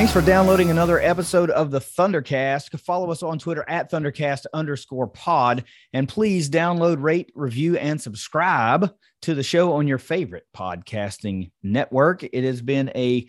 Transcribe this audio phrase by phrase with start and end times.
[0.00, 2.80] Thanks for downloading another episode of the Thundercast.
[2.80, 5.64] Follow us on Twitter at Thundercast underscore pod.
[5.92, 12.22] And please download, rate, review, and subscribe to the show on your favorite podcasting network.
[12.22, 13.28] It has been a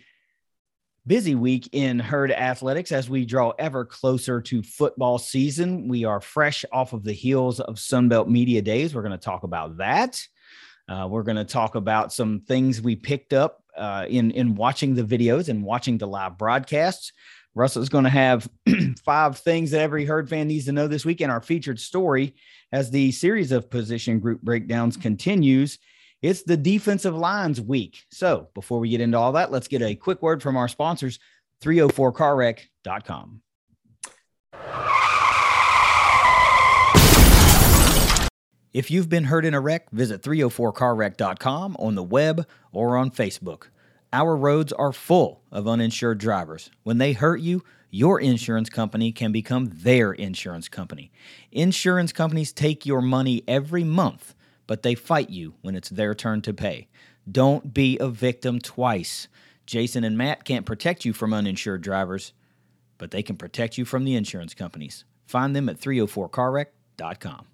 [1.06, 5.88] busy week in herd athletics as we draw ever closer to football season.
[5.88, 8.94] We are fresh off of the heels of Sunbelt Media Days.
[8.94, 10.22] We're going to talk about that.
[10.88, 14.94] Uh, we're going to talk about some things we picked up uh, in in watching
[14.94, 17.12] the videos and watching the live broadcasts.
[17.54, 18.48] Russell's going to have
[19.04, 22.34] five things that every herd fan needs to know this week in our featured story
[22.72, 25.78] as the series of position group breakdowns continues.
[26.22, 28.04] It's the defensive lines week.
[28.10, 31.18] So before we get into all that, let's get a quick word from our sponsors,
[31.62, 33.42] 304carwreck.com.
[38.72, 43.64] If you've been hurt in a wreck, visit 304carwreck.com on the web or on Facebook.
[44.14, 46.70] Our roads are full of uninsured drivers.
[46.82, 51.12] When they hurt you, your insurance company can become their insurance company.
[51.50, 54.34] Insurance companies take your money every month,
[54.66, 56.88] but they fight you when it's their turn to pay.
[57.30, 59.28] Don't be a victim twice.
[59.66, 62.32] Jason and Matt can't protect you from uninsured drivers,
[62.96, 65.04] but they can protect you from the insurance companies.
[65.26, 67.46] Find them at 304carwreck.com.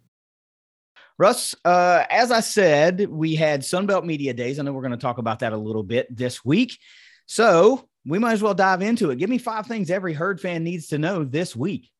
[1.18, 4.58] Russ, uh, as I said, we had Sunbelt Media Days.
[4.58, 6.78] I know we're going to talk about that a little bit this week.
[7.26, 9.18] So we might as well dive into it.
[9.18, 11.90] Give me five things every herd fan needs to know this week.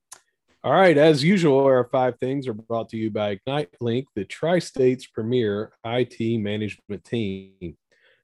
[0.63, 0.97] All right.
[0.97, 5.07] As usual, our five things are brought to you by Ignite Link, the Tri State's
[5.07, 7.77] premier IT management team.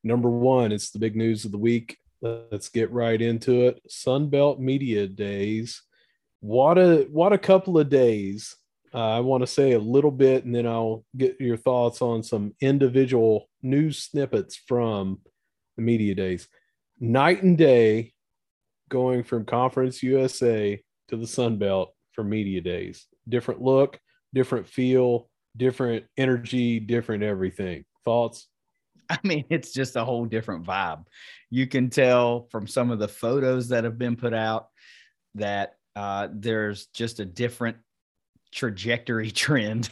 [0.05, 1.99] Number one, it's the big news of the week.
[2.23, 3.83] Let's get right into it.
[3.89, 5.83] Sunbelt Media Days.
[6.41, 8.57] What a what a couple of days
[8.99, 12.55] I want to say a little bit, and then I'll get your thoughts on some
[12.61, 15.21] individual news snippets from
[15.77, 16.49] the media days.
[17.01, 18.13] Night and day,
[18.89, 23.07] going from Conference USA to the Sun Belt for media days.
[23.29, 23.99] Different look,
[24.33, 27.85] different feel, different energy, different everything.
[28.05, 28.49] Thoughts?
[29.11, 31.05] I mean, it's just a whole different vibe.
[31.51, 34.69] You can tell from some of the photos that have been put out
[35.35, 37.77] that uh, there's just a different
[38.55, 39.91] trajectory trend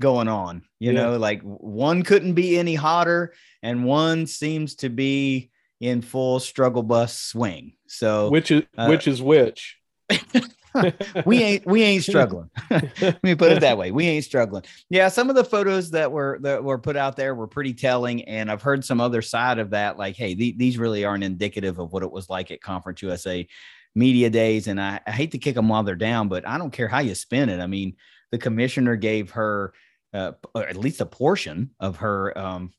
[0.00, 0.62] going on.
[0.78, 1.02] You yeah.
[1.02, 5.50] know, like one couldn't be any hotter, and one seems to be
[5.80, 7.74] in full struggle bus swing.
[7.86, 9.78] So which is uh, which is which?
[11.24, 12.50] we ain't we ain't struggling.
[12.70, 13.90] Let me put it that way.
[13.90, 14.64] We ain't struggling.
[14.88, 18.22] Yeah, some of the photos that were that were put out there were pretty telling,
[18.24, 19.98] and I've heard some other side of that.
[19.98, 23.46] Like, hey, th- these really aren't indicative of what it was like at Conference USA
[23.94, 24.66] media days.
[24.66, 27.00] And I, I, hate to kick them while they're down, but I don't care how
[27.00, 27.60] you spin it.
[27.60, 27.96] I mean,
[28.30, 29.72] the commissioner gave her
[30.14, 32.72] uh, at least a portion of her um,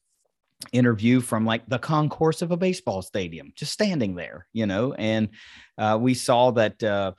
[0.72, 4.94] interview from like the concourse of a baseball stadium, just standing there, you know.
[4.94, 5.30] And
[5.78, 7.14] uh, we saw that uh,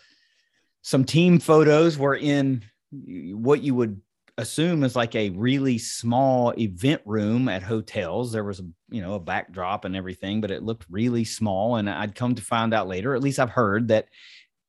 [0.82, 4.00] some team photos were in what you would
[4.38, 8.32] assume is like a really small event room at hotels.
[8.32, 11.76] There was a you know a backdrop and everything, but it looked really small.
[11.76, 14.08] And I'd come to find out later, at least I've heard that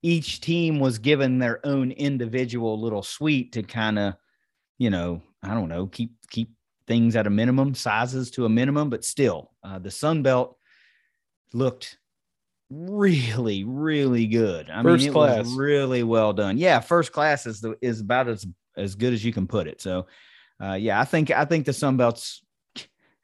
[0.01, 4.15] each team was given their own individual little suite to kind of,
[4.77, 6.49] you know, I don't know, keep keep
[6.87, 10.57] things at a minimum, sizes to a minimum, but still, uh, the Sun Belt
[11.53, 11.97] looked
[12.69, 14.69] really, really good.
[14.69, 15.37] I first mean, it class.
[15.39, 16.57] was really well done.
[16.57, 18.45] Yeah, first class is the is about as
[18.77, 19.81] as good as you can put it.
[19.81, 20.07] So,
[20.61, 22.41] uh, yeah, I think I think the Sun Belt's.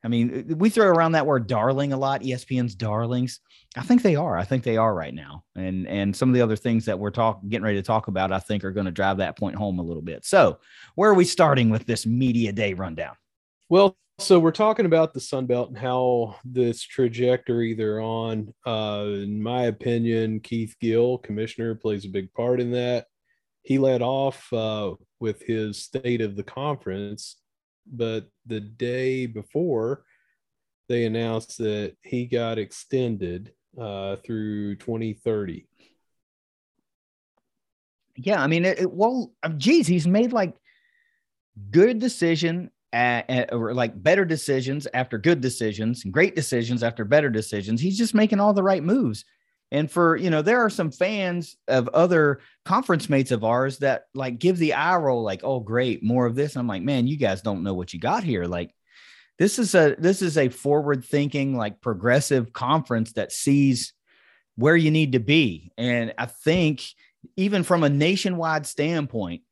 [0.01, 2.21] I mean, we throw around that word "darling" a lot.
[2.21, 3.41] ESPN's darlings.
[3.77, 4.37] I think they are.
[4.37, 5.43] I think they are right now.
[5.55, 8.31] And and some of the other things that we're talking, getting ready to talk about,
[8.31, 10.25] I think are going to drive that point home a little bit.
[10.25, 10.59] So,
[10.95, 13.15] where are we starting with this media day rundown?
[13.69, 18.53] Well, so we're talking about the Sun Belt and how this trajectory they're on.
[18.65, 23.05] Uh, in my opinion, Keith Gill, commissioner, plays a big part in that
[23.69, 27.35] he led off uh, with his state of the conference,
[27.85, 30.03] but the day before,
[30.87, 35.67] they announced that he got extended uh, through 2030.
[38.15, 40.55] Yeah, I mean, it, it, well, um, geez, he's made like
[41.69, 47.05] good decision at, at, or like better decisions after good decisions and great decisions after
[47.05, 47.79] better decisions.
[47.79, 49.25] He's just making all the right moves.
[49.71, 54.05] And for, you know, there are some fans of other conference mates of ours that
[54.15, 56.53] like give the eye roll, like, oh, great, more of this.
[56.53, 58.45] And I'm like, man, you guys don't know what you got here.
[58.45, 58.73] Like,
[59.37, 63.93] this is a this is a forward thinking, like progressive conference that sees
[64.55, 65.71] where you need to be.
[65.77, 66.83] And I think
[67.37, 69.43] even from a nationwide standpoint,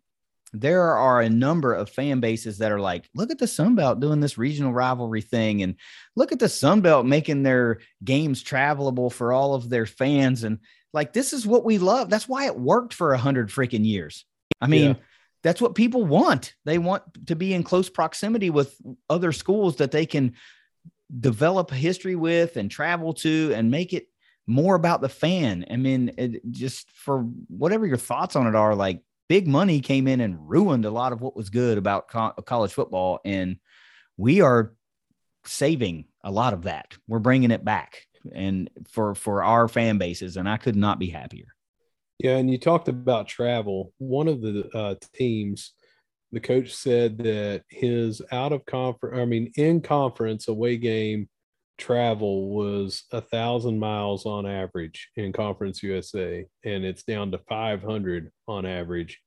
[0.54, 4.00] there are a number of fan bases that are like, look at the Sun Belt
[4.00, 5.76] doing this regional rivalry thing, and
[6.16, 10.44] look at the Sun Belt making their games travelable for all of their fans.
[10.44, 10.60] And
[10.94, 12.10] like, this is what we love.
[12.10, 14.26] That's why it worked for a hundred freaking years.
[14.62, 15.02] I mean, yeah.
[15.44, 16.56] that's what people want.
[16.66, 18.76] They want to be in close proximity with
[19.10, 20.34] other schools that they can
[21.20, 24.08] develop history with and travel to and make it
[24.48, 25.66] more about the fan.
[25.70, 30.08] I mean, it, just for whatever your thoughts on it are, like big money came
[30.08, 33.20] in and ruined a lot of what was good about co- college football.
[33.26, 33.58] And
[34.18, 34.74] we are
[35.46, 36.94] saving a lot of that.
[37.08, 40.38] We're bringing it back and for, for our fan bases.
[40.38, 41.48] And I could not be happier.
[42.20, 42.38] Yeah.
[42.38, 43.94] And you talked about travel.
[43.98, 45.74] One of the uh, teams,
[46.32, 51.30] the coach said that his out of conference, I mean, in conference away game
[51.78, 58.32] travel was a thousand miles on average in Conference USA, and it's down to 500
[58.48, 59.20] on average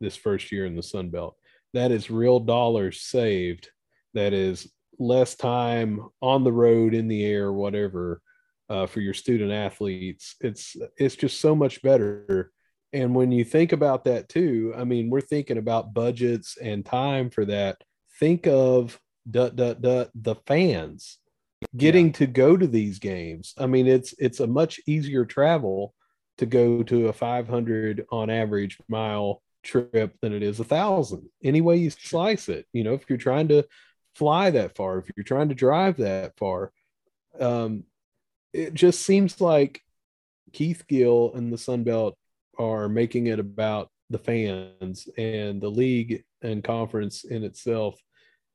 [0.00, 1.36] this first year in the Sun Belt.
[1.74, 3.70] That is real dollars saved.
[4.14, 8.20] That is less time on the road, in the air, whatever,
[8.68, 10.36] uh, for your student athletes.
[10.40, 12.50] It's it's just so much better.
[12.92, 17.30] And when you think about that too, I mean, we're thinking about budgets and time
[17.30, 17.76] for that.
[18.18, 18.98] Think of
[19.30, 21.19] duh, duh, duh, the fans
[21.76, 22.12] getting yeah.
[22.12, 23.54] to go to these games.
[23.58, 25.94] I mean, it's it's a much easier travel
[26.38, 31.28] to go to a 500 on average mile trip than it is a thousand.
[31.44, 33.64] Any way you slice it, you know, if you're trying to
[34.14, 36.72] fly that far, if you're trying to drive that far,
[37.38, 37.84] um,
[38.52, 39.82] it just seems like
[40.52, 42.16] Keith Gill and the Sun Belt
[42.58, 48.00] are making it about the fans and the league and conference in itself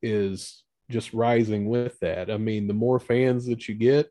[0.01, 2.29] is just rising with that.
[2.29, 4.09] I mean, the more fans that you get,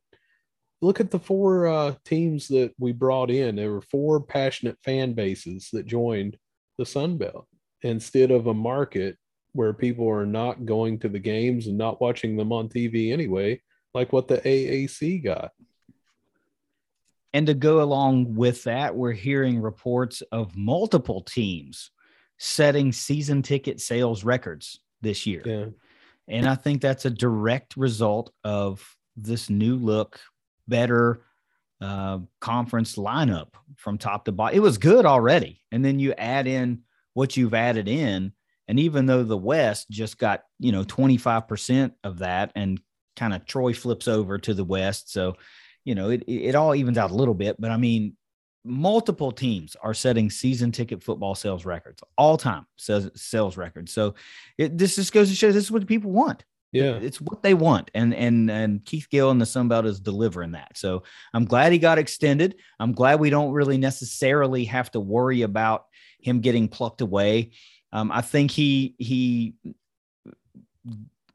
[0.81, 3.57] look at the four uh, teams that we brought in.
[3.57, 6.37] There were four passionate fan bases that joined
[6.79, 7.47] the Sun Belt
[7.83, 9.17] instead of a market
[9.53, 13.61] where people are not going to the games and not watching them on TV anyway,
[13.95, 15.53] like what the AAC got.
[17.33, 21.91] And to go along with that, we're hearing reports of multiple teams
[22.39, 25.43] setting season ticket sales records this year.
[25.45, 25.67] Yeah.
[26.29, 28.85] And I think that's a direct result of
[29.17, 30.21] this new look,
[30.67, 31.23] better
[31.81, 34.57] uh, conference lineup from top to bottom.
[34.57, 35.61] It was good already.
[35.71, 36.83] And then you add in
[37.13, 38.33] what you've added in.
[38.69, 42.81] And even though the West just got, you know, 25% of that and
[43.17, 45.13] kind of Troy flips over to the West.
[45.13, 45.37] So,
[45.85, 47.61] you know, it, it all evens out a little bit.
[47.61, 48.17] But I mean,
[48.65, 53.93] multiple teams are setting season ticket football sales records, all time sales, sales records.
[53.93, 54.15] So
[54.59, 56.45] it, this just goes to show this is what people want.
[56.73, 60.01] Yeah, it's what they want, and and and Keith Gill and the Sun Belt is
[60.01, 60.77] delivering that.
[60.77, 62.57] So I'm glad he got extended.
[62.81, 65.85] I'm glad we don't really necessarily have to worry about
[66.19, 67.53] him getting plucked away.
[67.93, 69.55] Um, I think he he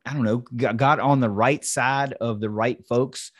[0.06, 3.32] I don't know got, got on the right side of the right folks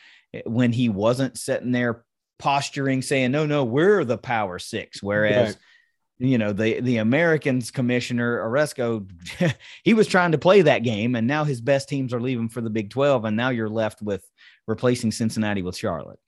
[0.46, 2.04] when he wasn't sitting there
[2.40, 5.02] posturing saying no no we're the power six.
[5.02, 6.28] Whereas right.
[6.30, 9.08] you know the the americans commissioner Aresco
[9.84, 12.62] he was trying to play that game and now his best teams are leaving for
[12.62, 14.24] the big 12 and now you're left with
[14.66, 16.18] replacing cincinnati with charlotte.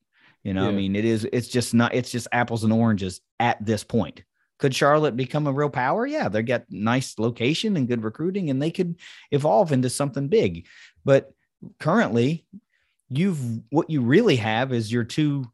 [0.45, 0.69] You know yeah.
[0.69, 4.23] i mean it is it's just not it's just apples and oranges at this point.
[4.59, 6.07] Could charlotte become a real power?
[6.07, 8.97] Yeah they got nice location and good recruiting and they could
[9.31, 10.67] evolve into something big.
[11.05, 11.33] But
[11.81, 12.45] currently
[13.09, 15.51] you've what you really have is your two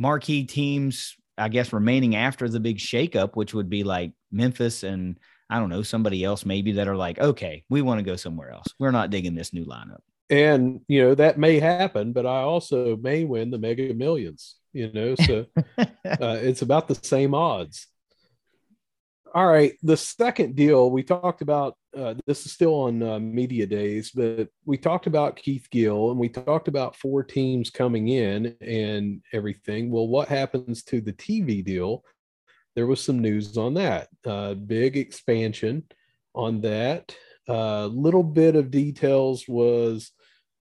[0.00, 5.20] marquee teams, I guess, remaining after the big shakeup, which would be like Memphis and
[5.50, 8.50] I don't know, somebody else maybe that are like, okay, we want to go somewhere
[8.50, 8.68] else.
[8.78, 10.00] We're not digging this new lineup.
[10.30, 14.92] And, you know, that may happen, but I also may win the mega millions, you
[14.92, 15.46] know, so
[15.78, 17.88] uh, it's about the same odds.
[19.34, 19.72] All right.
[19.82, 24.48] The second deal we talked about, uh, this is still on uh, media days, but
[24.64, 29.90] we talked about Keith Gill and we talked about four teams coming in and everything.
[29.90, 32.04] Well, what happens to the TV deal?
[32.76, 34.08] There was some news on that.
[34.24, 35.84] Uh, big expansion
[36.34, 37.14] on that.
[37.48, 40.12] A uh, little bit of details was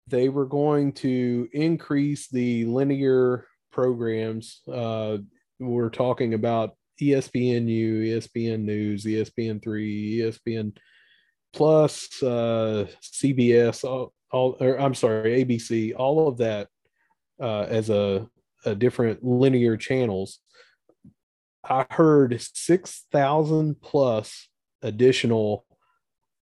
[0.07, 4.59] they were going to increase the linear programs.
[4.71, 5.19] Uh,
[5.59, 10.75] we're talking about ESPNU, ESPN News, ESPN three, ESPN
[11.53, 16.67] Plus, uh, CBS, all, all or I'm sorry, ABC, all of that
[17.39, 18.27] uh, as a
[18.65, 20.39] uh, different linear channels,
[21.63, 24.49] I heard 6,000 plus
[24.81, 25.65] additional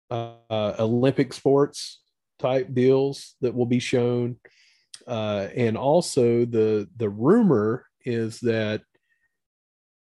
[0.09, 2.01] uh, Olympic sports
[2.39, 4.37] type deals that will be shown.
[5.05, 8.81] Uh, and also the the rumor is that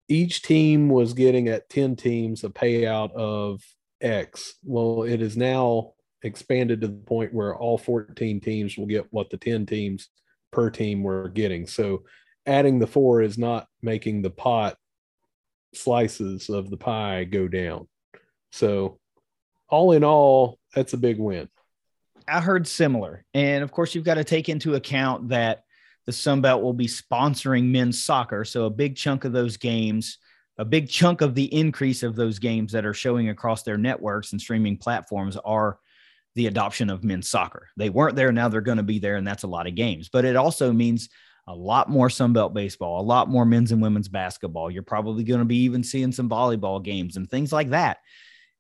[0.07, 3.61] each team was getting at 10 teams a payout of
[4.03, 4.55] X.
[4.63, 5.93] Well, it is now
[6.23, 10.09] expanded to the point where all 14 teams will get what the 10 teams
[10.51, 11.65] per team were getting.
[11.67, 12.03] So
[12.45, 14.77] adding the four is not making the pot
[15.73, 17.87] slices of the pie go down.
[18.51, 18.99] So
[19.69, 21.49] all in all, that's a big win.
[22.27, 23.25] I heard similar.
[23.33, 25.63] And of course, you've got to take into account that
[26.05, 28.45] the Sun Belt will be sponsoring men's soccer.
[28.45, 30.17] So a big chunk of those games,
[30.57, 34.31] a big chunk of the increase of those games that are showing across their networks
[34.31, 35.79] and streaming platforms are
[36.35, 37.69] the adoption of men's soccer.
[37.77, 40.09] They weren't there, now they're going to be there, and that's a lot of games.
[40.09, 41.09] But it also means
[41.47, 44.71] a lot more Sunbelt baseball, a lot more men's and women's basketball.
[44.71, 47.97] You're probably going to be even seeing some volleyball games and things like that.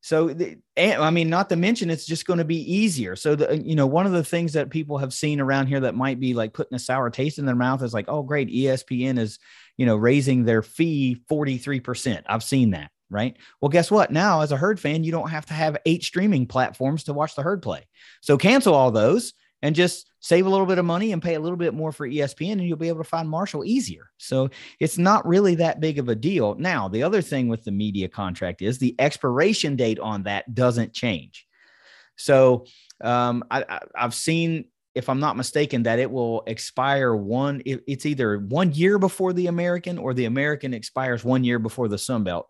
[0.01, 0.35] So,
[0.77, 3.15] I mean, not to mention, it's just going to be easier.
[3.15, 5.95] So, the, you know, one of the things that people have seen around here that
[5.95, 9.17] might be like putting a sour taste in their mouth is like, oh, great, ESPN
[9.17, 9.39] is,
[9.77, 12.23] you know, raising their fee 43%.
[12.27, 13.37] I've seen that right?
[13.61, 14.11] Well, guess what?
[14.11, 17.35] Now, as a herd fan, you don't have to have eight streaming platforms to watch
[17.35, 17.87] the herd play.
[18.21, 21.39] So cancel all those and just save a little bit of money and pay a
[21.39, 24.09] little bit more for ESPN, and you'll be able to find Marshall easier.
[24.17, 24.49] So
[24.79, 26.55] it's not really that big of a deal.
[26.55, 30.93] Now, the other thing with the media contract is the expiration date on that doesn't
[30.93, 31.45] change.
[32.17, 32.65] So
[33.01, 37.61] um, I, have seen, if I'm not mistaken, that it will expire one.
[37.65, 41.87] It, it's either one year before the American or the American expires one year before
[41.87, 42.47] the Sun Belt.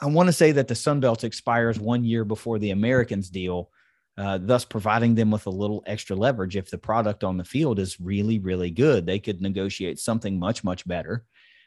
[0.00, 3.70] I want to say that the Sun Belt expires one year before the Americans deal,
[4.18, 6.56] uh, thus providing them with a little extra leverage.
[6.56, 10.64] If the product on the field is really, really good, they could negotiate something much,
[10.64, 11.24] much better.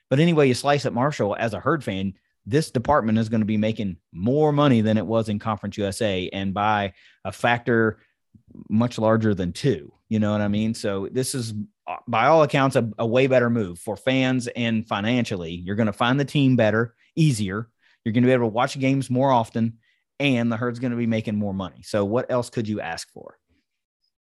[0.09, 2.13] But anyway, you slice it, Marshall, as a herd fan,
[2.45, 6.29] this department is going to be making more money than it was in Conference USA
[6.31, 6.93] and by
[7.25, 7.99] a factor
[8.69, 9.91] much larger than two.
[10.09, 10.73] You know what I mean?
[10.73, 11.53] So this is,
[11.85, 15.51] uh, by all accounts, a, a way better move for fans and financially.
[15.51, 17.69] You're going to find the team better, easier
[18.07, 19.79] you're going to be able to watch games more often,
[20.17, 21.81] and the herd's going to be making more money.
[21.83, 23.37] So, what else could you ask for?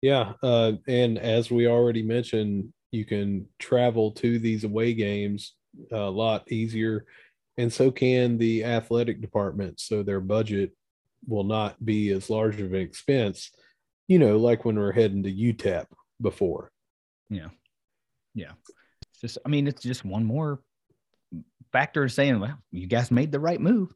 [0.01, 5.55] Yeah, uh, and as we already mentioned, you can travel to these away games
[5.91, 7.03] a lot easier,
[7.57, 9.81] and so can the athletic department.
[9.81, 10.71] So their budget
[11.27, 13.51] will not be as large of an expense.
[14.07, 15.86] You know, like when we're heading to UTEP
[16.22, 16.72] before.
[17.29, 17.50] Yeah,
[18.36, 18.51] yeah.
[19.12, 20.62] It's just, I mean, it's just one more
[21.72, 23.93] factor saying, well, you guys made the right move.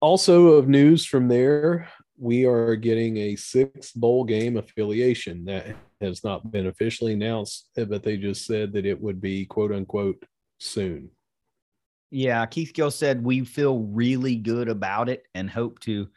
[0.00, 6.22] Also, of news from there, we are getting a sixth bowl game affiliation that has
[6.22, 10.22] not been officially announced, but they just said that it would be quote unquote
[10.58, 11.10] soon.
[12.10, 16.08] Yeah, Keith Gill said we feel really good about it and hope to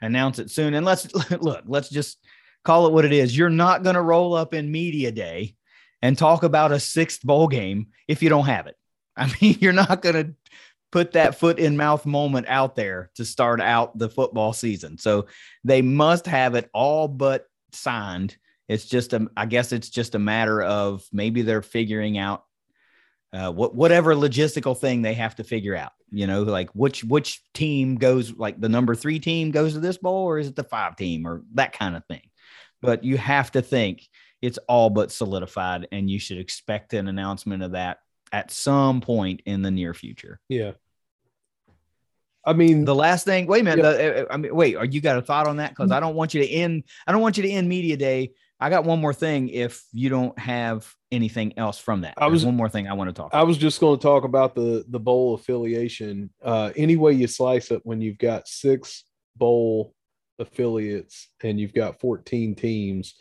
[0.00, 0.74] announce it soon.
[0.74, 2.18] And let's look, let's just
[2.64, 3.36] call it what it is.
[3.36, 5.54] You're not going to roll up in media day
[6.02, 8.76] and talk about a sixth bowl game if you don't have it.
[9.16, 10.34] I mean, you're not going to
[10.92, 14.98] put that foot in mouth moment out there to start out the football season.
[14.98, 15.26] So
[15.64, 18.36] they must have it all but signed.
[18.68, 22.44] It's just a, I guess it's just a matter of maybe they're figuring out
[23.36, 25.92] uh, what whatever logistical thing they have to figure out.
[26.10, 29.98] You know, like which which team goes, like the number three team goes to this
[29.98, 32.22] bowl, or is it the five team, or that kind of thing.
[32.80, 34.08] But you have to think
[34.40, 37.98] it's all but solidified, and you should expect an announcement of that
[38.32, 40.40] at some point in the near future.
[40.48, 40.72] Yeah.
[42.44, 43.48] I mean, the last thing.
[43.48, 43.84] Wait a minute.
[43.84, 43.90] Yeah.
[43.90, 44.76] The, uh, uh, I mean, wait.
[44.76, 45.70] Are you got a thought on that?
[45.70, 46.84] Because I don't want you to end.
[47.06, 48.32] I don't want you to end media day.
[48.58, 49.48] I got one more thing.
[49.48, 52.94] If you don't have anything else from that, I was There's one more thing I
[52.94, 53.34] want to talk.
[53.34, 56.30] I was just going to talk about the the bowl affiliation.
[56.42, 59.04] Uh, any way you slice it, when you've got six
[59.36, 59.94] bowl
[60.38, 63.14] affiliates and you've got 14 teams,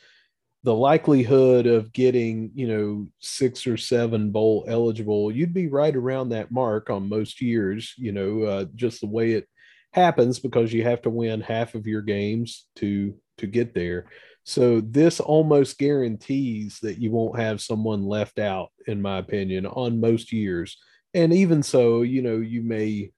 [0.63, 6.29] the likelihood of getting, you know, six or seven bowl eligible, you'd be right around
[6.29, 9.47] that mark on most years, you know, uh, just the way it
[9.93, 14.07] happens because you have to win half of your games to to get there.
[14.45, 19.99] So this almost guarantees that you won't have someone left out, in my opinion, on
[19.99, 20.77] most years.
[21.15, 23.11] And even so, you know, you may,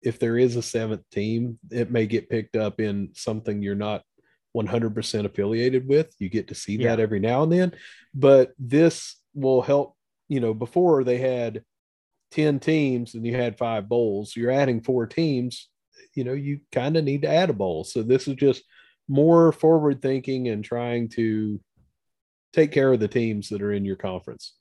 [0.00, 4.02] if there is a seventh team, it may get picked up in something you're not
[4.56, 6.14] 100% affiliated with.
[6.20, 6.90] You get to see yeah.
[6.90, 7.72] that every now and then,
[8.14, 9.96] but this will help.
[10.28, 11.64] You know, before they had
[12.30, 15.68] 10 teams and you had five bowls, you're adding four teams.
[16.14, 17.82] You know, you kind of need to add a bowl.
[17.82, 18.62] So this is just
[19.08, 21.60] more forward thinking and trying to
[22.52, 24.54] take care of the teams that are in your conference.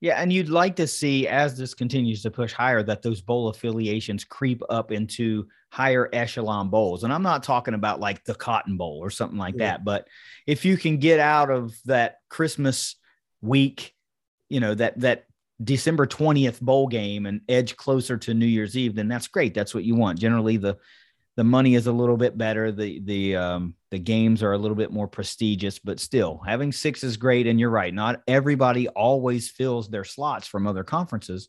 [0.00, 3.48] Yeah, and you'd like to see as this continues to push higher that those bowl
[3.48, 7.02] affiliations creep up into higher echelon bowls.
[7.02, 9.72] And I'm not talking about like the Cotton Bowl or something like yeah.
[9.72, 10.06] that, but
[10.46, 12.94] if you can get out of that Christmas
[13.42, 13.92] week,
[14.48, 15.24] you know, that that
[15.62, 19.52] December 20th bowl game and edge closer to New Year's Eve, then that's great.
[19.52, 20.20] That's what you want.
[20.20, 20.78] Generally the
[21.38, 22.72] the money is a little bit better.
[22.72, 27.04] The the um, the games are a little bit more prestigious, but still having six
[27.04, 27.46] is great.
[27.46, 31.48] And you're right, not everybody always fills their slots from other conferences,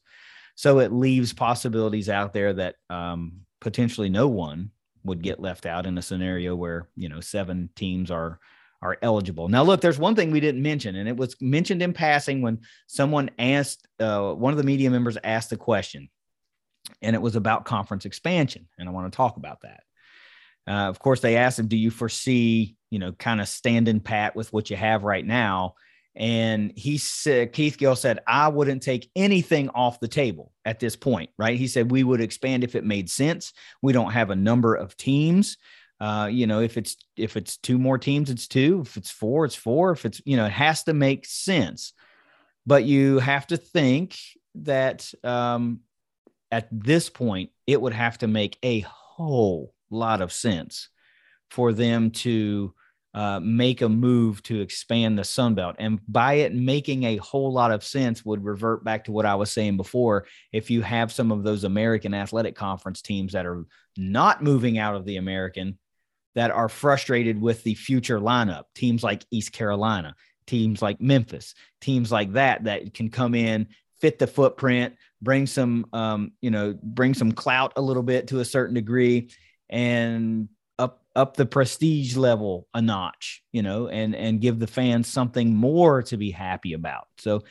[0.54, 4.70] so it leaves possibilities out there that um, potentially no one
[5.06, 8.40] would get left out in a scenario where you know seven teams are
[8.84, 9.50] are eligible.
[9.50, 12.60] Now, look, there's one thing we didn't mention, and it was mentioned in passing when
[12.86, 16.10] someone asked uh, one of the media members asked the question
[17.02, 18.68] and it was about conference expansion.
[18.78, 19.84] And I want to talk about that.
[20.68, 24.36] Uh, of course, they asked him, "Do you foresee, you know, kind of standing pat
[24.36, 25.76] with what you have right now?"
[26.16, 30.96] And he said, Keith Gill said, "I wouldn't take anything off the table at this
[30.96, 31.58] point." Right?
[31.58, 33.54] He said we would expand if it made sense.
[33.82, 35.58] We don't have a number of teams.
[36.00, 38.82] Uh, you know, if it's if it's two more teams, it's two.
[38.86, 39.92] If it's four, it's four.
[39.92, 41.94] If it's you know, it has to make sense.
[42.66, 44.18] But you have to think
[44.56, 45.82] that um,
[46.52, 50.90] at this point, it would have to make a whole lot of sense
[51.50, 52.74] for them to
[53.14, 55.76] uh, make a move to expand the Sun Belt.
[55.80, 59.36] And by it making a whole lot of sense, would revert back to what I
[59.36, 60.26] was saying before.
[60.52, 63.66] If you have some of those American Athletic Conference teams that are
[63.98, 65.80] not moving out of the American,
[66.36, 70.16] that are frustrated with the future lineup, teams like East Carolina,
[70.46, 73.68] teams like Memphis, teams like that, that can come in,
[74.00, 78.40] fit the footprint, bring some um, you know bring some clout a little bit to
[78.40, 79.32] a certain degree
[79.70, 85.08] and up up the prestige level a notch you know and and give the fans
[85.08, 87.08] something more to be happy about.
[87.18, 87.44] So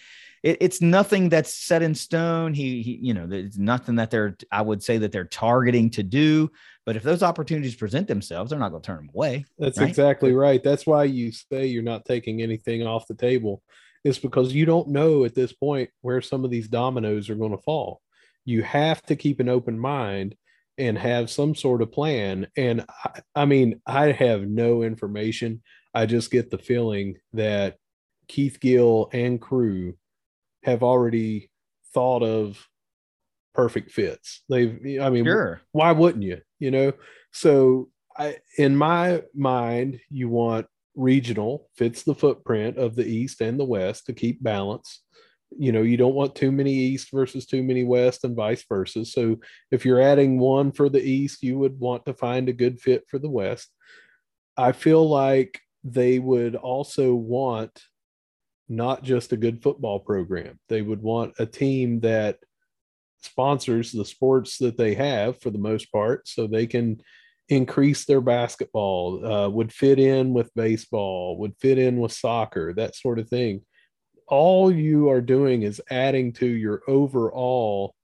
[0.42, 2.54] it, it's nothing that's set in stone.
[2.54, 6.02] He, he you know it's nothing that they're i would say that they're targeting to
[6.02, 6.50] do
[6.86, 9.88] but if those opportunities present themselves they're not going to turn them away that's right?
[9.88, 10.62] exactly right.
[10.62, 13.62] That's why you say you're not taking anything off the table
[14.04, 17.52] is because you don't know at this point where some of these dominoes are going
[17.52, 18.00] to fall.
[18.44, 20.34] You have to keep an open mind
[20.78, 22.46] and have some sort of plan.
[22.56, 25.62] And I, I mean, I have no information.
[25.92, 27.76] I just get the feeling that
[28.28, 29.96] Keith Gill and crew
[30.62, 31.50] have already
[31.92, 32.64] thought of
[33.54, 34.42] perfect fits.
[34.48, 35.60] They've, I mean, sure.
[35.72, 36.40] why wouldn't you?
[36.60, 36.92] You know,
[37.32, 40.66] so I, in my mind, you want
[40.98, 45.02] regional fits the footprint of the east and the west to keep balance.
[45.56, 49.04] You know you don't want too many east versus too many west and vice versa.
[49.04, 49.36] So
[49.70, 53.04] if you're adding one for the east you would want to find a good fit
[53.08, 53.68] for the west.
[54.56, 57.80] I feel like they would also want
[58.68, 60.58] not just a good football program.
[60.68, 62.38] They would want a team that
[63.22, 67.00] sponsors the sports that they have for the most part so they can
[67.48, 72.94] increase their basketball, uh, would fit in with baseball, would fit in with soccer, that
[72.94, 73.62] sort of thing.
[74.26, 77.94] All you are doing is adding to your overall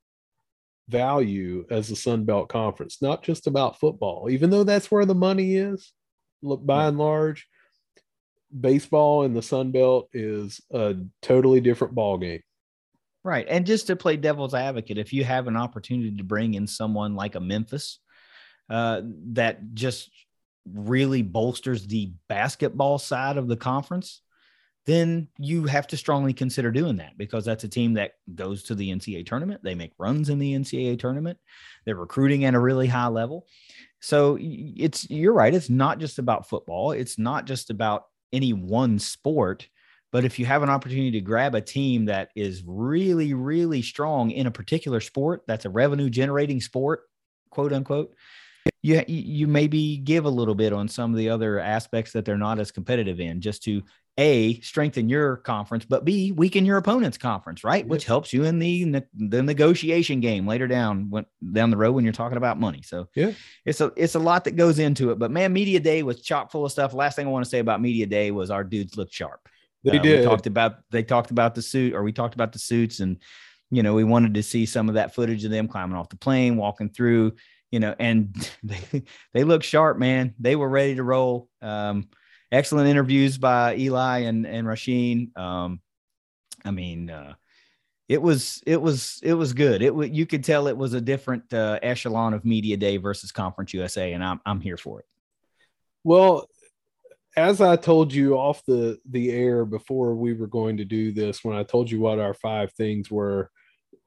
[0.88, 5.14] value as the Sun Belt Conference, not just about football, even though that's where the
[5.14, 5.92] money is,
[6.42, 7.46] look by and large.
[8.58, 12.40] Baseball in the Sun Belt is a totally different ball game.
[13.24, 13.46] Right.
[13.48, 17.14] And just to play devil's advocate, if you have an opportunity to bring in someone
[17.14, 18.00] like a Memphis
[18.70, 20.10] uh, that just
[20.72, 24.22] really bolsters the basketball side of the conference,
[24.86, 28.74] then you have to strongly consider doing that because that's a team that goes to
[28.74, 29.62] the NCAA tournament.
[29.62, 31.38] They make runs in the NCAA tournament.
[31.84, 33.46] They're recruiting at a really high level.
[34.00, 35.54] So it's you're right.
[35.54, 36.92] It's not just about football.
[36.92, 39.68] It's not just about any one sport.
[40.12, 44.30] But if you have an opportunity to grab a team that is really, really strong
[44.30, 47.02] in a particular sport, that's a revenue generating sport,
[47.50, 48.14] quote unquote,
[48.82, 52.36] you you maybe give a little bit on some of the other aspects that they're
[52.36, 53.82] not as competitive in just to
[54.16, 57.84] a strengthen your conference but b weaken your opponent's conference right?
[57.84, 57.90] Yes.
[57.90, 62.04] which helps you in the the negotiation game later down when, down the road when
[62.04, 62.82] you're talking about money.
[62.82, 63.32] So yeah.
[63.64, 66.50] it's a it's a lot that goes into it but man media day was chock
[66.50, 66.94] full of stuff.
[66.94, 69.48] Last thing i want to say about media day was our dudes looked sharp.
[69.82, 70.24] They uh, did.
[70.24, 73.18] talked about they talked about the suit or we talked about the suits and
[73.70, 76.16] you know we wanted to see some of that footage of them climbing off the
[76.16, 77.32] plane walking through
[77.74, 78.32] you know, and
[78.62, 80.34] they they look sharp, man.
[80.38, 81.48] They were ready to roll.
[81.60, 82.08] Um,
[82.52, 85.36] excellent interviews by Eli and and Rasheen.
[85.36, 85.80] Um,
[86.64, 87.34] I mean, uh,
[88.08, 89.82] it was it was it was good.
[89.82, 93.74] It you could tell it was a different uh, echelon of media day versus Conference
[93.74, 95.06] USA, and I'm I'm here for it.
[96.04, 96.48] Well,
[97.36, 101.42] as I told you off the the air before we were going to do this,
[101.42, 103.50] when I told you what our five things were,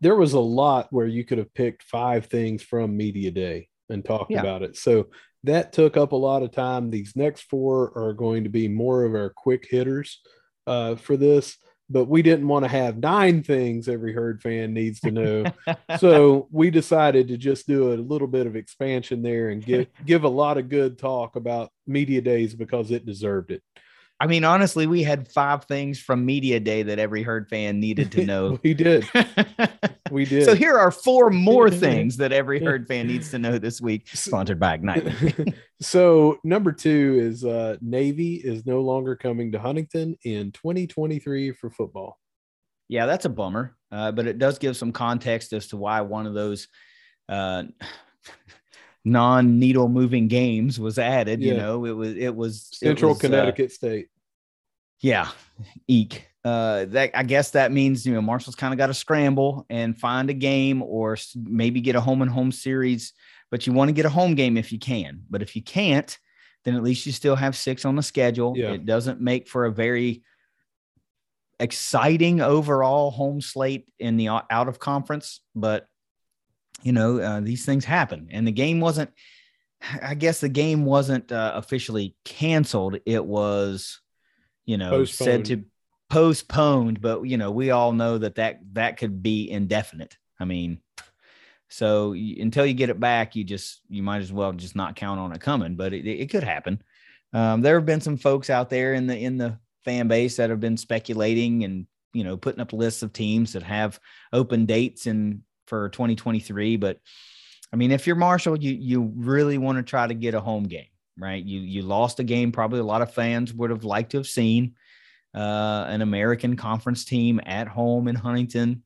[0.02, 4.04] there was a lot where you could have picked five things from media day and
[4.04, 4.42] talked Yeah.
[4.42, 4.76] about it.
[4.78, 5.08] So
[5.44, 6.90] that took up a lot of time.
[6.90, 10.20] These next four are going to be more of our quick hitters
[10.66, 11.58] uh, for this,
[11.90, 15.46] but we didn't want to have nine things every herd fan needs to know.
[16.00, 20.24] so we decided to just do a little bit of expansion there and give give
[20.26, 23.64] a lot of good talk about media days because it deserved it.
[24.20, 28.12] I mean, honestly, we had five things from media day that every herd fan needed
[28.14, 28.60] to know.
[28.64, 29.08] we did.
[30.10, 30.46] We did.
[30.46, 34.08] so here are four more things that every herd fan needs to know this week,
[34.14, 35.54] sponsored by Ignite.
[35.82, 41.70] so number two is uh, Navy is no longer coming to Huntington in 2023 for
[41.70, 42.18] football.
[42.88, 46.26] Yeah, that's a bummer, uh, but it does give some context as to why one
[46.26, 46.70] of those
[47.28, 47.64] uh,
[49.08, 51.41] non-needle moving games was added.
[51.41, 54.10] You know, it was it was it Central was, uh, Connecticut State.
[55.02, 55.30] yeah,
[55.88, 56.28] eek.
[56.43, 59.98] Uh, that I guess that means you know Marshall's kind of got to scramble and
[59.98, 63.13] find a game or maybe get a home and home series.
[63.50, 65.22] But you want to get a home game if you can.
[65.30, 66.17] But if you can't,
[66.65, 68.54] then at least you still have six on the schedule.
[68.58, 68.74] Yeah.
[68.74, 70.24] It doesn't make for a very
[71.60, 75.88] exciting overall home slate in the out of conference, but
[76.84, 79.12] you know uh, these things happen, and the game wasn't.
[80.02, 82.98] I guess the game wasn't uh, officially canceled.
[83.06, 84.02] It was,
[84.66, 85.63] you know, said to
[86.10, 87.02] postponed.
[87.02, 90.18] But you know, we all know that that that could be indefinite.
[90.40, 90.80] I mean,
[91.70, 94.96] so y- until you get it back, you just you might as well just not
[94.96, 95.76] count on it coming.
[95.76, 96.82] But it, it could happen.
[97.34, 100.50] Um, there have been some folks out there in the in the fan base that
[100.50, 104.00] have been speculating and you know putting up lists of teams that have
[104.34, 106.78] open dates in for 2023.
[106.78, 107.00] But
[107.72, 110.64] I mean, if you're Marshall, you you really want to try to get a home
[110.64, 111.44] game, right?
[111.44, 114.28] You you lost a game probably a lot of fans would have liked to have
[114.28, 114.76] seen
[115.36, 118.84] uh, an American Conference team at home in Huntington,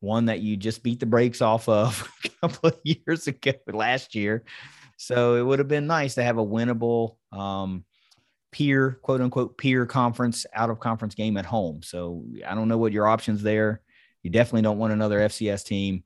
[0.00, 4.14] one that you just beat the brakes off of a couple of years ago last
[4.14, 4.44] year.
[4.96, 7.84] So it would have been nice to have a winnable um,
[8.52, 11.82] peer, quote unquote, peer conference out of conference game at home.
[11.82, 13.80] So I don't know what your options there.
[14.22, 16.04] You definitely don't want another FCS team,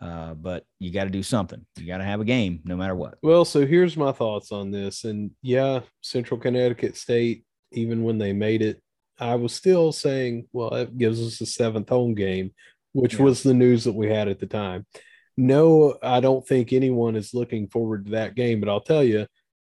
[0.00, 1.64] uh, but you got to do something.
[1.78, 3.18] You got to have a game no matter what.
[3.22, 5.04] Well, so here's my thoughts on this.
[5.04, 8.80] And yeah, Central Connecticut State, even when they made it,
[9.18, 12.52] I was still saying, well, it gives us a seventh home game,
[12.92, 13.22] which Yeah.
[13.22, 14.86] was the news that we had at the time.
[15.38, 19.26] No, I don't think anyone is looking forward to that game, but I'll tell you,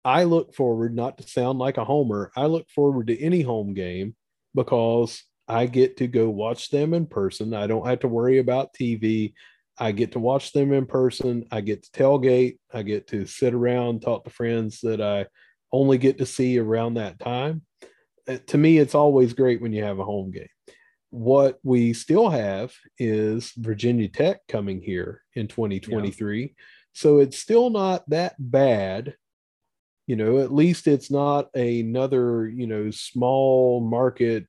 [0.04, 3.74] I look forward, not to sound like a homer, I look forward to any home
[3.74, 4.16] game
[4.56, 7.54] because I get to go watch them in person.
[7.54, 9.34] I don't have to worry about TV.
[9.82, 11.48] I get to watch them in person.
[11.52, 12.60] I get to tailgate.
[12.72, 15.26] I get to sit around, talk to friends that I
[15.72, 17.64] only get to see around that time.
[18.30, 20.46] Uh, to me, it's always great when you have a home game.
[21.10, 26.54] What we still have is Virginia Tech coming here in 2023.
[26.94, 29.16] So it's still not that bad.
[30.06, 34.46] You know, at least it's not another, you know, small market,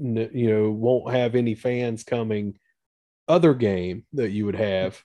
[0.00, 2.58] you know, won't have any fans coming
[3.28, 5.02] other game that you would have.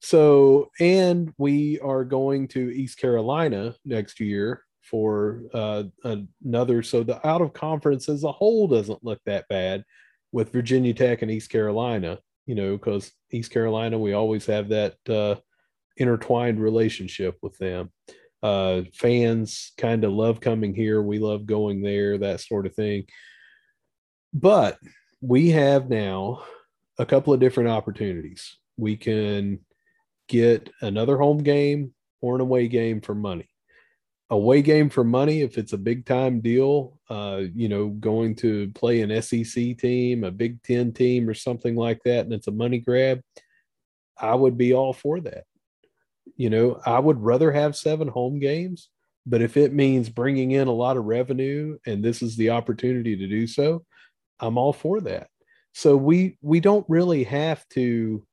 [0.00, 5.84] So, and we are going to East Carolina next year for uh,
[6.44, 6.82] another.
[6.82, 9.84] So the out of conference as a whole doesn't look that bad
[10.32, 14.96] with Virginia Tech and East Carolina, you know, because East Carolina, we always have that
[15.08, 15.36] uh,
[15.96, 17.90] intertwined relationship with them.
[18.42, 21.02] Uh, fans kind of love coming here.
[21.02, 23.06] We love going there, that sort of thing.
[24.32, 24.78] But
[25.20, 26.44] we have now
[26.98, 28.56] a couple of different opportunities.
[28.76, 29.60] We can
[30.28, 33.48] get another home game or an away game for money.
[34.30, 38.70] Away game for money, if it's a big time deal, uh, you know, going to
[38.74, 42.52] play an SEC team, a Big Ten team, or something like that, and it's a
[42.52, 43.22] money grab,
[44.18, 45.44] I would be all for that.
[46.36, 48.90] You know, I would rather have seven home games,
[49.24, 53.16] but if it means bringing in a lot of revenue and this is the opportunity
[53.16, 53.86] to do so,
[54.40, 55.28] I'm all for that
[55.78, 58.26] so we we don't really have to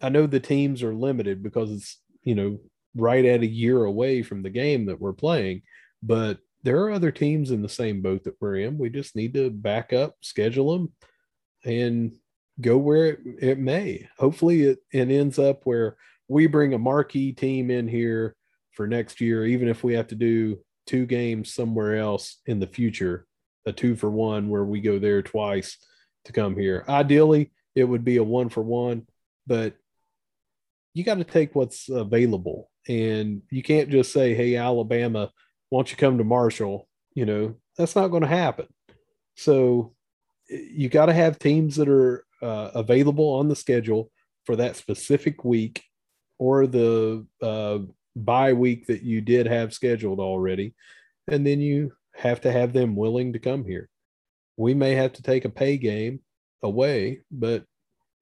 [0.00, 2.58] i know the teams are limited because it's you know
[2.94, 5.60] right at a year away from the game that we're playing
[6.02, 8.76] but there are other teams in the same boat that we're in.
[8.76, 10.92] We just need to back up schedule them
[11.64, 12.12] and
[12.60, 14.08] go where it, it may.
[14.18, 18.34] Hopefully it, it ends up where we bring a marquee team in here
[18.72, 22.66] for next year even if we have to do two games somewhere else in the
[22.66, 23.26] future
[23.64, 25.78] a two for one where we go there twice
[26.26, 26.84] to come here.
[26.88, 29.06] Ideally, it would be a one for one,
[29.46, 29.74] but
[30.94, 32.70] you got to take what's available.
[32.88, 35.30] And you can't just say, hey, Alabama,
[35.68, 36.88] why don't you come to Marshall?
[37.14, 38.66] You know, that's not going to happen.
[39.34, 39.94] So
[40.48, 44.10] you got to have teams that are uh, available on the schedule
[44.44, 45.82] for that specific week
[46.38, 47.78] or the uh,
[48.14, 50.74] bye week that you did have scheduled already.
[51.28, 53.88] And then you have to have them willing to come here.
[54.56, 56.20] We may have to take a pay game
[56.62, 57.64] away, but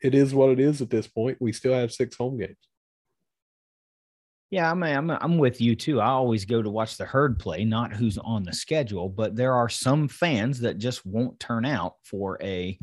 [0.02, 1.38] it is what it is at this point.
[1.40, 2.56] We still have six home games.
[4.50, 6.00] Yeah, I'm, I'm I'm with you too.
[6.00, 9.54] I always go to watch the herd play, not who's on the schedule, but there
[9.54, 12.78] are some fans that just won't turn out for a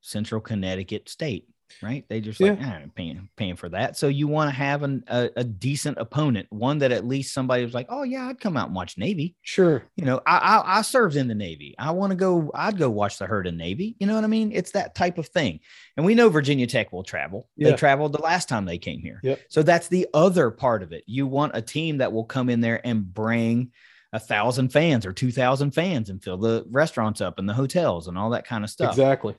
[0.00, 1.48] Central Connecticut state
[1.82, 2.04] right?
[2.08, 2.72] They just like, yeah.
[2.72, 3.96] Ah, I'm paying, paying for that.
[3.96, 7.64] So you want to have an, a, a, decent opponent, one that at least somebody
[7.64, 9.36] was like, oh yeah, I'd come out and watch Navy.
[9.42, 9.82] Sure.
[9.96, 11.74] You know, I, I, I served in the Navy.
[11.78, 13.96] I want to go, I'd go watch the herd in Navy.
[13.98, 14.52] You know what I mean?
[14.52, 15.60] It's that type of thing.
[15.96, 17.48] And we know Virginia Tech will travel.
[17.56, 17.70] Yeah.
[17.70, 19.20] They traveled the last time they came here.
[19.22, 19.40] Yep.
[19.48, 21.04] So that's the other part of it.
[21.06, 23.72] You want a team that will come in there and bring
[24.12, 28.16] a thousand fans or 2000 fans and fill the restaurants up and the hotels and
[28.16, 28.92] all that kind of stuff.
[28.92, 29.34] Exactly.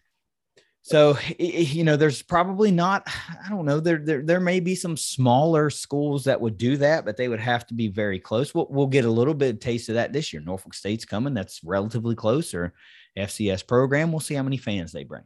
[0.82, 3.08] So you know, there's probably not.
[3.46, 3.80] I don't know.
[3.80, 7.40] There, there, there may be some smaller schools that would do that, but they would
[7.40, 8.54] have to be very close.
[8.54, 10.42] We'll, we'll get a little bit of taste of that this year.
[10.42, 11.34] Norfolk State's coming.
[11.34, 12.54] That's relatively close.
[12.54, 12.74] Or
[13.18, 14.12] FCS program.
[14.12, 15.24] We'll see how many fans they bring.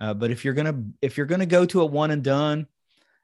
[0.00, 2.66] Uh, but if you're gonna if you're gonna go to a one and done,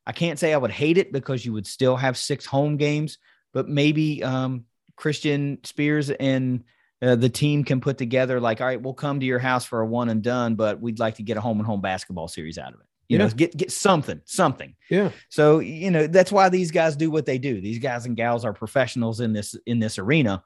[0.06, 3.18] I can't say I would hate it because you would still have six home games.
[3.52, 4.64] But maybe um,
[4.96, 6.64] Christian Spears and
[7.04, 9.80] uh, the team can put together like, all right, we'll come to your house for
[9.80, 12.56] a one and done, but we'd like to get a home and home basketball series
[12.56, 12.86] out of it.
[13.08, 13.26] You yeah.
[13.26, 14.74] know, get get something, something.
[14.88, 15.10] Yeah.
[15.28, 17.60] So you know that's why these guys do what they do.
[17.60, 20.42] These guys and gals are professionals in this in this arena.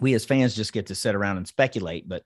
[0.00, 2.22] We as fans just get to sit around and speculate, but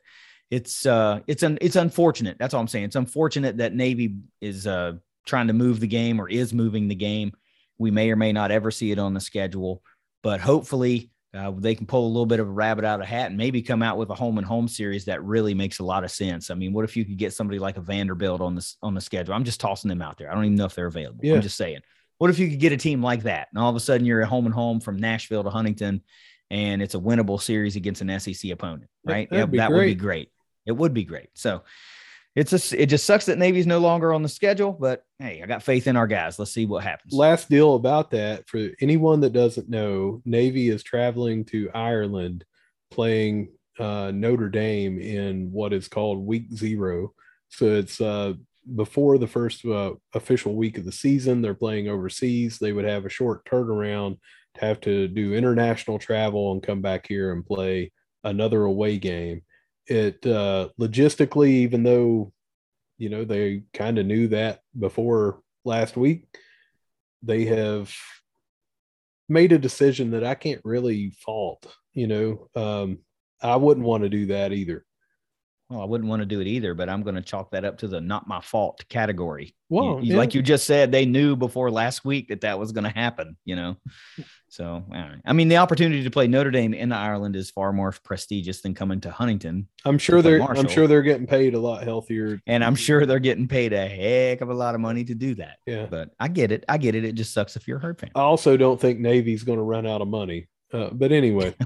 [0.48, 2.37] it's uh it's un, it's unfortunate.
[2.38, 2.85] That's all I'm saying.
[2.85, 4.92] It's unfortunate that Navy is uh
[5.26, 7.33] trying to move the game or is moving the game.
[7.78, 9.83] We may or may not ever see it on the schedule,
[10.22, 13.09] but hopefully uh, they can pull a little bit of a rabbit out of a
[13.09, 15.85] hat and maybe come out with a home and home series that really makes a
[15.85, 16.51] lot of sense.
[16.51, 19.01] I mean, what if you could get somebody like a Vanderbilt on this on the
[19.01, 19.35] schedule?
[19.35, 20.31] I'm just tossing them out there.
[20.31, 21.21] I don't even know if they're available.
[21.23, 21.35] Yeah.
[21.35, 21.81] I'm just saying.
[22.18, 24.23] What if you could get a team like that, and all of a sudden you're
[24.23, 26.03] at home and home from Nashville to Huntington,
[26.51, 29.27] and it's a winnable series against an SEC opponent, right?
[29.33, 29.71] Yeah, that great.
[29.71, 30.29] would be great.
[30.66, 31.31] It would be great.
[31.35, 31.62] So
[32.35, 35.47] it's a, it just sucks that Navy's no longer on the schedule, but hey, I
[35.47, 36.38] got faith in our guys.
[36.38, 37.12] Let's see what happens.
[37.12, 42.45] Last deal about that for anyone that doesn't know, Navy is traveling to Ireland
[42.90, 47.12] playing uh, Notre Dame in what is called week zero.
[47.51, 48.35] So it's uh,
[48.75, 51.42] before the first uh, official week of the season.
[51.42, 52.59] They're playing overseas.
[52.59, 54.18] They would have a short turnaround
[54.55, 57.92] to have to do international travel and come back here and play
[58.25, 59.42] another away game
[59.87, 62.33] it uh, logistically, even though
[62.99, 66.27] you know they kind of knew that before last week,
[67.23, 67.92] they have
[69.29, 71.66] made a decision that I can't really fault.
[71.92, 72.99] You know, um,
[73.42, 74.85] I wouldn't want to do that either.
[75.72, 77.78] Well, I wouldn't want to do it either, but I'm going to chalk that up
[77.78, 79.54] to the not my fault category.
[79.70, 80.18] Well, you, you, yeah.
[80.18, 83.38] like you just said, they knew before last week that that was going to happen,
[83.46, 83.78] you know?
[84.50, 84.85] So,
[85.24, 88.74] I mean, the opportunity to play Notre Dame in Ireland is far more prestigious than
[88.74, 89.66] coming to Huntington.
[89.87, 90.58] I'm sure they're, Marshall.
[90.58, 92.38] I'm sure they're getting paid a lot healthier.
[92.46, 95.37] And I'm sure they're getting paid a heck of a lot of money to do
[95.37, 95.56] that.
[95.66, 95.87] Yeah.
[95.87, 96.66] But I get it.
[96.68, 97.06] I get it.
[97.06, 98.11] It just sucks if you're a herd fan.
[98.14, 100.48] I also don't think Navy's going to run out of money.
[100.70, 101.54] Uh, but anyway.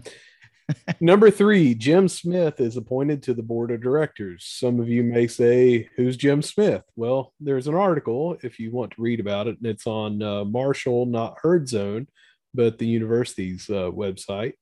[1.00, 4.44] Number three, Jim Smith is appointed to the board of directors.
[4.44, 6.82] Some of you may say, Who's Jim Smith?
[6.96, 10.44] Well, there's an article if you want to read about it, and it's on uh,
[10.44, 12.08] Marshall, not Herd Zone,
[12.54, 14.54] but the university's uh, website.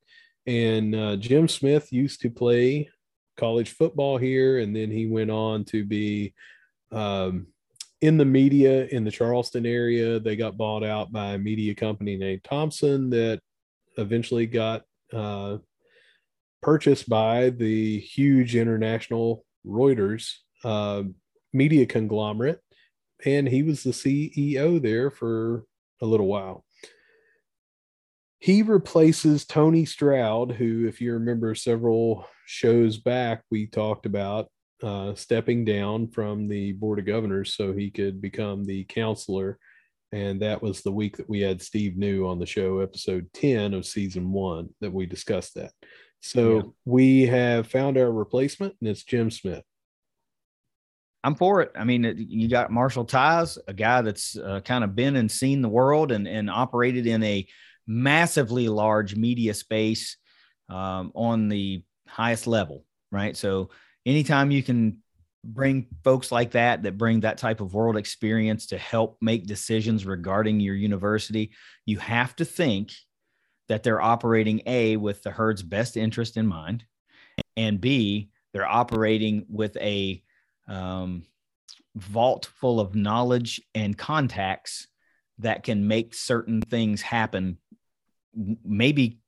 [0.46, 2.90] And uh, Jim Smith used to play
[3.36, 6.34] college football here, and then he went on to be
[6.92, 7.46] um,
[8.00, 10.20] in the media in the Charleston area.
[10.20, 13.40] They got bought out by a media company named Thomson that
[13.96, 15.58] eventually got uh,
[16.64, 20.32] purchased by the huge international Reuters
[20.64, 21.02] uh,
[21.52, 22.58] media conglomerate,
[23.26, 25.66] and he was the CEO there for
[26.00, 26.64] a little while.
[28.38, 34.48] He replaces Tony Stroud, who, if you remember several shows back, we talked about
[34.82, 39.58] uh, stepping down from the Board of Governors so he could become the counselor.
[40.12, 43.74] And that was the week that we had Steve New on the show, episode 10
[43.74, 45.72] of season one, that we discussed that.
[46.24, 46.62] So yeah.
[46.86, 49.62] we have found our replacement, and it's Jim Smith.
[51.22, 51.70] I'm for it.
[51.76, 55.60] I mean, you got Marshall Ties, a guy that's uh, kind of been and seen
[55.60, 57.46] the world and, and operated in a
[57.86, 60.16] massively large media space
[60.70, 63.36] um, on the highest level, right?
[63.36, 63.68] So
[64.06, 65.02] anytime you can
[65.44, 70.06] bring folks like that that bring that type of world experience to help make decisions
[70.06, 71.52] regarding your university,
[71.84, 72.92] you have to think
[73.68, 76.84] that they're operating a with the herd's best interest in mind
[77.56, 80.22] and B, they're operating with a
[80.68, 81.24] um,
[81.96, 84.88] vault full of knowledge and contacts
[85.38, 87.58] that can make certain things happen
[88.64, 89.20] maybe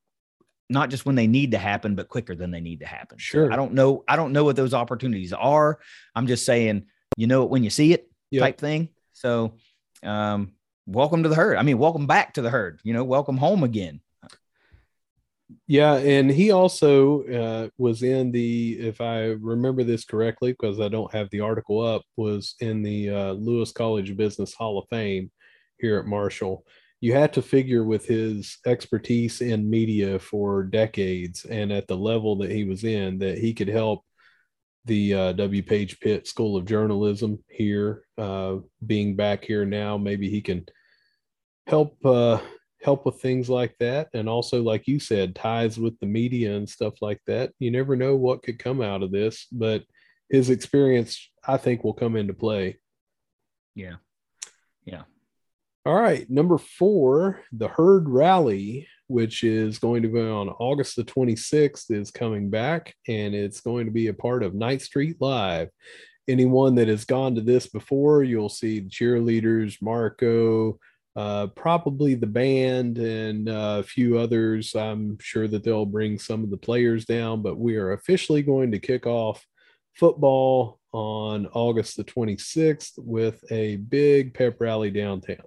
[0.69, 3.19] not just when they need to happen but quicker than they need to happen.
[3.19, 3.53] Sure.
[3.53, 5.79] I don't know i don't know what those opportunities are.
[6.15, 8.43] I'm just saying you know it when you see it yep.
[8.43, 8.89] type thing.
[9.13, 9.55] So
[10.03, 10.53] um
[10.87, 11.57] welcome to the herd.
[11.57, 14.01] I mean welcome back to the herd you know welcome home again
[15.67, 20.89] yeah, and he also uh, was in the, if I remember this correctly, because I
[20.89, 25.31] don't have the article up, was in the uh, Lewis College Business Hall of Fame
[25.79, 26.65] here at Marshall.
[27.01, 32.37] You had to figure with his expertise in media for decades and at the level
[32.39, 34.03] that he was in that he could help
[34.87, 35.63] the uh, W.
[35.63, 39.99] Page Pitt School of Journalism here, uh, being back here now.
[39.99, 40.65] Maybe he can
[41.67, 42.41] help uh,
[42.83, 46.69] help with things like that and also like you said ties with the media and
[46.69, 47.53] stuff like that.
[47.59, 49.83] You never know what could come out of this but
[50.29, 52.79] his experience i think will come into play.
[53.75, 53.97] Yeah.
[54.85, 55.03] Yeah.
[55.85, 61.05] All right number four the herd rally which is going to be on august the
[61.05, 65.69] 26th is coming back and it's going to be a part of ninth street live.
[66.29, 70.79] Anyone that has gone to this before you'll see cheerleaders marco
[71.17, 74.75] uh, probably the band and uh, a few others.
[74.75, 78.71] I'm sure that they'll bring some of the players down, but we are officially going
[78.73, 79.45] to kick off
[79.95, 85.39] football on August the 26th with a big pep rally downtown.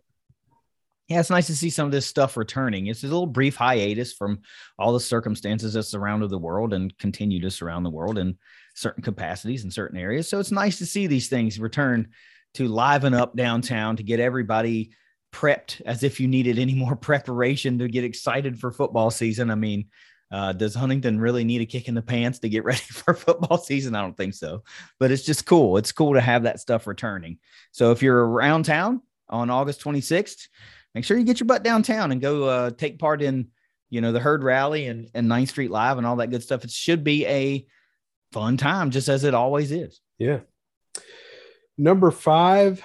[1.07, 2.87] Yeah, it's nice to see some of this stuff returning.
[2.87, 4.41] It's a little brief hiatus from
[4.77, 8.37] all the circumstances that surrounded the world and continue to surround the world in
[8.75, 10.27] certain capacities in certain areas.
[10.27, 12.09] So it's nice to see these things return
[12.55, 14.91] to liven up downtown to get everybody
[15.31, 19.51] prepped as if you needed any more preparation to get excited for football season.
[19.51, 19.85] I mean,
[20.31, 23.57] uh, does Huntington really need a kick in the pants to get ready for football
[23.57, 23.95] season?
[23.95, 24.63] I don't think so,
[24.99, 25.77] but it's just cool.
[25.77, 27.39] It's cool to have that stuff returning.
[27.71, 30.47] So if you're around town on August 26th,
[30.93, 33.47] make sure you get your butt downtown and go uh, take part in,
[33.89, 36.63] you know, the herd rally and, and 9th Street Live and all that good stuff.
[36.63, 37.65] It should be a
[38.31, 39.99] fun time, just as it always is.
[40.19, 40.39] Yeah.
[41.77, 42.83] Number five,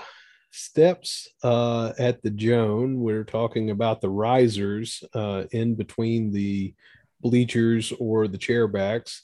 [0.55, 3.01] steps uh, at the Joan.
[3.01, 6.75] We're talking about the risers uh, in between the
[7.21, 9.21] bleachers or the chairbacks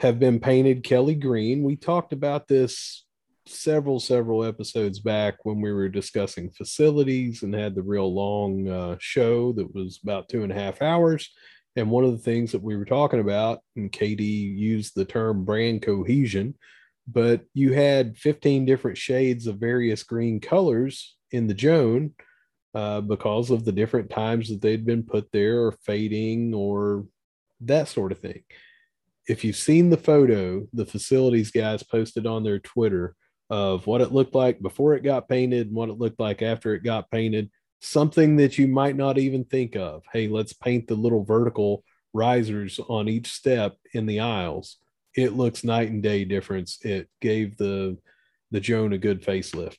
[0.00, 1.62] have been painted Kelly green.
[1.62, 3.04] We talked about this
[3.46, 8.96] several several episodes back when we were discussing facilities and had the real long uh,
[9.00, 11.28] show that was about two and a half hours
[11.74, 15.44] and one of the things that we were talking about and katie used the term
[15.44, 16.54] brand cohesion
[17.06, 22.14] but you had 15 different shades of various green colors in the Joan
[22.74, 27.06] uh, because of the different times that they'd been put there or fading or
[27.60, 28.42] that sort of thing.
[29.28, 33.14] If you've seen the photo, the facilities guys posted on their Twitter
[33.50, 36.74] of what it looked like before it got painted and what it looked like after
[36.74, 40.02] it got painted, something that you might not even think of.
[40.12, 41.84] Hey, let's paint the little vertical
[42.14, 44.78] risers on each step in the aisles
[45.14, 46.78] it looks night and day difference.
[46.82, 47.98] It gave the
[48.50, 49.78] the Joan a good facelift.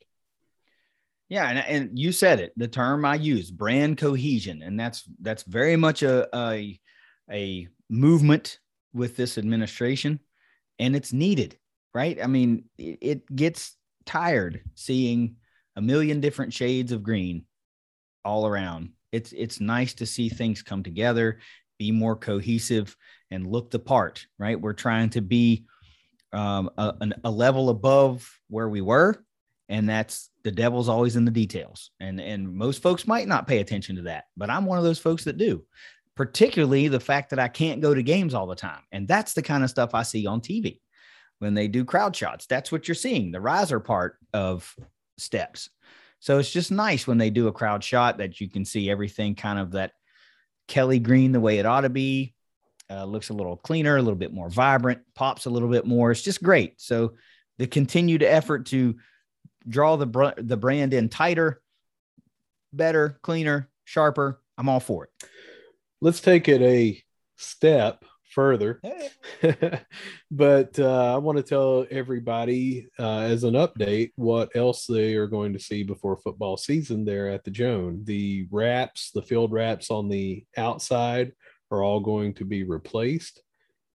[1.29, 2.53] Yeah, and, and you said it.
[2.57, 6.79] The term I use, brand cohesion, and that's that's very much a a,
[7.31, 8.59] a movement
[8.93, 10.19] with this administration,
[10.79, 11.57] and it's needed,
[11.93, 12.21] right?
[12.21, 15.37] I mean, it, it gets tired seeing
[15.75, 17.45] a million different shades of green
[18.23, 18.91] all around.
[19.11, 21.39] It's it's nice to see things come together,
[21.77, 22.95] be more cohesive,
[23.31, 24.59] and look the part, right?
[24.59, 25.65] We're trying to be
[26.33, 29.23] um, a, a level above where we were.
[29.69, 31.91] And that's the devil's always in the details.
[31.99, 34.99] And, and most folks might not pay attention to that, but I'm one of those
[34.99, 35.63] folks that do,
[36.15, 38.81] particularly the fact that I can't go to games all the time.
[38.91, 40.79] And that's the kind of stuff I see on TV
[41.39, 42.45] when they do crowd shots.
[42.45, 44.75] That's what you're seeing, the riser part of
[45.17, 45.69] steps.
[46.19, 49.35] So it's just nice when they do a crowd shot that you can see everything
[49.35, 49.91] kind of that
[50.67, 52.33] Kelly green the way it ought to be
[52.89, 56.11] uh, looks a little cleaner, a little bit more vibrant, pops a little bit more.
[56.11, 56.79] It's just great.
[56.79, 57.13] So
[57.57, 58.95] the continued effort to
[59.67, 61.61] draw the br- the brand in tighter,
[62.71, 64.41] better, cleaner, sharper.
[64.57, 65.29] I'm all for it.
[66.01, 67.01] Let's take it a
[67.37, 68.81] step further.
[70.31, 75.27] but uh, I want to tell everybody uh, as an update what else they are
[75.27, 78.03] going to see before football season there at the Joan.
[78.03, 81.31] The wraps, the field wraps on the outside
[81.71, 83.41] are all going to be replaced.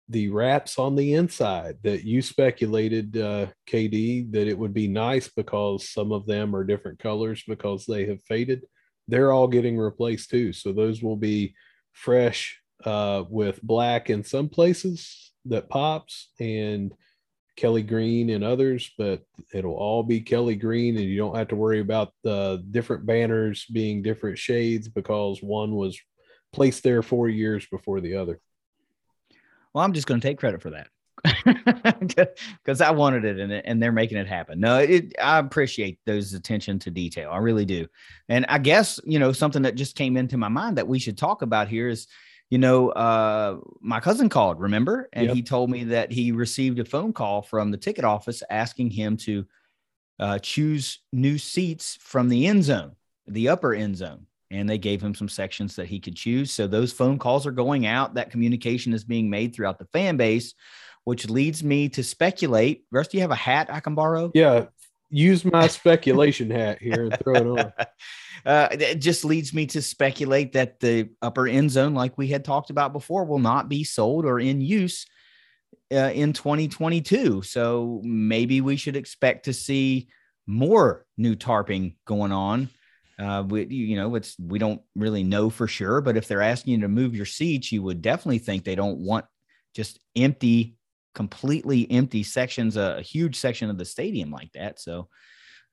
[0.09, 5.29] The wraps on the inside that you speculated, uh, KD, that it would be nice
[5.29, 8.65] because some of them are different colors because they have faded.
[9.07, 10.53] They're all getting replaced too.
[10.53, 11.55] So those will be
[11.93, 16.93] fresh uh, with black in some places that pops and
[17.55, 19.21] Kelly Green and others, but
[19.53, 23.65] it'll all be Kelly Green, and you don't have to worry about the different banners
[23.65, 25.99] being different shades because one was
[26.51, 28.39] placed there four years before the other.
[29.73, 30.87] Well, I'm just going to take credit for that
[32.63, 34.59] because I wanted it and, and they're making it happen.
[34.59, 37.31] No, it, I appreciate those attention to detail.
[37.31, 37.87] I really do.
[38.29, 41.17] And I guess, you know, something that just came into my mind that we should
[41.17, 42.07] talk about here is,
[42.49, 45.09] you know, uh, my cousin called, remember?
[45.13, 45.35] And yep.
[45.35, 49.17] he told me that he received a phone call from the ticket office asking him
[49.17, 49.45] to
[50.19, 52.95] uh, choose new seats from the end zone,
[53.27, 54.27] the upper end zone.
[54.51, 56.51] And they gave him some sections that he could choose.
[56.51, 58.13] So those phone calls are going out.
[58.13, 60.53] That communication is being made throughout the fan base
[61.03, 62.85] which leads me to speculate.
[62.91, 64.31] Russ, do you have a hat I can borrow?
[64.33, 64.65] Yeah,
[65.13, 67.73] use my speculation hat here and throw it on.
[68.45, 72.43] Uh, it just leads me to speculate that the upper end zone, like we had
[72.43, 75.05] talked about before, will not be sold or in use
[75.93, 77.41] uh, in 2022.
[77.43, 80.09] So maybe we should expect to see
[80.45, 82.69] more new tarping going on.
[83.17, 86.73] Uh, we, you know, it's we don't really know for sure, but if they're asking
[86.73, 89.23] you to move your seats, you would definitely think they don't want
[89.73, 90.75] just empty
[91.13, 94.79] completely empty sections, a, huge section of the stadium like that.
[94.79, 95.09] So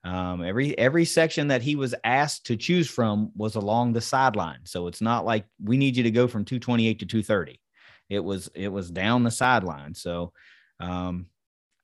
[0.03, 4.59] um, every every section that he was asked to choose from was along the sideline.
[4.63, 7.59] So it's not like we need you to go from 228 to 230.
[8.09, 9.93] It was it was down the sideline.
[9.93, 10.33] So
[10.79, 11.27] um,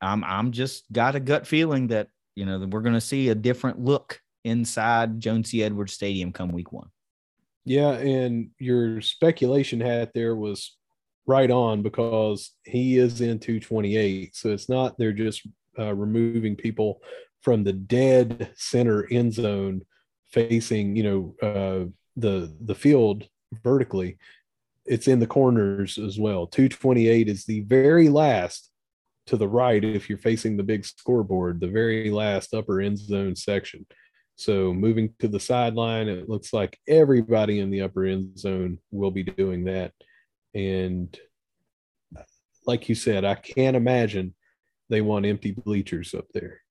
[0.01, 3.29] I'm I'm just got a gut feeling that you know that we're going to see
[3.29, 5.63] a different look inside Joan C.
[5.63, 6.89] Edwards Stadium come week one.
[7.65, 10.75] Yeah, and your speculation hat there was
[11.27, 14.35] right on because he is in 228.
[14.35, 15.45] So it's not they're just
[15.77, 17.01] uh, removing people
[17.41, 19.81] from the dead center end zone
[20.29, 23.27] facing, you know, uh, the the field
[23.63, 24.17] vertically.
[24.85, 26.47] It's in the corners as well.
[26.47, 28.71] 228 is the very last
[29.27, 33.35] to the right if you're facing the big scoreboard, the very last upper end zone
[33.35, 33.85] section.
[34.37, 39.11] So moving to the sideline, it looks like everybody in the upper end zone will
[39.11, 39.91] be doing that.
[40.53, 41.17] And
[42.65, 44.33] like you said, I can't imagine
[44.89, 46.61] they want empty bleachers up there.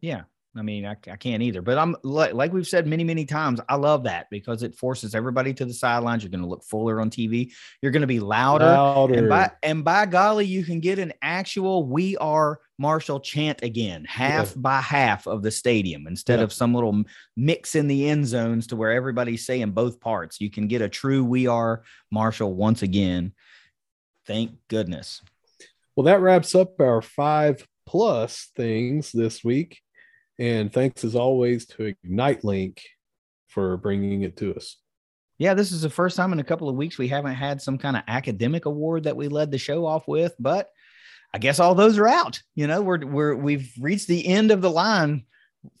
[0.00, 0.22] Yeah.
[0.56, 1.60] I mean, I, I can't either.
[1.60, 5.14] But I'm like, like we've said many, many times, I love that because it forces
[5.14, 6.22] everybody to the sidelines.
[6.22, 7.52] You're going to look fuller on TV.
[7.82, 8.64] You're going to be louder.
[8.64, 9.14] louder.
[9.14, 14.04] And by and by golly, you can get an actual "We Are Marshall" chant again,
[14.04, 14.60] half yeah.
[14.60, 16.44] by half of the stadium, instead yeah.
[16.44, 17.04] of some little
[17.36, 20.40] mix in the end zones to where everybody's saying both parts.
[20.40, 23.32] You can get a true "We Are Marshall" once again.
[24.26, 25.22] Thank goodness.
[25.94, 29.80] Well, that wraps up our five plus things this week.
[30.38, 32.82] And thanks as always to Ignite Link
[33.48, 34.76] for bringing it to us.
[35.38, 37.78] Yeah, this is the first time in a couple of weeks we haven't had some
[37.78, 40.70] kind of academic award that we led the show off with, but
[41.34, 42.40] I guess all those are out.
[42.54, 45.24] You know, we're we're we've reached the end of the line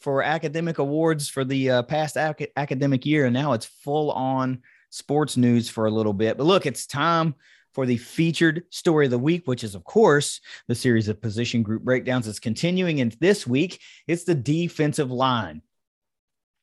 [0.00, 4.62] for academic awards for the uh, past ac- academic year, and now it's full on
[4.90, 6.36] sports news for a little bit.
[6.36, 7.34] But look, it's time
[7.76, 11.62] for the featured story of the week, which is, of course, the series of position
[11.62, 13.02] group breakdowns is continuing.
[13.02, 15.60] And this week, it's the defensive line.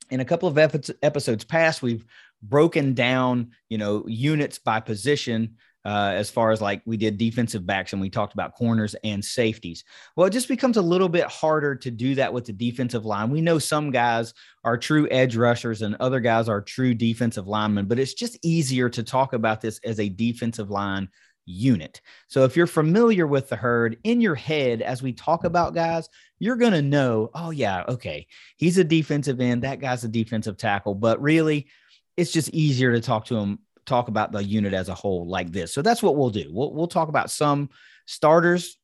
[0.09, 2.03] In a couple of episodes past, we've
[2.41, 7.65] broken down, you know, units by position uh, as far as like we did defensive
[7.65, 9.83] backs and we talked about corners and safeties.
[10.15, 13.29] Well, it just becomes a little bit harder to do that with the defensive line.
[13.29, 17.85] We know some guys are true edge rushers and other guys are true defensive linemen,
[17.85, 21.09] but it's just easier to talk about this as a defensive line
[21.45, 21.99] unit.
[22.29, 26.07] So if you're familiar with the herd in your head as we talk about guys,
[26.39, 30.57] you're going to know, oh yeah, okay, he's a defensive end, that guy's a defensive
[30.57, 31.67] tackle, but really
[32.15, 35.51] it's just easier to talk to him talk about the unit as a whole like
[35.51, 35.73] this.
[35.73, 36.49] So that's what we'll do.
[36.51, 37.69] We'll, we'll talk about some
[38.05, 38.77] starters.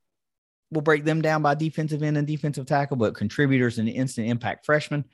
[0.71, 4.65] We'll break them down by defensive end and defensive tackle, but contributors and instant impact
[4.65, 5.05] freshmen,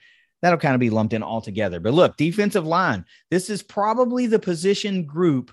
[0.42, 1.80] that'll kind of be lumped in all together.
[1.80, 5.52] But look, defensive line, this is probably the position group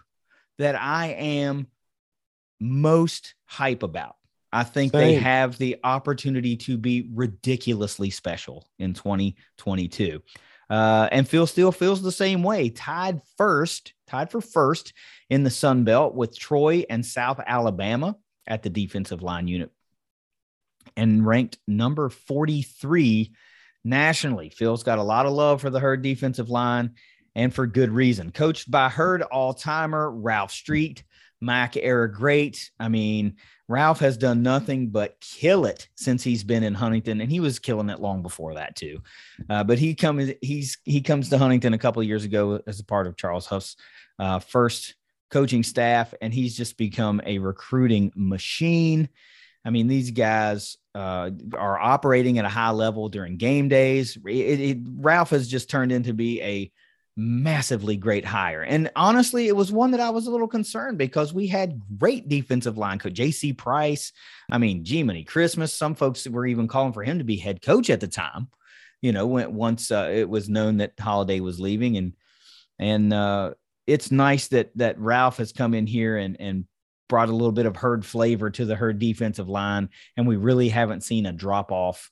[0.57, 1.67] that I am
[2.59, 4.15] most hype about.
[4.51, 5.01] I think Same.
[5.01, 10.21] they have the opportunity to be ridiculously special in 2022.
[10.69, 14.93] Uh, and Phil still feels the same way, tied first, tied for first
[15.29, 19.71] in the Sun Belt with Troy and South Alabama at the defensive line unit,
[20.95, 23.33] and ranked number 43
[23.83, 24.49] nationally.
[24.49, 26.91] Phil's got a lot of love for the Herd defensive line,
[27.33, 28.31] and for good reason.
[28.31, 31.03] Coached by Herd all timer Ralph Street,
[31.43, 32.71] Mac era great.
[32.79, 33.35] I mean,
[33.67, 37.59] Ralph has done nothing but kill it since he's been in Huntington, and he was
[37.59, 39.01] killing it long before that too.
[39.49, 42.85] Uh, but he comes he's he comes to Huntington a couple years ago as a
[42.85, 43.75] part of Charles Huff's
[44.19, 44.95] uh, first
[45.31, 49.09] coaching staff, and he's just become a recruiting machine.
[49.65, 54.17] I mean, these guys uh, are operating at a high level during game days.
[54.25, 56.71] It, it, Ralph has just turned into be a
[57.15, 58.63] massively great hire.
[58.63, 62.27] And honestly, it was one that I was a little concerned because we had great
[62.27, 64.11] defensive line coach, JC Price.
[64.51, 65.73] I mean, Jiminy Christmas.
[65.73, 68.47] Some folks were even calling for him to be head coach at the time.
[69.01, 72.13] You know, when once uh, it was known that Holliday was leaving, and
[72.79, 73.53] and uh,
[73.85, 76.65] it's nice that that Ralph has come in here and and
[77.09, 80.69] brought a little bit of herd flavor to the herd defensive line, and we really
[80.69, 82.09] haven't seen a drop off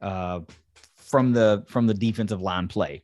[0.00, 0.40] uh,
[0.96, 3.02] from the from the defensive line play.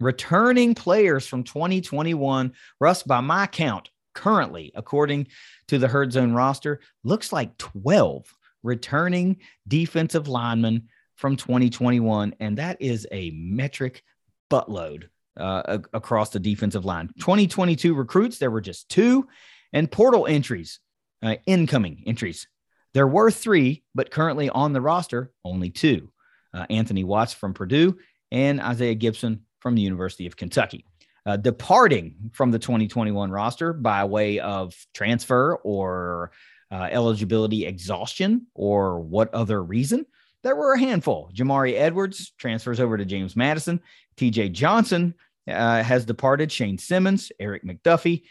[0.00, 5.28] Returning players from 2021, Russ, by my count, currently, according
[5.68, 8.32] to the herd zone roster, looks like 12
[8.62, 14.02] returning defensive linemen from 2021, and that is a metric
[14.50, 17.08] buttload uh, across the defensive line.
[17.18, 19.26] 2022 recruits, there were just two,
[19.72, 20.80] and portal entries,
[21.22, 22.46] uh, incoming entries.
[22.94, 26.10] There were three, but currently on the roster, only two.
[26.54, 27.98] Uh, Anthony Watts from Purdue
[28.30, 30.84] and Isaiah Gibson from the University of Kentucky.
[31.26, 36.30] Uh, departing from the 2021 roster by way of transfer or
[36.70, 40.06] uh, eligibility exhaustion or what other reason,
[40.42, 41.30] there were a handful.
[41.34, 43.80] Jamari Edwards transfers over to James Madison.
[44.16, 45.14] TJ Johnson
[45.48, 46.52] uh, has departed.
[46.52, 48.22] Shane Simmons, Eric McDuffie,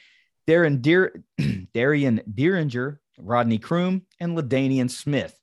[0.48, 1.24] Darren Deer,
[1.74, 5.38] Darian Deeringer, Rodney Croom, and LaDainian Smith.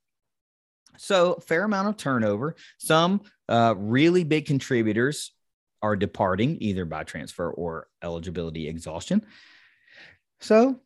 [0.97, 2.55] So, fair amount of turnover.
[2.79, 5.33] Some uh, really big contributors
[5.85, 9.23] are departing either by transfer or eligibility exhaustion.
[10.41, 10.81] So,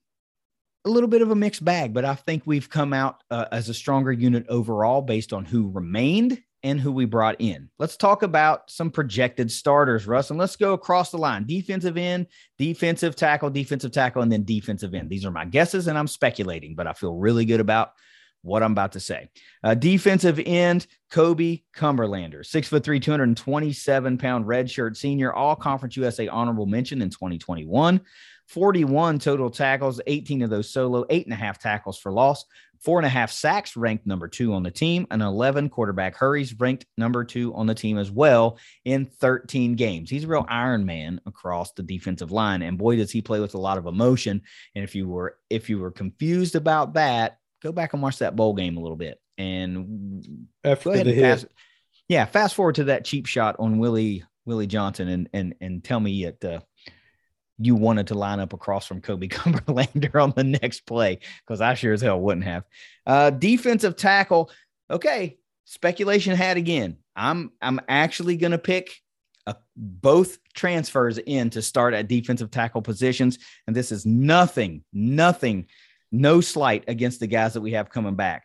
[0.84, 3.68] a little bit of a mixed bag, but I think we've come out uh, as
[3.68, 7.70] a stronger unit overall based on who remained and who we brought in.
[7.78, 12.26] Let's talk about some projected starters, Russ, and let's go across the line defensive end,
[12.59, 15.11] defensive tackle, defensive tackle, and then defensive end.
[15.11, 17.92] These are my guesses, and I'm speculating, but I feel really good about
[18.43, 19.28] what I'm about to say.
[19.62, 26.28] Uh, defensive end, Kobe Cumberlander, six foot three, 227 pound redshirt senior, all conference USA
[26.28, 28.01] honorable mention in 2021.
[28.47, 32.47] 41 total tackles, 18 of those solo, eight and a half tackles for loss,
[32.80, 36.59] four and a half sacks, ranked number two on the team, and 11 quarterback hurries,
[36.59, 40.11] ranked number two on the team as well in 13 games.
[40.11, 43.55] He's a real Iron Man across the defensive line, and boy, does he play with
[43.55, 44.43] a lot of emotion.
[44.74, 48.36] And if you were if you were confused about that, go back and watch that
[48.36, 51.22] bowl game a little bit and after the hit.
[51.22, 51.46] Fast,
[52.09, 56.00] yeah, fast forward to that cheap shot on Willie Willie Johnson and and and tell
[56.00, 56.61] me it uh,
[57.59, 61.74] you wanted to line up across from Kobe Cumberlander on the next play because I
[61.74, 62.64] sure as hell wouldn't have.
[63.06, 64.50] Uh, defensive tackle.
[64.90, 66.96] Okay, speculation had again.
[67.14, 68.96] I'm I'm actually going to pick
[69.46, 75.66] uh, both transfers in to start at defensive tackle positions, and this is nothing, nothing
[76.11, 78.44] no slight against the guys that we have coming back,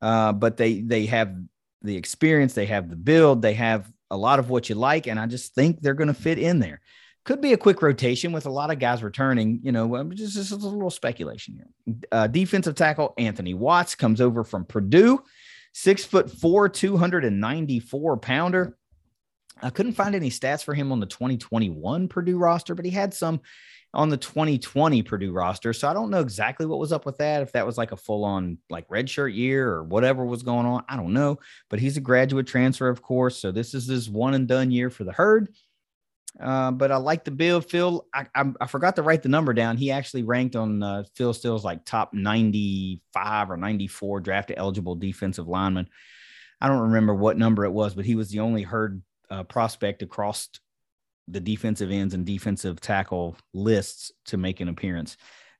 [0.00, 1.34] uh, but they they have
[1.82, 5.18] the experience, they have the build, they have a lot of what you like, and
[5.18, 6.80] I just think they're going to fit in there.
[7.24, 9.60] Could be a quick rotation with a lot of guys returning.
[9.62, 12.04] You know, just, just a little speculation here.
[12.10, 15.22] Uh, defensive tackle Anthony Watts comes over from Purdue,
[15.72, 18.76] six foot four, 294 pounder.
[19.62, 23.14] I couldn't find any stats for him on the 2021 Purdue roster, but he had
[23.14, 23.40] some
[23.94, 25.72] on the 2020 Purdue roster.
[25.72, 27.42] So I don't know exactly what was up with that.
[27.42, 30.84] If that was like a full on like redshirt year or whatever was going on,
[30.88, 31.38] I don't know.
[31.68, 33.38] But he's a graduate transfer, of course.
[33.38, 35.48] So this is his one and done year for the herd.
[36.40, 37.68] Uh, but I like the build.
[37.68, 39.76] Phil, I, I, I, forgot to write the number down.
[39.76, 45.46] He actually ranked on uh, Phil Steele's like top 95 or 94 draft eligible defensive
[45.46, 45.90] lineman.
[46.58, 49.02] I don't remember what number it was, but he was the only herd
[49.32, 50.48] uh, prospect across
[51.26, 55.16] the defensive ends and defensive tackle lists to make an appearance.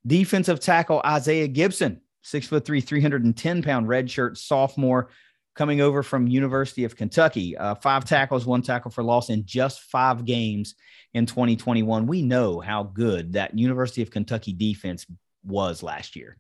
[0.07, 5.09] Defensive tackle Isaiah Gibson, six foot three, 310 pound redshirt sophomore
[5.55, 7.57] coming over from University of Kentucky.
[7.57, 10.75] Uh, five tackles, one tackle for loss in just five games
[11.15, 12.07] in 2021.
[12.07, 15.07] We know how good that University of Kentucky defense
[15.45, 16.37] was last year.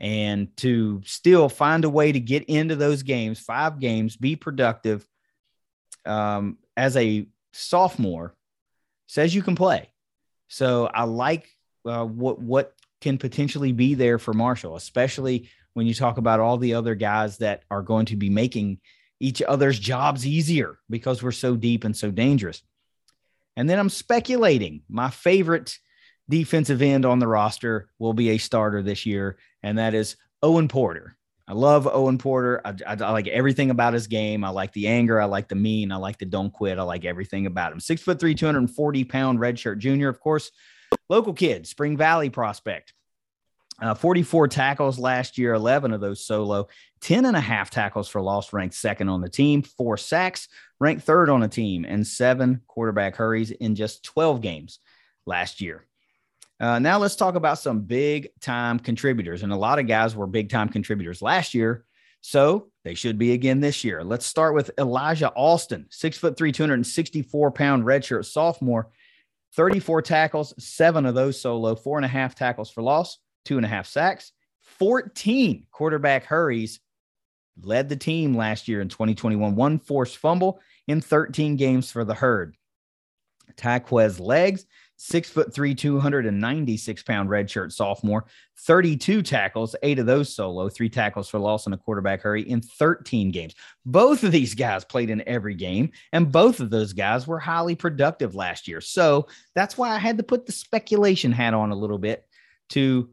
[0.00, 5.06] And to still find a way to get into those games, five games, be productive
[6.08, 8.34] um, as a sophomore
[9.06, 9.90] says you can play.
[10.48, 11.48] So I like
[11.84, 16.56] uh, what what can potentially be there for Marshall, especially when you talk about all
[16.56, 18.80] the other guys that are going to be making
[19.20, 22.62] each other's jobs easier because we're so deep and so dangerous.
[23.56, 25.78] And then I'm speculating my favorite
[26.28, 30.68] defensive end on the roster will be a starter this year, and that is Owen
[30.68, 31.16] Porter.
[31.48, 32.60] I love Owen Porter.
[32.64, 34.44] I, I, I, like everything about his game.
[34.44, 35.18] I like the anger.
[35.18, 35.90] I like the mean.
[35.90, 36.78] I like the don't quit.
[36.78, 37.80] I like everything about him.
[37.80, 40.10] Six foot three, 240 pound redshirt junior.
[40.10, 40.52] Of course,
[41.08, 42.92] Local kid, Spring Valley prospect.
[43.80, 46.66] Uh, 44 tackles last year, 11 of those solo,
[47.00, 50.48] 10 and a half tackles for loss, ranked second on the team, four sacks,
[50.80, 54.80] ranked third on the team, and seven quarterback hurries in just 12 games
[55.26, 55.87] last year.
[56.60, 59.42] Uh, now let's talk about some big time contributors.
[59.42, 61.84] And a lot of guys were big time contributors last year.
[62.20, 64.02] So they should be again this year.
[64.02, 68.90] Let's start with Elijah Austin, six foot three, 264 pound redshirt sophomore,
[69.54, 73.64] 34 tackles, seven of those solo, four and a half tackles for loss, two and
[73.64, 74.32] a half sacks,
[74.62, 76.80] 14 quarterback hurries,
[77.62, 82.14] led the team last year in 2021, one forced fumble in 13 games for the
[82.14, 82.56] herd.
[83.56, 84.66] Taquez Legs,
[84.98, 88.26] six foot three, 296 pound redshirt sophomore,
[88.58, 92.60] 32 tackles, eight of those solo, three tackles for loss and a quarterback hurry in
[92.60, 93.54] 13 games.
[93.86, 97.76] Both of these guys played in every game, and both of those guys were highly
[97.76, 98.80] productive last year.
[98.80, 102.26] So that's why I had to put the speculation hat on a little bit
[102.70, 103.08] to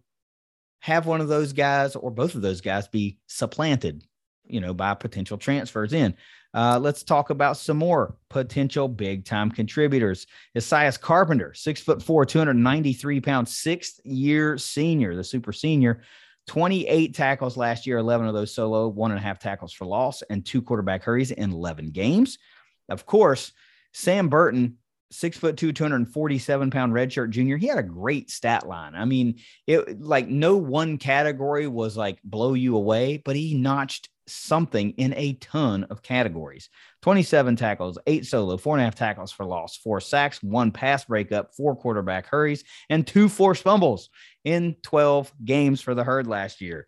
[0.79, 4.03] have one of those guys or both of those guys be supplanted,
[4.43, 6.15] you know, by potential transfers in.
[6.55, 10.25] Uh, let's talk about some more potential big time contributors.
[10.55, 16.01] Isaias Carpenter, six foot four, 293 pounds, sixth year senior, the super senior,
[16.47, 20.21] 28 tackles last year, 11 of those solo, one and a half tackles for loss,
[20.29, 22.37] and two quarterback hurries in 11 games.
[22.87, 23.51] Of course,
[23.93, 24.77] Sam Burton,
[25.11, 27.57] six foot two, 247 pound redshirt junior.
[27.57, 28.95] He had a great stat line.
[28.95, 34.07] I mean, it like no one category was like blow you away, but he notched
[34.27, 36.69] something in a ton of categories
[37.01, 41.05] 27 tackles, eight solo, four and a half tackles for loss, four sacks, one pass
[41.05, 44.09] breakup, four quarterback hurries, and two forced fumbles
[44.43, 46.87] in 12 games for the herd last year.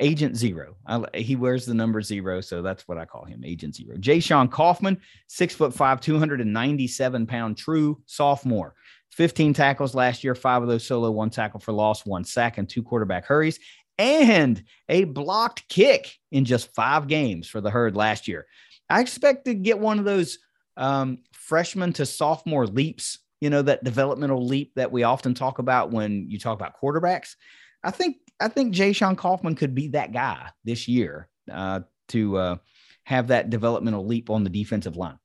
[0.00, 0.76] Agent Zero.
[0.86, 3.96] I, he wears the number zero, so that's what I call him, Agent Zero.
[3.96, 8.74] Jay Sean Kaufman, six foot five, 297 pound true sophomore.
[9.12, 12.68] 15 tackles last year, five of those solo, one tackle for loss, one sack, and
[12.68, 13.60] two quarterback hurries
[13.98, 18.46] and a blocked kick in just five games for the herd last year.
[18.90, 20.38] I expect to get one of those
[20.76, 25.90] um, freshman to sophomore leaps, you know, that developmental leap that we often talk about
[25.90, 27.34] when you talk about quarterbacks.
[27.82, 32.36] I think I think Jay Sean Kaufman could be that guy this year uh, to
[32.36, 32.56] uh,
[33.04, 35.18] have that developmental leap on the defensive line.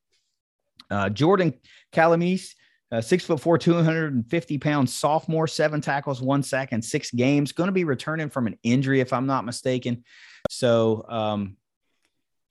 [0.92, 1.54] Uh, Jordan
[1.92, 2.54] Calamise,
[2.92, 7.52] uh, six foot four, 250 pounds sophomore, seven tackles, one sack, and six games.
[7.52, 10.04] Going to be returning from an injury, if I'm not mistaken.
[10.50, 11.58] So um,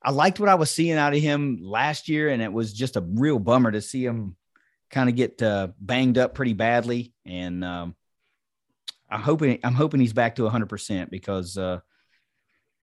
[0.02, 2.96] I liked what I was seeing out of him last year, and it was just
[2.96, 4.36] a real bummer to see him
[4.90, 7.12] kind of get uh, banged up pretty badly.
[7.26, 7.96] And um,
[9.10, 11.80] I'm hoping I'm hoping he's back to 100 percent because uh,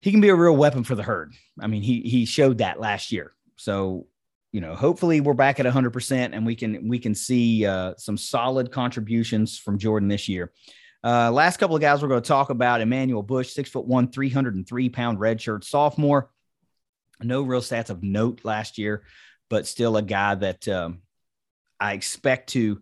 [0.01, 1.33] he can be a real weapon for the herd.
[1.59, 3.33] I mean, he he showed that last year.
[3.55, 4.07] So
[4.51, 8.17] you know, hopefully we're back at 100% and we can we can see uh, some
[8.17, 10.51] solid contributions from Jordan this year.
[11.03, 14.11] Uh, last couple of guys we're going to talk about Emmanuel Bush, six foot one,
[14.11, 16.29] 303 pound redshirt sophomore.
[17.21, 19.03] No real stats of note last year,
[19.49, 21.01] but still a guy that um,
[21.79, 22.81] I expect to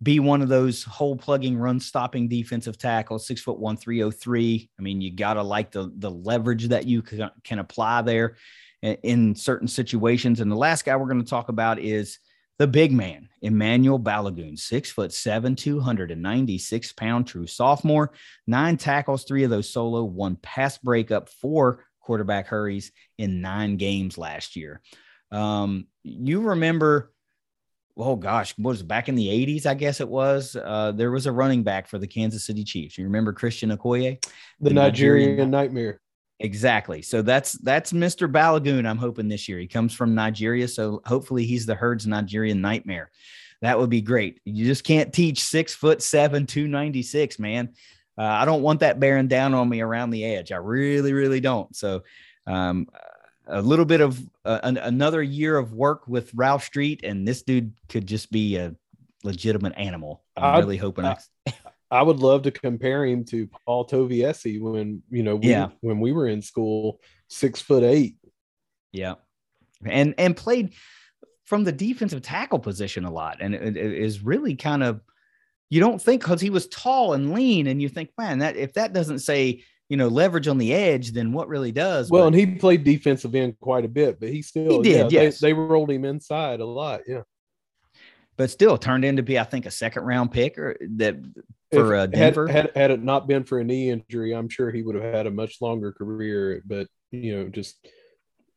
[0.00, 3.26] be one of those hole plugging, run stopping defensive tackles.
[3.26, 4.70] Six foot one, 303.
[4.78, 8.36] I mean, you got to like the the leverage that you can, can apply there
[8.82, 10.40] in certain situations.
[10.40, 12.18] And the last guy we're going to talk about is
[12.58, 18.12] the big man, Emmanuel Balogun, six foot seven, 296 pound true sophomore,
[18.46, 24.18] nine tackles, three of those solo, one pass breakup, four quarterback hurries in nine games
[24.18, 24.80] last year.
[25.30, 27.12] Um, you remember,
[27.96, 30.56] oh gosh, was back in the 80s, I guess it was.
[30.56, 32.98] Uh, there was a running back for the Kansas City Chiefs.
[32.98, 34.20] You remember Christian Okoye?
[34.58, 36.00] The, the Nigerian, Nigerian nightmare.
[36.40, 37.02] Exactly.
[37.02, 38.30] So that's that's Mr.
[38.30, 38.86] Balogun.
[38.86, 43.10] I'm hoping this year he comes from Nigeria, so hopefully he's the herd's Nigerian nightmare.
[43.60, 44.40] That would be great.
[44.44, 47.70] You just can't teach six foot seven, two ninety six, man.
[48.16, 50.52] Uh, I don't want that bearing down on me around the edge.
[50.52, 51.74] I really, really don't.
[51.74, 52.02] So,
[52.46, 52.88] um,
[53.46, 57.42] a little bit of uh, an, another year of work with Ralph Street, and this
[57.42, 58.74] dude could just be a
[59.24, 60.22] legitimate animal.
[60.36, 61.04] I'm I, really hoping.
[61.04, 61.16] I,
[61.90, 65.68] I, would love to compare him to Paul Toviessi when you know we, yeah.
[65.80, 68.16] when we were in school, six foot eight.
[68.92, 69.14] Yeah,
[69.84, 70.74] and and played
[71.44, 75.00] from the defensive tackle position a lot, and it, it is really kind of
[75.70, 78.74] you don't think because he was tall and lean, and you think, man, that if
[78.74, 82.10] that doesn't say you know leverage on the edge, then what really does?
[82.10, 85.12] Well, but, and he played defensive end quite a bit, but he still he did.
[85.12, 87.02] Yeah, yes, they, they rolled him inside a lot.
[87.06, 87.22] Yeah
[88.38, 91.16] but still turned into be, I think, a second round pick or that
[91.72, 92.46] for uh, Denver.
[92.46, 95.12] Had, had, had it not been for a knee injury, I'm sure he would have
[95.12, 96.62] had a much longer career.
[96.64, 97.86] But you know, just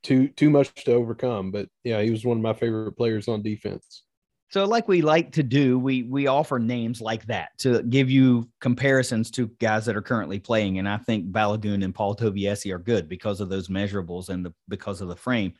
[0.03, 1.51] too too much to overcome.
[1.51, 4.03] But yeah, he was one of my favorite players on defense.
[4.51, 8.49] So, like we like to do, we we offer names like that to give you
[8.59, 10.77] comparisons to guys that are currently playing.
[10.77, 14.53] And I think Balogun and Paul Toviessi are good because of those measurables and the,
[14.67, 15.53] because of the frame.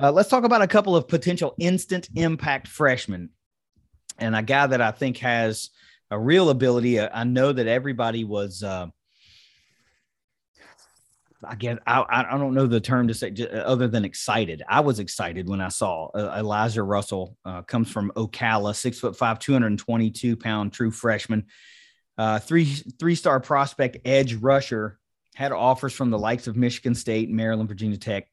[0.00, 3.30] Uh, let's talk about a couple of potential instant impact freshmen,
[4.18, 5.70] and a guy that I think has
[6.10, 7.00] a real ability.
[7.00, 8.62] I know that everybody was.
[8.62, 8.88] Uh,
[11.46, 14.62] I guess I, I don't know the term to say other than excited.
[14.68, 19.38] I was excited when I saw uh, Russell uh, comes from Ocala, six foot five,
[19.38, 21.46] 222 pound true freshman,
[22.18, 24.98] uh, three three star prospect edge rusher.
[25.36, 28.28] Had offers from the likes of Michigan State, Maryland, Virginia Tech,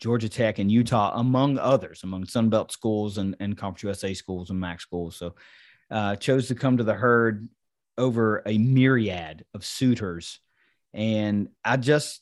[0.00, 4.60] Georgia Tech, and Utah, among others, among Sunbelt schools and, and Conference USA schools and
[4.60, 5.16] MAC schools.
[5.16, 5.34] So
[5.90, 7.48] uh, chose to come to the herd
[7.98, 10.40] over a myriad of suitors.
[10.92, 12.20] And I just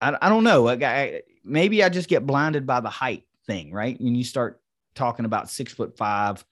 [0.00, 0.68] I, I don't know.
[0.68, 4.00] I, maybe I just get blinded by the height thing, right?
[4.00, 4.60] When you start
[4.94, 6.44] talking about six foot five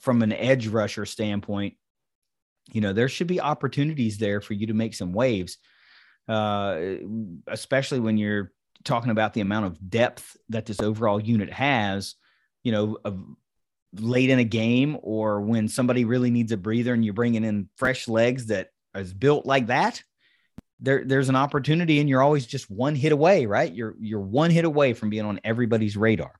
[0.00, 1.74] from an edge rusher standpoint,
[2.72, 5.58] you know, there should be opportunities there for you to make some waves,
[6.28, 6.80] uh,
[7.46, 8.52] especially when you're
[8.86, 12.14] talking about the amount of depth that this overall unit has,
[12.62, 13.22] you know, of,
[13.98, 17.68] late in a game or when somebody really needs a breather and you're bringing in
[17.76, 20.02] fresh legs that is built like that
[20.80, 23.72] there there's an opportunity and you're always just one hit away, right?
[23.72, 26.32] You're you're one hit away from being on everybody's radar.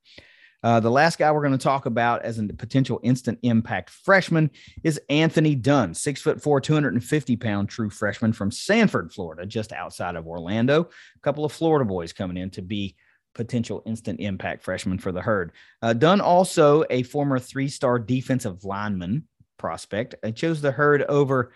[0.63, 4.51] Uh, the last guy we're going to talk about as a potential instant impact freshman
[4.83, 10.17] is Anthony Dunn, six foot four, 250 pound true freshman from Sanford, Florida, just outside
[10.17, 10.83] of Orlando.
[11.17, 12.97] A couple of Florida boys coming in to be
[13.35, 15.53] potential instant impact freshman for the herd.
[15.83, 19.25] Uh, Dunn, also a former three star defensive lineman
[19.59, 21.53] prospect, and chose the herd over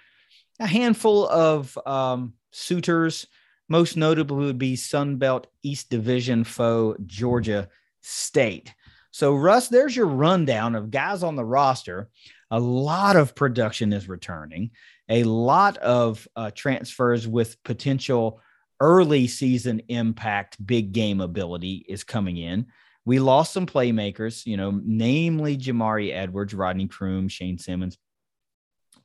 [0.61, 3.27] a handful of um, suitors.
[3.69, 7.69] Most notably would be Sunbelt East Division foe Georgia
[8.03, 8.75] State.
[9.11, 12.09] So, Russ, there's your rundown of guys on the roster.
[12.51, 14.71] A lot of production is returning,
[15.09, 18.41] a lot of uh, transfers with potential
[18.81, 22.67] early season impact, big game ability is coming in.
[23.05, 27.99] We lost some playmakers, you know, namely Jamari Edwards, Rodney Croom, Shane Simmons.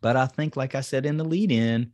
[0.02, 1.92] But I think, like I said in the lead in,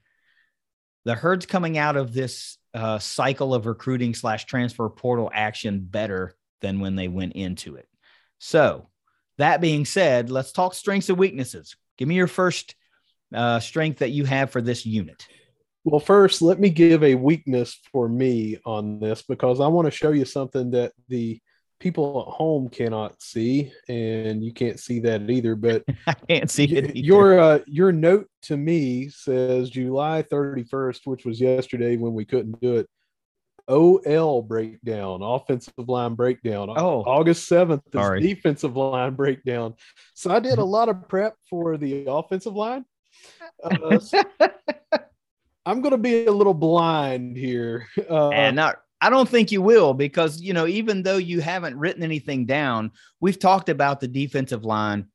[1.05, 6.35] the herd's coming out of this uh, cycle of recruiting slash transfer portal action better
[6.61, 7.87] than when they went into it.
[8.43, 8.87] So,
[9.37, 11.75] that being said, let's talk strengths and weaknesses.
[11.99, 12.73] Give me your first
[13.31, 15.27] uh, strength that you have for this unit.
[15.83, 19.91] Well, first, let me give a weakness for me on this because I want to
[19.91, 21.39] show you something that the
[21.79, 25.55] people at home cannot see, and you can't see that either.
[25.55, 26.85] But I can't see it.
[26.85, 26.97] Either.
[26.97, 32.59] Your uh, your note to me says July 31st, which was yesterday when we couldn't
[32.59, 32.89] do it.
[33.67, 36.69] OL breakdown, offensive line breakdown.
[36.69, 38.21] Oh, August 7th is sorry.
[38.21, 39.75] defensive line breakdown.
[40.13, 42.85] So I did a lot of prep for the offensive line.
[43.63, 43.99] Uh,
[45.65, 47.87] I'm going to be a little blind here.
[48.09, 51.77] Uh, and not I don't think you will because, you know, even though you haven't
[51.77, 55.07] written anything down, we've talked about the defensive line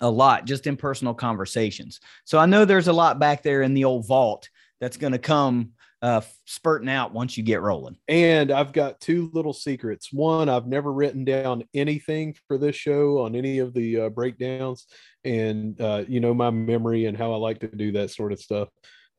[0.00, 2.00] a lot just in personal conversations.
[2.24, 4.48] So I know there's a lot back there in the old vault
[4.80, 5.70] that's going to come
[6.02, 7.96] uh, spurting out once you get rolling.
[8.08, 10.12] And I've got two little secrets.
[10.12, 14.86] One, I've never written down anything for this show on any of the uh, breakdowns,
[15.24, 18.40] and uh, you know my memory and how I like to do that sort of
[18.40, 18.68] stuff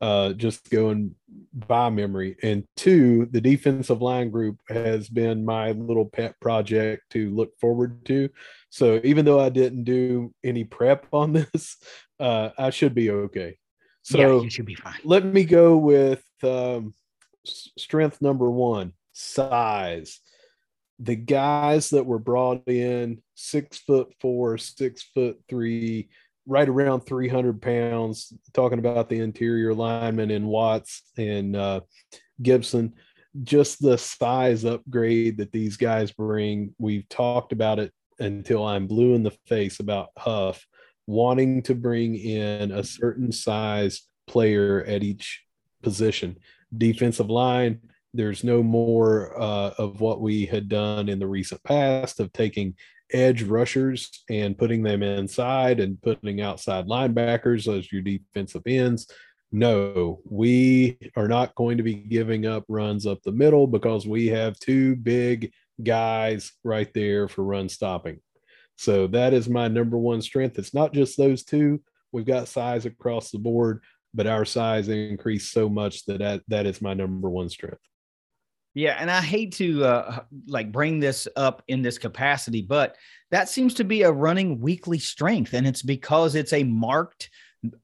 [0.00, 1.14] uh, just going
[1.54, 2.36] by memory.
[2.42, 8.04] And two, the defensive line group has been my little pet project to look forward
[8.06, 8.28] to.
[8.70, 11.78] So even though I didn't do any prep on this,
[12.20, 13.56] uh, I should be okay.
[14.02, 14.98] So yeah, you should be fine.
[15.04, 16.94] Let me go with um,
[17.44, 20.20] strength number one size.
[20.98, 26.08] The guys that were brought in six foot four, six foot three,
[26.46, 31.80] right around 300 pounds, talking about the interior linemen in Watts and uh,
[32.42, 32.94] Gibson.
[33.42, 36.74] Just the size upgrade that these guys bring.
[36.78, 40.64] We've talked about it until I'm blue in the face about Huff
[41.06, 45.42] wanting to bring in a certain size player at each
[45.84, 46.36] position.
[46.76, 47.80] Defensive line,
[48.12, 52.74] there's no more uh, of what we had done in the recent past of taking
[53.12, 59.06] edge rushers and putting them inside and putting outside linebackers as your defensive ends.
[59.52, 64.26] No, we are not going to be giving up runs up the middle because we
[64.28, 68.20] have two big guys right there for run stopping.
[68.76, 70.58] So that is my number one strength.
[70.58, 71.80] It's not just those two.
[72.10, 73.82] We've got size across the board,
[74.14, 77.80] but our size increased so much that that, that is my number one strength.
[78.74, 82.96] Yeah, and I hate to uh, like bring this up in this capacity, but
[83.30, 87.30] that seems to be a running weekly strength, and it's because it's a marked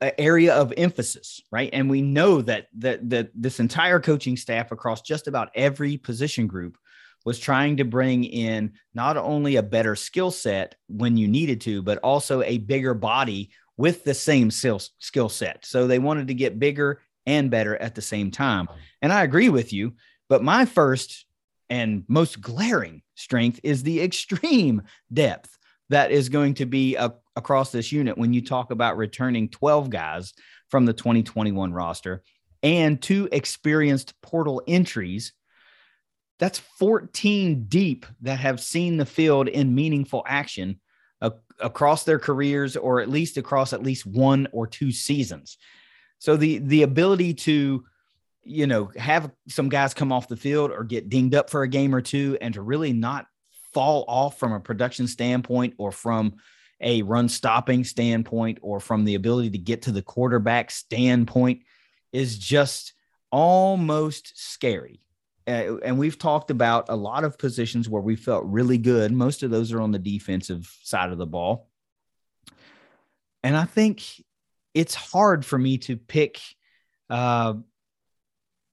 [0.01, 1.71] uh, area of emphasis, right?
[1.73, 6.49] And we know that that that this entire coaching staff across just about every position
[6.49, 6.77] group
[7.25, 11.83] was trying to bring in not only a better skill set when you needed to,
[11.83, 13.51] but also a bigger body
[13.81, 15.65] with the same skill set.
[15.65, 18.69] So they wanted to get bigger and better at the same time.
[19.01, 19.95] And I agree with you,
[20.29, 21.25] but my first
[21.71, 25.57] and most glaring strength is the extreme depth
[25.89, 29.89] that is going to be a, across this unit when you talk about returning 12
[29.89, 30.35] guys
[30.69, 32.23] from the 2021 roster
[32.63, 35.33] and two experienced portal entries
[36.39, 40.81] that's 14 deep that have seen the field in meaningful action
[41.21, 45.59] uh, across their careers or at least across at least one or two seasons.
[46.19, 47.85] So the the ability to
[48.43, 51.69] you know have some guys come off the field or get dinged up for a
[51.69, 53.27] game or two and to really not
[53.73, 56.35] fall off from a production standpoint or from
[56.81, 61.61] a run stopping standpoint or from the ability to get to the quarterback standpoint
[62.13, 62.95] is just
[63.31, 65.01] almost scary
[65.51, 69.13] and we've talked about a lot of positions where we felt really good.
[69.13, 71.69] Most of those are on the defensive side of the ball.
[73.43, 74.05] And I think
[74.75, 76.41] it's hard for me to pick
[77.09, 77.55] uh,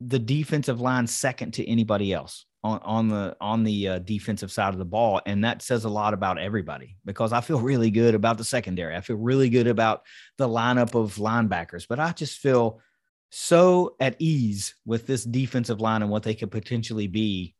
[0.02, 4.74] the defensive line second to anybody else on, on the on the uh, defensive side
[4.74, 8.14] of the ball, and that says a lot about everybody because I feel really good
[8.14, 8.96] about the secondary.
[8.96, 10.02] I feel really good about
[10.38, 12.82] the lineup of linebackers, but I just feel
[13.30, 17.56] so at ease with this defensive line and what they could potentially be.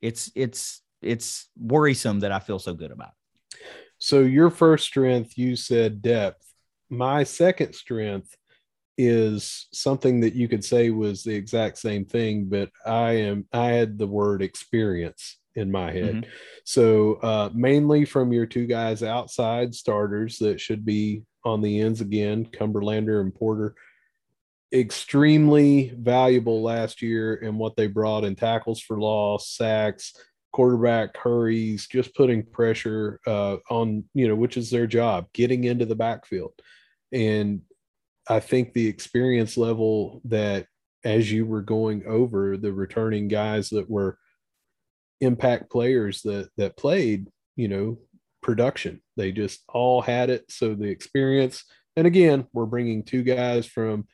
[0.00, 3.12] It's it's it's worrisome that I feel so good about.
[3.98, 6.46] So your first strength, you said depth.
[6.90, 8.34] My second strength
[8.98, 13.68] is something that you could say was the exact same thing, but I am I
[13.68, 16.14] had the word experience in my head.
[16.16, 16.30] Mm-hmm.
[16.64, 22.00] So uh, mainly from your two guys outside starters that should be on the ends
[22.00, 23.74] again, Cumberlander and Porter
[24.72, 30.14] extremely valuable last year in what they brought in tackles for loss, sacks,
[30.52, 35.84] quarterback hurries, just putting pressure uh, on, you know, which is their job, getting into
[35.84, 36.52] the backfield.
[37.12, 37.62] And
[38.28, 40.66] I think the experience level that
[41.04, 44.18] as you were going over the returning guys that were
[45.20, 47.98] impact players that that played, you know,
[48.42, 49.00] production.
[49.16, 50.50] They just all had it.
[50.50, 51.64] So the experience,
[51.96, 54.06] and again, we're bringing two guys from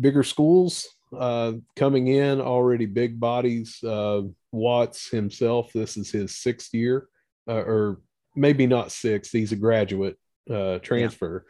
[0.00, 3.82] bigger schools uh, coming in, already big bodies.
[3.82, 4.22] Uh,
[4.52, 7.06] Watts himself, this is his sixth year,
[7.46, 8.00] uh, or
[8.34, 9.30] maybe not sixth.
[9.30, 10.18] He's a graduate
[10.50, 11.46] uh, transfer,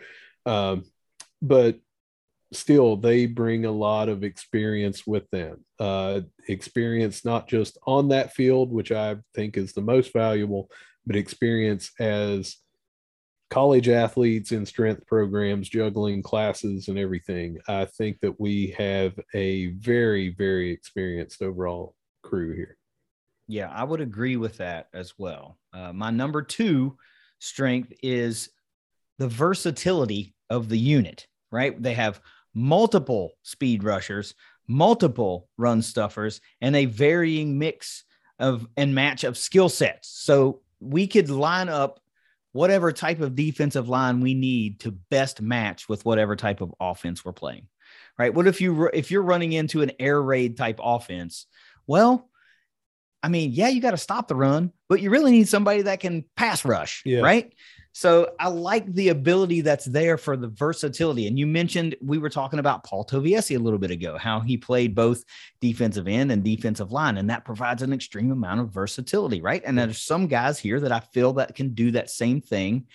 [0.47, 0.71] yeah.
[0.71, 0.85] um,
[1.41, 1.79] but
[2.53, 5.65] still, they bring a lot of experience with them.
[5.79, 10.69] Uh, experience not just on that field, which I think is the most valuable,
[11.07, 12.57] but experience as
[13.51, 17.59] college athletes in strength programs, juggling classes and everything.
[17.69, 22.77] I think that we have a very, very experienced overall crew here.
[23.49, 25.59] Yeah, I would agree with that as well.
[25.73, 26.97] Uh, my number two
[27.41, 28.51] strength is
[29.19, 31.81] the versatility of the unit, right?
[31.83, 32.21] They have
[32.55, 34.35] multiple speed rushers,
[34.69, 38.05] multiple run stuffers, and a varying mix
[38.39, 40.09] of and match of skill sets.
[40.09, 42.01] So we could line up
[42.53, 47.25] whatever type of defensive line we need to best match with whatever type of offense
[47.25, 47.69] we're playing.
[48.19, 48.35] Right?
[48.35, 51.47] What if you if you're running into an air raid type offense?
[51.87, 52.29] Well,
[53.23, 56.01] I mean, yeah, you got to stop the run, but you really need somebody that
[56.01, 57.21] can pass rush, yeah.
[57.21, 57.53] right?
[57.93, 61.27] So I like the ability that's there for the versatility.
[61.27, 64.57] And you mentioned we were talking about Paul Toviessi a little bit ago, how he
[64.57, 65.25] played both
[65.61, 69.63] defensive end and defensive line, and that provides an extreme amount of versatility, right?
[69.65, 72.87] And there's some guys here that I feel that can do that same thing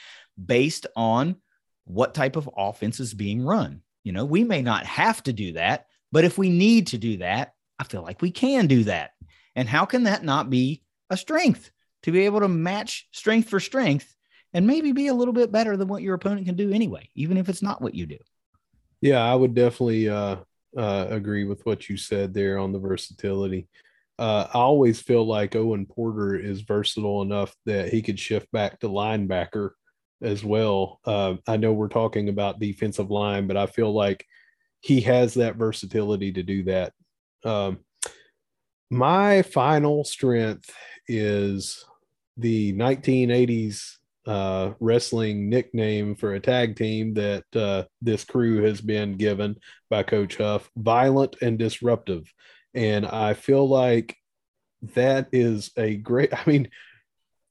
[0.43, 1.35] based on
[1.83, 3.81] what type of offense is being run.
[4.03, 7.17] You know, we may not have to do that, but if we need to do
[7.17, 9.11] that, I feel like we can do that.
[9.55, 11.71] And how can that not be a strength
[12.03, 14.14] to be able to match strength for strength
[14.55, 17.35] and maybe be a little bit better than what your opponent can do anyway, even
[17.35, 18.17] if it's not what you do.
[19.01, 20.37] Yeah, I would definitely uh,
[20.77, 23.67] uh, agree with what you said there on the versatility.
[24.17, 28.79] Uh, I always feel like Owen Porter is versatile enough that he could shift back
[28.79, 29.71] to linebacker
[30.21, 31.01] as well.
[31.03, 34.25] Uh, I know we're talking about defensive line, but I feel like
[34.79, 36.93] he has that versatility to do that.
[37.43, 37.79] Um,
[38.89, 40.73] my final strength
[41.09, 41.83] is
[42.37, 49.17] the 1980s uh, wrestling nickname for a tag team that uh, this crew has been
[49.17, 49.55] given
[49.89, 52.31] by Coach Huff violent and disruptive.
[52.73, 54.17] And I feel like
[54.93, 56.33] that is a great.
[56.33, 56.69] I mean,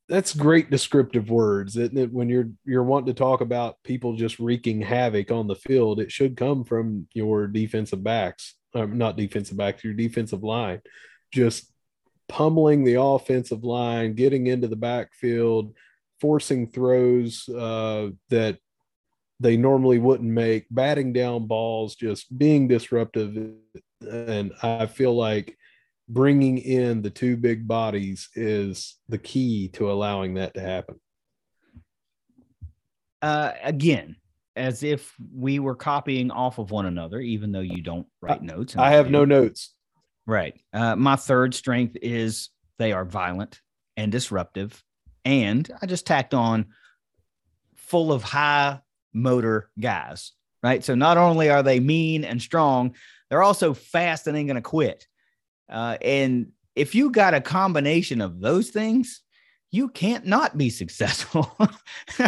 [0.08, 1.76] that's great descriptive words.
[1.76, 2.12] Isn't it?
[2.12, 6.12] When you're you're wanting to talk about people just wreaking havoc on the field, it
[6.12, 10.82] should come from your defensive backs, um, not defensive backs, your defensive line,
[11.32, 11.70] just
[12.28, 15.74] pummeling the offensive line, getting into the backfield,
[16.20, 18.58] forcing throws uh, that
[19.40, 23.36] they normally wouldn't make, batting down balls, just being disruptive.
[24.10, 25.56] And I feel like
[26.08, 31.00] bringing in the two big bodies is the key to allowing that to happen.
[33.22, 34.16] Uh, again,
[34.56, 38.76] as if we were copying off of one another, even though you don't write notes.
[38.76, 39.74] I have no notes.
[40.26, 40.54] Right.
[40.72, 43.60] Uh, my third strength is they are violent
[43.96, 44.82] and disruptive.
[45.24, 46.66] And I just tacked on
[47.76, 48.80] full of high
[49.12, 50.32] motor guys.
[50.62, 50.82] Right.
[50.82, 52.94] So not only are they mean and strong,
[53.28, 55.06] they're also fast and ain't going to quit.
[55.68, 59.20] Uh, and if you got a combination of those things,
[59.70, 61.54] you can't not be successful.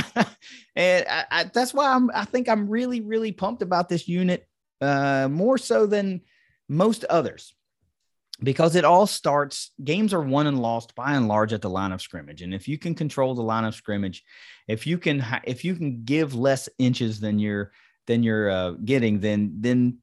[0.75, 4.47] and I, I, that's why I'm, I think I'm really, really pumped about this unit
[4.81, 6.21] uh, more so than
[6.69, 7.55] most others
[8.43, 11.93] because it all starts games are won and lost by and large at the line
[11.93, 14.23] of scrimmage and if you can control the line of scrimmage
[14.69, 17.73] if you can if you can give less inches than you're
[18.07, 19.99] than you're uh, getting then then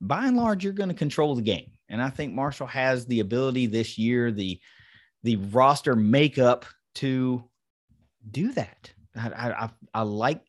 [0.00, 3.20] by and large you're going to control the game and I think Marshall has the
[3.20, 4.60] ability this year, the
[5.22, 6.64] the roster makeup
[6.96, 7.44] to
[8.30, 8.90] do that.
[9.14, 10.42] I, I, I like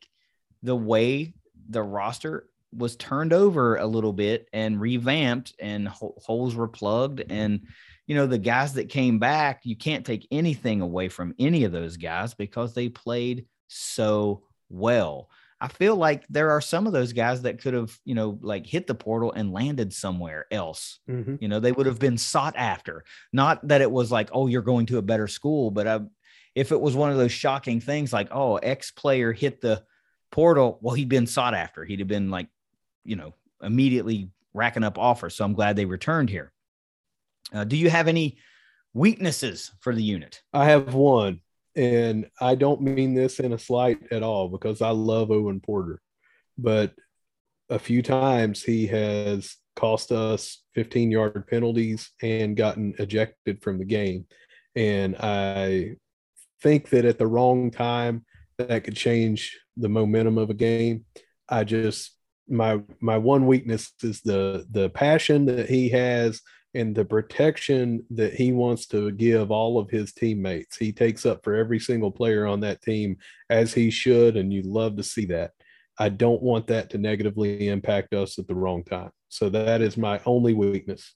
[0.62, 1.34] the way
[1.68, 7.60] the roster was turned over a little bit and revamped and holes were plugged and
[8.06, 11.72] you know the guys that came back you can't take anything away from any of
[11.72, 15.28] those guys because they played so well
[15.62, 18.66] I feel like there are some of those guys that could have, you know, like
[18.66, 20.98] hit the portal and landed somewhere else.
[21.08, 21.36] Mm-hmm.
[21.38, 23.04] You know, they would have been sought after.
[23.32, 26.00] Not that it was like, oh, you're going to a better school, but I,
[26.56, 29.84] if it was one of those shocking things like, oh, X player hit the
[30.32, 31.84] portal, well, he'd been sought after.
[31.84, 32.48] He'd have been like,
[33.04, 35.34] you know, immediately racking up offers.
[35.34, 36.52] So I'm glad they returned here.
[37.52, 38.38] Uh, do you have any
[38.94, 40.42] weaknesses for the unit?
[40.52, 41.40] I have one
[41.74, 46.00] and I don't mean this in a slight at all because I love Owen Porter,
[46.58, 46.92] but
[47.70, 53.84] a few times he has cost us 15 yard penalties and gotten ejected from the
[53.84, 54.26] game.
[54.76, 55.96] And I
[56.60, 58.24] think that at the wrong time,
[58.58, 61.06] that could change the momentum of a game.
[61.48, 62.12] I just
[62.52, 66.40] my my one weakness is the the passion that he has
[66.74, 70.76] and the protection that he wants to give all of his teammates.
[70.76, 73.16] He takes up for every single player on that team
[73.50, 75.52] as he should, and you love to see that.
[75.98, 79.10] I don't want that to negatively impact us at the wrong time.
[79.28, 81.14] So that is my only weakness.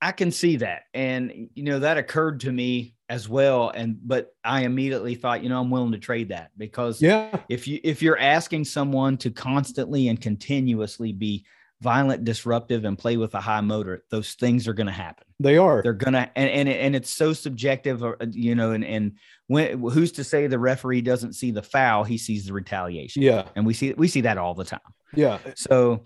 [0.00, 0.82] I can see that.
[0.94, 3.70] And you know, that occurred to me as well.
[3.70, 7.68] And but I immediately thought, you know, I'm willing to trade that because yeah, if
[7.68, 11.44] you if you're asking someone to constantly and continuously be
[11.80, 15.26] violent, disruptive, and play with a high motor, those things are going to happen.
[15.38, 15.82] They are.
[15.82, 18.72] They're gonna, and and and it's so subjective, uh, you know.
[18.72, 19.12] And and
[19.46, 22.04] when who's to say the referee doesn't see the foul?
[22.04, 23.22] He sees the retaliation.
[23.22, 24.80] Yeah, and we see we see that all the time.
[25.14, 25.38] Yeah.
[25.54, 26.02] So.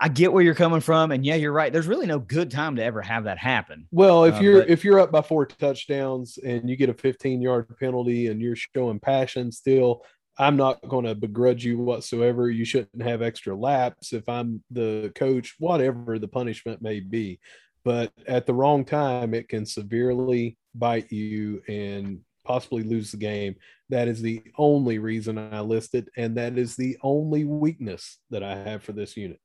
[0.00, 1.72] I get where you're coming from, and yeah, you're right.
[1.72, 3.86] There's really no good time to ever have that happen.
[3.92, 6.94] Well, if uh, you're but, if you're up by four touchdowns and you get a
[6.94, 10.04] 15 yard penalty and you're showing passion still,
[10.38, 12.50] I'm not going to begrudge you whatsoever.
[12.50, 17.38] You shouldn't have extra laps if I'm the coach, whatever the punishment may be.
[17.84, 23.56] But at the wrong time, it can severely bite you and possibly lose the game.
[23.90, 28.56] That is the only reason I listed, and that is the only weakness that I
[28.56, 29.38] have for this unit.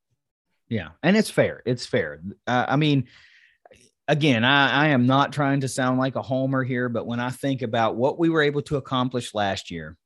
[0.70, 1.64] Yeah, and it's fair.
[1.66, 2.22] It's fair.
[2.46, 3.08] Uh, I mean,
[4.08, 7.32] again, I, I am not trying to sound like a homer here, but when I
[7.32, 9.98] think about what we were able to accomplish last year,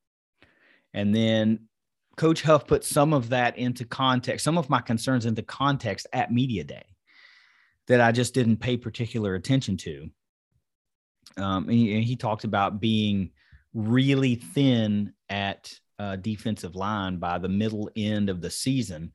[0.93, 1.67] and then
[2.15, 6.31] Coach Huff put some of that into context, some of my concerns into context at
[6.31, 6.85] Media Day
[7.87, 10.09] that I just didn't pay particular attention to.
[11.37, 13.31] Um, and he, and he talked about being
[13.73, 19.11] really thin at uh, defensive line by the middle end of the season.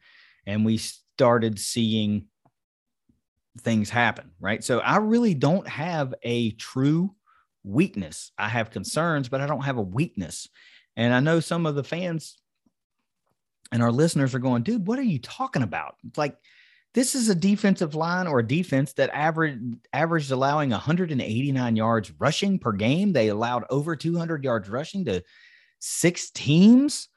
[0.46, 0.80] And we
[1.18, 2.26] started seeing
[3.62, 4.62] things happen, right?
[4.62, 7.12] So I really don't have a true
[7.64, 8.30] weakness.
[8.38, 10.48] I have concerns, but I don't have a weakness.
[10.96, 12.38] And I know some of the fans
[13.72, 15.96] and our listeners are going, dude, what are you talking about?
[16.06, 16.36] It's like
[16.94, 19.58] this is a defensive line or a defense that average
[19.92, 23.12] averaged allowing 189 yards rushing per game.
[23.12, 25.24] They allowed over 200 yards rushing to
[25.80, 27.08] six teams.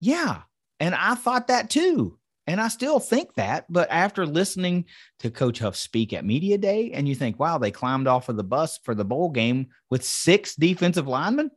[0.00, 0.40] Yeah.
[0.80, 2.16] And I thought that too.
[2.50, 4.86] And I still think that, but after listening
[5.20, 8.36] to Coach Huff speak at Media Day, and you think, wow, they climbed off of
[8.36, 11.52] the bus for the bowl game with six defensive linemen.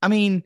[0.00, 0.42] I mean,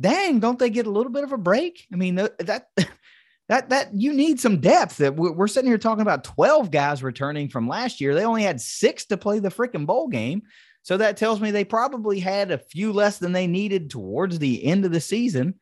[0.00, 1.88] dang, don't they get a little bit of a break?
[1.92, 2.68] I mean, that
[3.48, 4.98] that that you need some depth.
[4.98, 8.14] That we're sitting here talking about 12 guys returning from last year.
[8.14, 10.42] They only had six to play the freaking bowl game.
[10.82, 14.64] So that tells me they probably had a few less than they needed towards the
[14.64, 15.54] end of the season.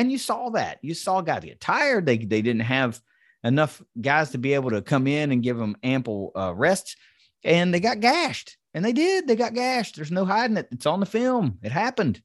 [0.00, 0.78] And you saw that.
[0.80, 2.06] You saw guys get tired.
[2.06, 2.98] They, they didn't have
[3.44, 6.96] enough guys to be able to come in and give them ample uh, rest.
[7.44, 8.56] And they got gashed.
[8.72, 9.28] And they did.
[9.28, 9.96] They got gashed.
[9.96, 10.68] There's no hiding it.
[10.72, 11.58] It's on the film.
[11.62, 12.22] It happened.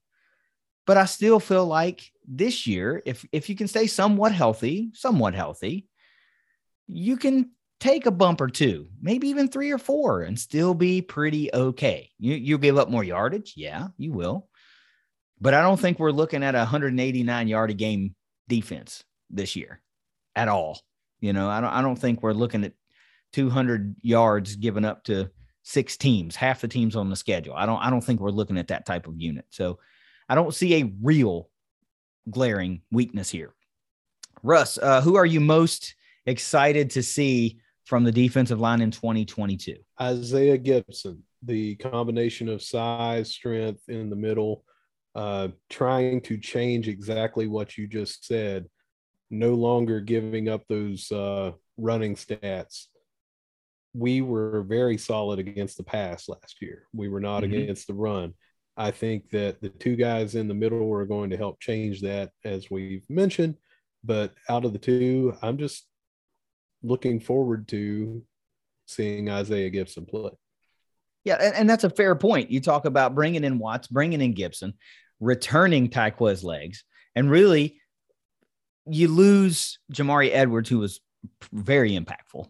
[0.87, 5.33] But I still feel like this year, if if you can stay somewhat healthy, somewhat
[5.33, 5.87] healthy,
[6.87, 7.51] you can
[7.81, 12.09] take a bump or two, maybe even three or four, and still be pretty okay.
[12.19, 14.47] You you give up more yardage, yeah, you will.
[15.39, 18.15] But I don't think we're looking at a 189 yard a game
[18.47, 19.81] defense this year
[20.35, 20.79] at all.
[21.19, 22.73] You know, I don't I don't think we're looking at
[23.33, 25.29] 200 yards given up to
[25.63, 27.55] six teams, half the teams on the schedule.
[27.55, 29.45] I don't I don't think we're looking at that type of unit.
[29.49, 29.79] So
[30.29, 31.49] I don't see a real
[32.29, 33.53] glaring weakness here.
[34.43, 39.77] Russ, uh, who are you most excited to see from the defensive line in 2022?
[39.99, 44.63] Isaiah Gibson, the combination of size, strength in the middle,
[45.15, 48.65] uh, trying to change exactly what you just said,
[49.29, 52.87] no longer giving up those uh, running stats.
[53.93, 56.83] We were very solid against the pass last year.
[56.93, 57.53] We were not mm-hmm.
[57.53, 58.33] against the run.
[58.75, 62.31] I think that the two guys in the middle are going to help change that,
[62.43, 63.55] as we've mentioned.
[64.03, 65.87] But out of the two, I'm just
[66.83, 68.21] looking forward to
[68.85, 70.31] seeing Isaiah Gibson play.
[71.23, 72.51] Yeah, and, and that's a fair point.
[72.51, 74.73] You talk about bringing in Watts, bringing in Gibson
[75.19, 76.83] returning Tyquez legs.
[77.15, 77.79] And really,
[78.85, 80.99] you lose Jamare Edwards, who was
[81.51, 82.47] very impactful,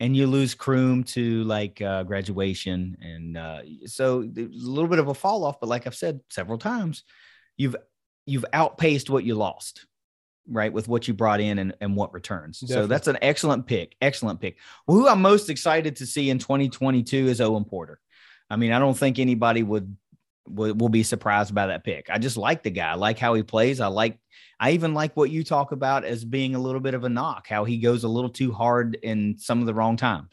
[0.00, 2.96] and you lose Croom to like uh, graduation.
[3.00, 5.60] And uh, so there's a little bit of a fall off.
[5.60, 7.04] But like I've said several times,
[7.56, 7.76] you've
[8.26, 9.86] you've outpaced what you lost
[10.48, 12.82] right with what you brought in and, and what returns Definitely.
[12.82, 16.38] so that's an excellent pick excellent pick well, who i'm most excited to see in
[16.38, 17.98] 2022 is owen porter
[18.48, 19.96] i mean i don't think anybody would
[20.48, 22.08] will, will be surprised by that pick.
[22.10, 22.90] I just like the guy.
[22.90, 23.80] I like how he plays.
[23.80, 24.18] I like
[24.58, 27.46] I even like what you talk about as being a little bit of a knock,
[27.46, 30.30] how he goes a little too hard in some of the wrong times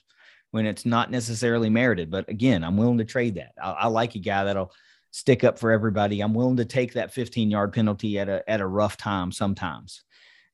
[0.52, 2.10] when it's not necessarily merited.
[2.10, 3.54] But again, I'm willing to trade that.
[3.62, 4.72] I, I like a guy that'll
[5.12, 6.22] stick up for everybody.
[6.22, 10.04] I'm willing to take that 15 yard penalty at a at a rough time sometimes.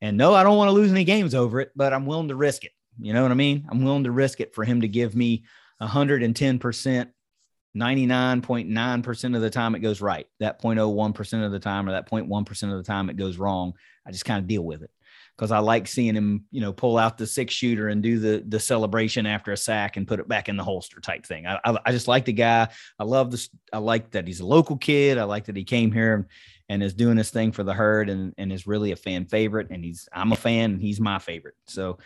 [0.02, 2.36] And no, I don't want to lose any games over it, but I'm willing to
[2.36, 2.72] risk it.
[3.00, 3.68] You know what I mean?
[3.70, 5.44] I'm willing to risk it for him to give me
[5.82, 7.08] 110%
[7.78, 10.28] 99.9% of the time it goes right.
[10.40, 13.74] That 0.01% of the time or that 0.1% of the time it goes wrong.
[14.06, 14.92] I just kind of deal with it
[15.40, 18.44] because I like seeing him, you know, pull out the six shooter and do the
[18.46, 21.48] the celebration after a sack and put it back in the holster type thing.
[21.48, 22.68] I, I, I just like the guy.
[22.98, 23.50] I love this.
[23.72, 25.18] I like that he's a local kid.
[25.18, 26.26] I like that he came here and,
[26.68, 29.70] and is doing this thing for the herd and, and is really a fan favorite.
[29.70, 31.56] And he's I'm a fan and he's my favorite.
[31.68, 32.00] So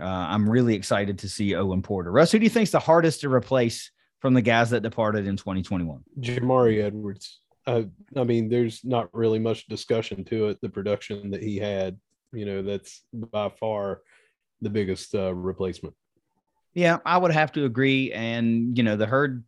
[0.00, 2.10] uh, I'm really excited to see Owen Porter.
[2.10, 3.90] Russ, who do you think's the hardest to replace
[4.22, 6.00] from the guys that departed in 2021?
[6.20, 7.40] Jamare Edwards.
[7.66, 7.82] Uh,
[8.16, 10.60] I mean, there's not really much discussion to it.
[10.62, 11.98] The production that he had,
[12.32, 14.02] you know, that's by far
[14.60, 15.96] the biggest uh, replacement.
[16.72, 18.12] Yeah, I would have to agree.
[18.12, 19.42] And, you know, the herd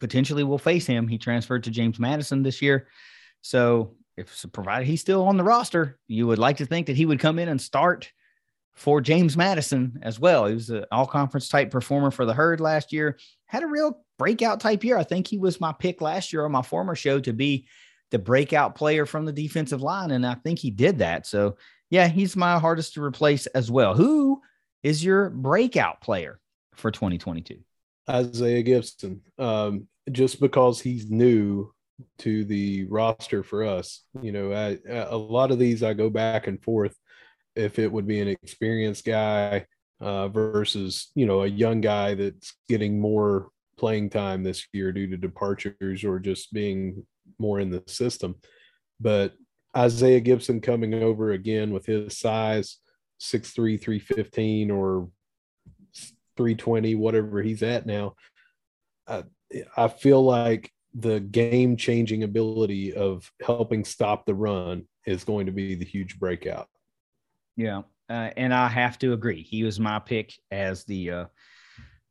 [0.00, 1.06] potentially will face him.
[1.06, 2.88] He transferred to James Madison this year.
[3.42, 7.04] So, if provided he's still on the roster, you would like to think that he
[7.04, 8.10] would come in and start
[8.74, 10.46] for James Madison as well.
[10.46, 14.03] He was an all conference type performer for the herd last year, had a real
[14.18, 14.96] breakout type year.
[14.96, 17.66] I think he was my pick last year on my former show to be
[18.10, 20.10] the breakout player from the defensive line.
[20.10, 21.26] And I think he did that.
[21.26, 21.56] So,
[21.90, 23.94] yeah, he's my hardest to replace as well.
[23.94, 24.40] Who
[24.82, 26.38] is your breakout player
[26.74, 27.58] for 2022?
[28.08, 29.22] Isaiah Gibson.
[29.38, 31.72] Um, just because he's new
[32.18, 36.46] to the roster for us, you know, I, a lot of these I go back
[36.46, 36.96] and forth
[37.56, 39.66] if it would be an experienced guy
[40.00, 45.06] uh, versus, you know, a young guy that's getting more playing time this year due
[45.08, 47.04] to departures or just being
[47.38, 48.36] more in the system.
[49.00, 49.34] But
[49.76, 52.78] Isaiah Gibson coming over again with his size,
[53.20, 55.08] 6'3, 315 or
[56.36, 58.14] 320, whatever he's at now.
[59.06, 59.24] I,
[59.76, 65.52] I feel like the game changing ability of helping stop the run is going to
[65.52, 66.68] be the huge breakout.
[67.56, 67.82] Yeah.
[68.08, 69.42] Uh, and I have to agree.
[69.42, 71.24] He was my pick as the uh,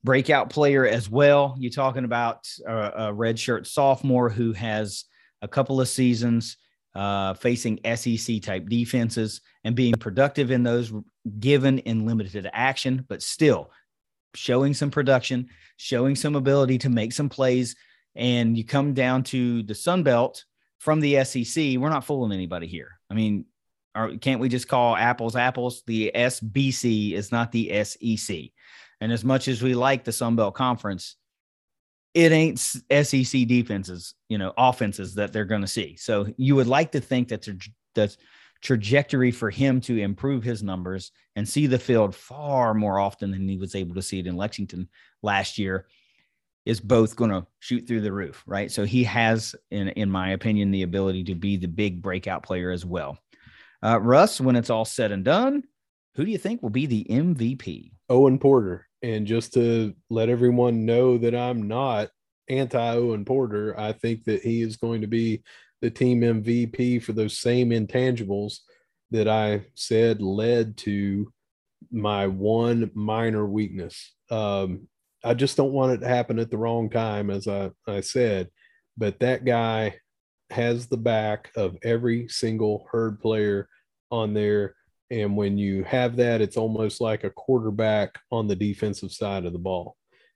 [0.03, 1.55] breakout player as well.
[1.57, 5.05] You're talking about a, a redshirt sophomore who has
[5.41, 6.57] a couple of seasons
[6.95, 10.91] uh, facing SEC type defenses and being productive in those
[11.39, 13.71] given in limited action, but still
[14.35, 15.47] showing some production,
[15.77, 17.75] showing some ability to make some plays.
[18.15, 20.43] And you come down to the Sun Belt
[20.80, 22.99] from the SEC, we're not fooling anybody here.
[23.09, 23.45] I mean,
[24.19, 25.84] can't we just call apples apples?
[25.88, 28.38] The SBC is not the SEC.
[29.03, 31.17] And as much as we like the Sun Belt Conference,
[32.13, 35.97] it ain't SEC defenses, you know, offenses that they're going to see.
[35.97, 37.45] So you would like to think that
[37.95, 38.15] the
[38.61, 43.45] trajectory for him to improve his numbers and see the field far more often than
[43.45, 44.88] he was able to see it in Lexington
[45.21, 45.85] last year
[46.65, 48.71] is both going to shoot through the roof, right?
[48.71, 52.71] So he has, in in my opinion, the ability to be the big breakout player
[52.71, 53.17] as well.
[53.84, 55.63] Uh, Russ, when it's all said and done,
[56.15, 57.91] who do you think will be the MVP?
[58.09, 58.88] Owen Porter.
[59.03, 62.09] And just to let everyone know that I'm not
[62.49, 65.43] anti Owen Porter, I think that he is going to be
[65.81, 68.59] the team MVP for those same intangibles
[69.11, 71.31] that I said led to
[71.91, 74.13] my one minor weakness.
[74.31, 74.88] Um,
[75.23, 78.49] I just don't want it to happen at the wrong time, as I, I said.
[78.97, 79.95] But that guy
[80.49, 83.67] has the back of every single herd player
[84.11, 84.75] on there
[85.11, 89.53] and when you have that, it's almost like a quarterback on the defensive side of
[89.53, 89.95] the ball.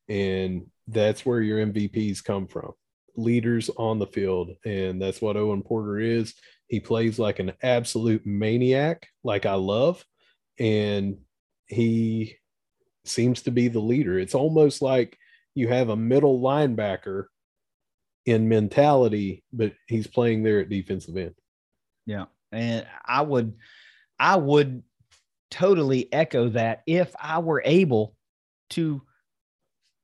[0.10, 2.74] And that's where your MVPs come from
[3.18, 4.52] leaders on the field.
[4.64, 6.36] And that's what Owen Porter is.
[6.68, 10.06] He plays like an absolute maniac, like I love.
[10.60, 11.18] And
[11.68, 12.36] he
[13.06, 14.20] seems to be the leader.
[14.20, 15.18] It's almost like
[15.56, 17.26] you have a middle linebacker
[18.26, 21.36] in mentality, but he's playing there at defensive end.
[22.06, 22.26] Yeah.
[22.52, 23.56] And I would
[24.20, 24.84] I would
[25.52, 28.16] totally echo that if I were able
[28.72, 29.02] to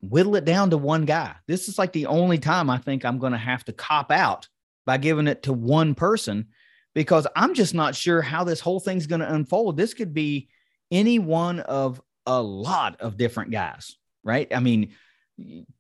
[0.02, 1.35] whittle it down to one guy.
[1.48, 4.48] This is like the only time I think I'm going to have to cop out
[4.85, 6.48] by giving it to one person
[6.94, 9.77] because I'm just not sure how this whole thing's going to unfold.
[9.77, 10.49] This could be
[10.91, 14.53] any one of a lot of different guys, right?
[14.53, 14.94] I mean,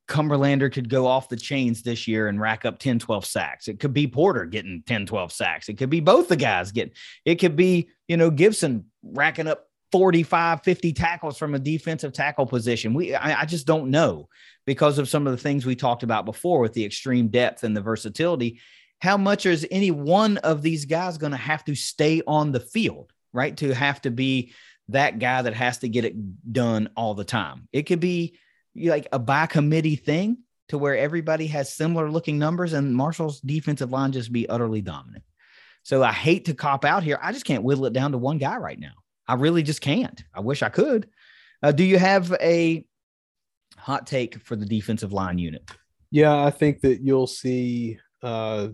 [0.07, 3.67] Cumberlander could go off the chains this year and rack up 10, 12 sacks.
[3.67, 5.69] It could be Porter getting 10, 12 sacks.
[5.69, 6.93] It could be both the guys getting,
[7.25, 12.47] it could be, you know, Gibson racking up 45, 50 tackles from a defensive tackle
[12.47, 12.95] position.
[12.95, 14.27] We, I, I just don't know
[14.65, 17.77] because of some of the things we talked about before with the extreme depth and
[17.77, 18.59] the versatility.
[19.01, 22.59] How much is any one of these guys going to have to stay on the
[22.59, 23.55] field, right?
[23.57, 24.53] To have to be
[24.89, 27.67] that guy that has to get it done all the time.
[27.71, 28.37] It could be,
[28.75, 30.37] like a by committee thing
[30.69, 35.23] to where everybody has similar looking numbers and Marshall's defensive line just be utterly dominant.
[35.83, 37.19] So I hate to cop out here.
[37.21, 38.93] I just can't whittle it down to one guy right now.
[39.27, 40.23] I really just can't.
[40.33, 41.09] I wish I could.
[41.61, 42.85] Uh, do you have a
[43.77, 45.69] hot take for the defensive line unit?
[46.11, 48.69] Yeah, I think that you'll see uh,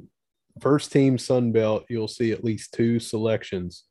[0.59, 1.85] first team Sun Belt.
[1.89, 3.85] You'll see at least two selections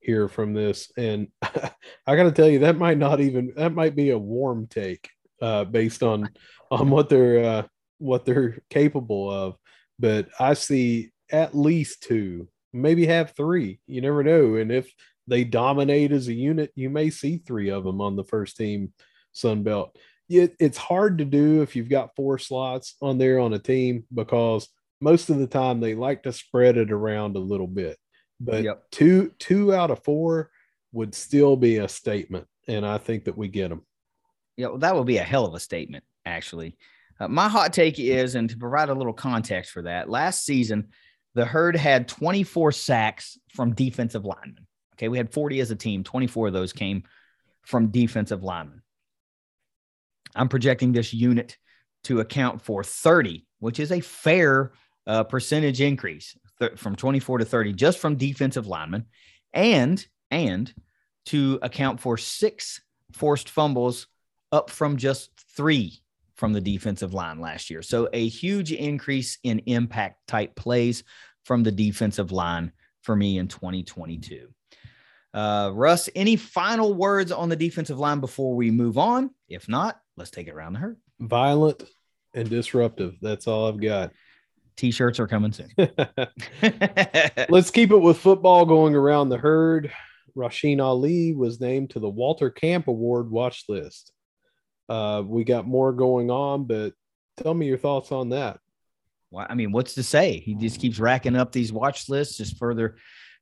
[0.00, 3.94] here from this, and I got to tell you that might not even that might
[3.94, 5.08] be a warm take
[5.40, 6.28] uh, based on
[6.70, 7.66] on what they're uh,
[7.98, 9.56] what they're capable of.
[9.98, 13.80] But I see at least two, maybe have three.
[13.86, 14.56] You never know.
[14.56, 14.90] And if
[15.26, 18.92] they dominate as a unit, you may see three of them on the first team
[19.32, 19.96] Sun Belt.
[20.28, 24.04] It, it's hard to do if you've got four slots on there on a team
[24.14, 24.68] because
[25.00, 27.96] most of the time they like to spread it around a little bit.
[28.40, 28.82] But yep.
[28.90, 30.50] two two out of four
[30.92, 33.82] would still be a statement, and I think that we get them.
[34.58, 36.76] Yeah, well, that would be a hell of a statement, actually.
[37.20, 40.88] Uh, my hot take is, and to provide a little context for that, last season,
[41.36, 44.66] the herd had 24 sacks from defensive linemen.
[44.96, 47.04] Okay, we had 40 as a team, 24 of those came
[47.62, 48.82] from defensive linemen.
[50.34, 51.56] I'm projecting this unit
[52.04, 54.72] to account for 30, which is a fair
[55.06, 59.06] uh, percentage increase th- from 24 to 30 just from defensive linemen,
[59.52, 60.74] and and
[61.26, 62.82] to account for six
[63.12, 64.08] forced fumbles
[64.52, 66.00] up from just three
[66.34, 67.82] from the defensive line last year.
[67.82, 71.02] So a huge increase in impact type plays
[71.44, 72.72] from the defensive line
[73.02, 74.48] for me in 2022.
[75.34, 79.30] Uh, Russ, any final words on the defensive line before we move on?
[79.48, 80.96] If not, let's take it around the herd.
[81.20, 81.84] Violent
[82.34, 83.16] and disruptive.
[83.20, 84.12] That's all I've got.
[84.76, 85.70] T-shirts are coming soon.
[87.48, 89.92] let's keep it with football going around the herd.
[90.36, 94.12] Rasheen Ali was named to the Walter Camp Award watch list.
[94.88, 96.94] Uh, we got more going on, but
[97.36, 98.60] tell me your thoughts on that.
[99.30, 100.38] Well, I mean, what's to say?
[100.38, 102.96] He just keeps racking up these watch lists, just further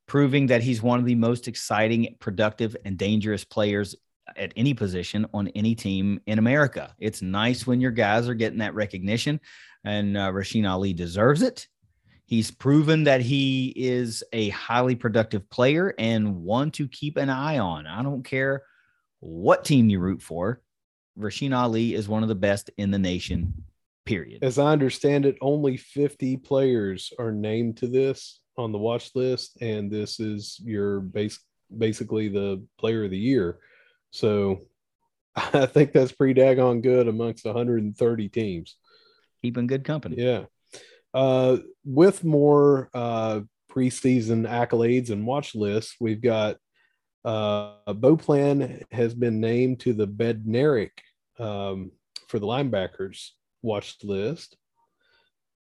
[0.06, 3.94] proving that he's one of the most exciting, productive, and dangerous players
[4.36, 6.94] at any position on any team in America.
[6.98, 9.40] It's nice when your guys are getting that recognition,
[9.84, 11.68] and uh, Rasheen Ali deserves it.
[12.24, 17.58] He's proven that he is a highly productive player and one to keep an eye
[17.58, 17.86] on.
[17.86, 18.64] I don't care
[19.20, 20.60] what team you root for.
[21.18, 23.64] Rasheen Ali is one of the best in the nation,
[24.04, 24.42] period.
[24.42, 29.58] As I understand it, only 50 players are named to this on the watch list,
[29.60, 31.38] and this is your base
[31.76, 33.58] basically the player of the year.
[34.10, 34.62] So
[35.36, 38.76] I think that's pretty daggone good amongst 130 teams.
[39.42, 40.16] Keeping good company.
[40.18, 40.44] Yeah.
[41.12, 43.40] Uh, with more uh,
[43.70, 46.56] preseason accolades and watch lists, we've got
[47.26, 50.92] uh, Beauplan has been named to the Bednarik
[51.40, 51.90] um,
[52.28, 53.30] for the linebackers
[53.62, 54.56] watch list.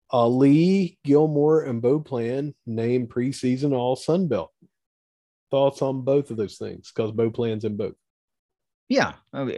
[0.10, 4.52] Ali, Gilmore, and Beauplan named preseason All Sun Belt.
[5.52, 6.92] Thoughts on both of those things?
[6.94, 7.96] Because Beauplan's in both.
[8.90, 9.14] Yeah,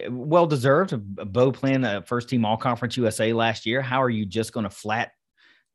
[0.10, 0.92] well deserved.
[0.92, 3.82] Beauplan, uh, first team All Conference USA last year.
[3.82, 5.12] How are you just going to flat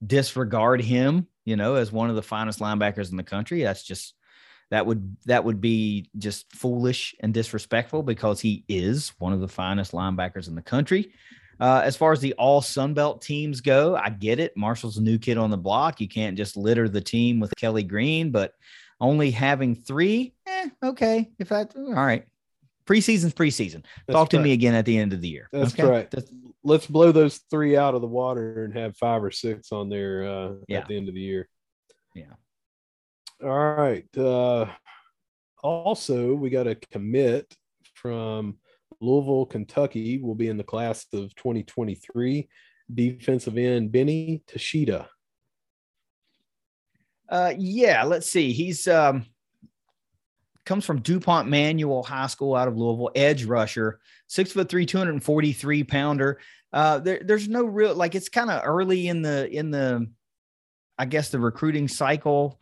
[0.07, 1.27] disregard him?
[1.47, 3.63] You know, as one of the finest linebackers in the country.
[3.63, 4.15] That's just
[4.71, 9.49] that would that would be just foolish and disrespectful because he is one of the
[9.49, 11.13] finest linebackers in the country.
[11.59, 14.57] Uh, as far as the all Sun Belt teams go, I get it.
[14.57, 16.01] Marshall's a new kid on the block.
[16.01, 18.55] You can't just litter the team with Kelly Green, but
[18.99, 21.31] only having three, eh, okay.
[21.39, 22.25] If that, all right.
[22.87, 23.85] Preseason's preseason.
[24.07, 24.45] That's Talk to right.
[24.45, 25.49] me again at the end of the year.
[25.53, 25.85] That's okay?
[25.85, 26.11] right.
[26.11, 26.33] That's,
[26.63, 30.25] Let's blow those three out of the water and have five or six on there
[30.25, 30.79] uh, yeah.
[30.79, 31.49] at the end of the year.
[32.15, 32.33] Yeah.
[33.43, 34.05] All right.
[34.17, 34.67] Uh,
[35.63, 37.55] also, we got a commit
[37.95, 38.59] from
[39.01, 40.19] Louisville, Kentucky.
[40.19, 42.49] Will be in the class of 2023.
[42.93, 45.07] Defensive end Benny Tashida.
[47.31, 48.53] Uh, yeah, let's see.
[48.53, 49.25] He's um,
[50.67, 55.85] comes from DuPont Manual High School out of Louisville, edge rusher, six foot three, 243
[55.85, 56.41] pounder.
[56.73, 60.07] Uh, there, there's no real like it's kind of early in the in the
[60.99, 62.61] I guess the recruiting cycle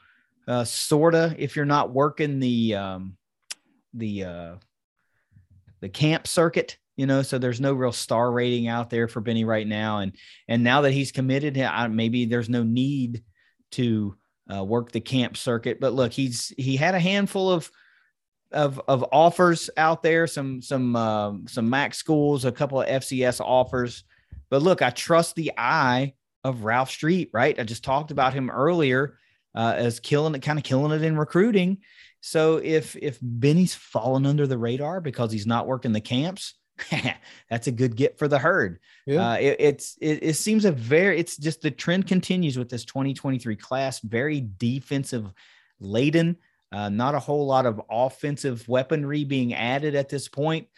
[0.48, 3.16] uh, sorta if you're not working the um,
[3.94, 4.54] the uh,
[5.80, 9.44] the camp circuit you know so there's no real star rating out there for benny
[9.44, 10.00] right now.
[10.00, 10.12] And
[10.48, 13.22] and now that he's committed I, maybe there's no need
[13.72, 14.16] to
[14.52, 15.80] uh, work the camp circuit.
[15.80, 17.70] But look he's he had a handful of
[18.50, 23.40] of of offers out there some some um, some mac schools a couple of fcs
[23.40, 24.02] offers.
[24.50, 27.58] But look i trust the eye of ralph street right?
[27.58, 29.18] I just talked about him earlier
[29.58, 31.78] uh, as killing it, kind of killing it in recruiting.
[32.20, 36.54] So if if Benny's fallen under the radar because he's not working the camps,
[37.50, 38.78] that's a good get for the herd.
[39.04, 39.30] Yeah.
[39.30, 42.84] Uh, it, it's it, it, seems a very it's just the trend continues with this
[42.84, 45.28] 2023 class, very defensive
[45.80, 46.36] laden.
[46.70, 50.68] Uh, not a whole lot of offensive weaponry being added at this point,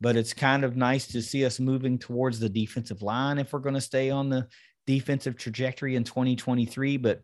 [0.00, 3.58] but it's kind of nice to see us moving towards the defensive line if we're
[3.58, 4.46] going to stay on the
[4.86, 6.98] defensive trajectory in 2023.
[6.98, 7.22] But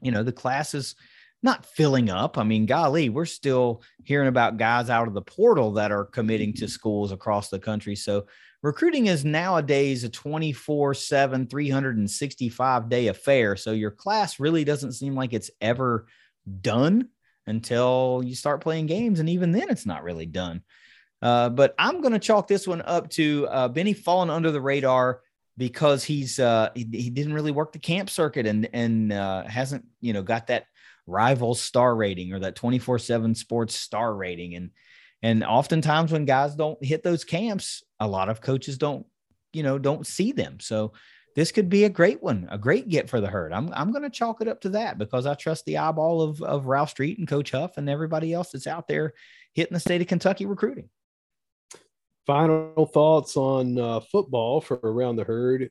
[0.00, 0.94] you know, the class is
[1.42, 2.38] not filling up.
[2.38, 6.52] I mean, golly, we're still hearing about guys out of the portal that are committing
[6.54, 7.94] to schools across the country.
[7.94, 8.26] So
[8.62, 13.56] recruiting is nowadays a 24 7, 365 day affair.
[13.56, 16.06] So your class really doesn't seem like it's ever
[16.60, 17.08] done
[17.46, 19.20] until you start playing games.
[19.20, 20.62] And even then, it's not really done.
[21.22, 24.60] Uh, but I'm going to chalk this one up to uh, Benny falling under the
[24.60, 25.20] radar
[25.58, 29.84] because he's uh, he, he, didn't really work the camp circuit and and uh, hasn't
[30.00, 30.66] you know got that
[31.06, 34.54] rival star rating or that 24/7 sports star rating.
[34.54, 34.70] And
[35.22, 39.06] and oftentimes when guys don't hit those camps a lot of coaches don't
[39.52, 40.60] you know don't see them.
[40.60, 40.92] So
[41.34, 43.52] this could be a great one a great get for the herd.
[43.52, 46.42] I'm, I'm going to chalk it up to that because i trust the eyeball of,
[46.42, 49.12] of ralph street and coach huff and everybody else that's out there
[49.52, 50.88] hitting the state of kentucky recruiting
[52.26, 55.70] final thoughts on uh, football for around the herd.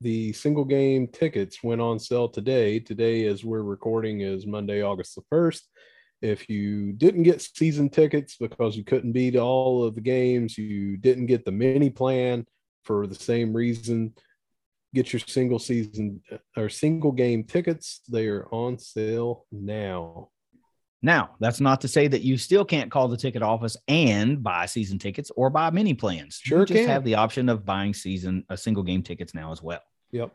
[0.00, 2.78] The single game tickets went on sale today.
[2.80, 5.62] Today as we're recording is monday august the 1st
[6.22, 10.96] if you didn't get season tickets because you couldn't beat all of the games you
[10.96, 12.46] didn't get the mini plan
[12.84, 14.14] for the same reason
[14.96, 18.00] get your single season uh, or single game tickets.
[18.08, 20.30] They are on sale now
[21.02, 24.66] now, that's not to say that you still can't call the ticket office and buy
[24.66, 26.40] season tickets or buy mini plans.
[26.42, 26.88] Sure, you just can.
[26.88, 29.82] have the option of buying season a single game tickets now as well.
[30.12, 30.32] Yep.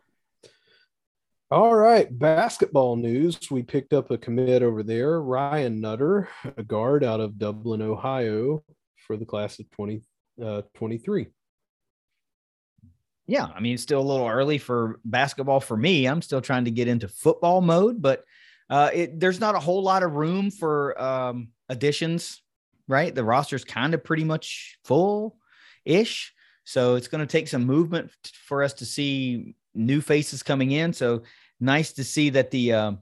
[1.50, 3.50] All right, basketball news.
[3.50, 8.64] We picked up a commit over there, Ryan Nutter, a guard out of Dublin, Ohio,
[9.06, 10.64] for the class of 2023.
[10.74, 11.30] 20, uh,
[13.26, 16.06] yeah, I mean, it's still a little early for basketball for me.
[16.06, 18.24] I'm still trying to get into football mode, but
[18.72, 22.40] uh, it, there's not a whole lot of room for um, additions,
[22.88, 23.14] right?
[23.14, 25.36] The roster's kind of pretty much full
[25.84, 26.32] ish.
[26.64, 28.10] So it's going to take some movement
[28.46, 30.94] for us to see new faces coming in.
[30.94, 31.24] So
[31.60, 32.92] nice to see that the uh,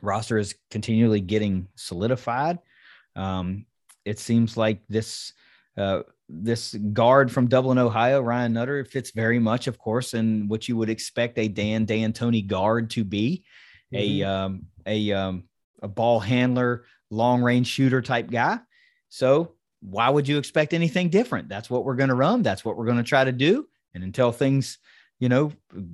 [0.00, 2.58] roster is continually getting solidified.
[3.14, 3.66] Um,
[4.04, 5.34] it seems like this
[5.76, 10.66] uh, this guard from Dublin, Ohio, Ryan Nutter, fits very much, of course, in what
[10.66, 13.44] you would expect a Dan D'Antoni guard to be,
[13.92, 14.22] mm-hmm.
[14.22, 15.44] a um, a um,
[15.82, 18.58] a ball handler, long range shooter type guy.
[19.08, 21.48] So why would you expect anything different?
[21.48, 22.42] That's what we're going to run.
[22.42, 23.66] That's what we're going to try to do.
[23.94, 24.78] And until things,
[25.18, 25.52] you know,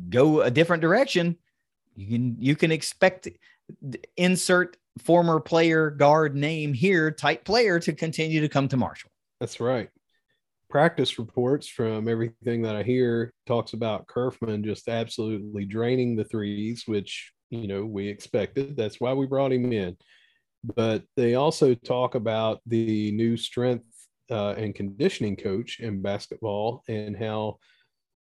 [0.08, 1.36] go a different direction,
[1.96, 3.28] you can you can expect
[4.16, 9.10] insert former player guard name here type player to continue to come to Marshall.
[9.40, 9.88] That's right.
[10.68, 16.84] Practice reports from everything that I hear talks about Curfman just absolutely draining the threes,
[16.86, 18.76] which you know we expected.
[18.76, 19.96] That's why we brought him in.
[20.64, 23.84] But they also talk about the new strength
[24.30, 27.58] uh, and conditioning coach in basketball and how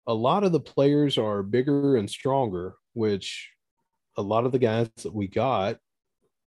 [0.06, 3.50] a lot of the players are bigger and stronger, which
[4.16, 5.76] a lot of the guys that we got,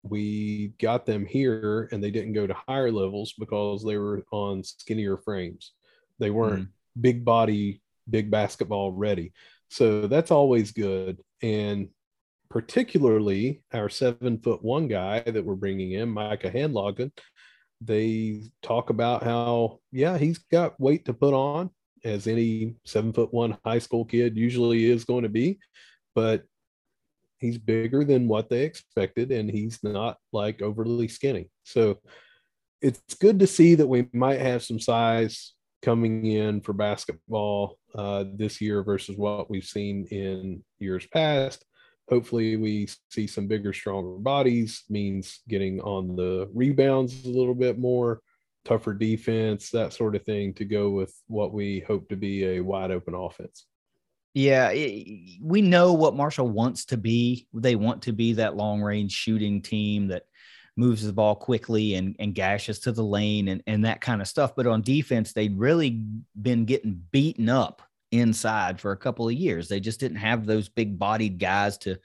[0.03, 4.63] we got them here and they didn't go to higher levels because they were on
[4.63, 5.73] skinnier frames.
[6.19, 6.71] They weren't mm.
[6.99, 9.33] big body, big basketball ready.
[9.69, 11.21] So that's always good.
[11.41, 11.89] And
[12.51, 17.11] particularly our seven foot one guy that we're bringing in, Micah Handlogten,
[17.79, 21.69] they talk about how, yeah, he's got weight to put on,
[22.03, 25.59] as any seven foot one high school kid usually is going to be.
[26.13, 26.43] But
[27.39, 31.49] he's bigger than what they expected and he's not like overly skinny.
[31.63, 31.99] So
[32.81, 38.25] it's good to see that we might have some size coming in for basketball uh,
[38.35, 41.65] this year versus what we've seen in years past.
[42.11, 47.79] Hopefully, we see some bigger, stronger bodies, means getting on the rebounds a little bit
[47.79, 48.21] more,
[48.65, 52.59] tougher defense, that sort of thing to go with what we hope to be a
[52.59, 53.65] wide open offense.
[54.33, 54.71] Yeah,
[55.41, 57.47] we know what Marshall wants to be.
[57.53, 60.23] They want to be that long range shooting team that
[60.77, 64.27] moves the ball quickly and, and gashes to the lane and, and that kind of
[64.27, 64.55] stuff.
[64.55, 66.03] But on defense, they'd really
[66.41, 67.81] been getting beaten up
[68.11, 69.67] inside for a couple of years.
[69.67, 71.97] They just didn't have those big bodied guys to,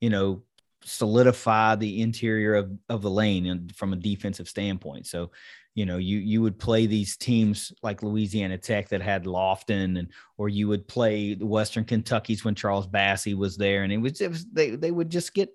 [0.00, 0.42] you know,
[0.84, 5.06] solidify the interior of, of the lane and from a defensive standpoint.
[5.06, 5.30] So
[5.76, 10.08] you know you you would play these teams like Louisiana Tech that had Lofton and
[10.38, 14.20] or you would play the Western Kentucky's when Charles Bassey was there and it was,
[14.20, 15.50] it was they they would just get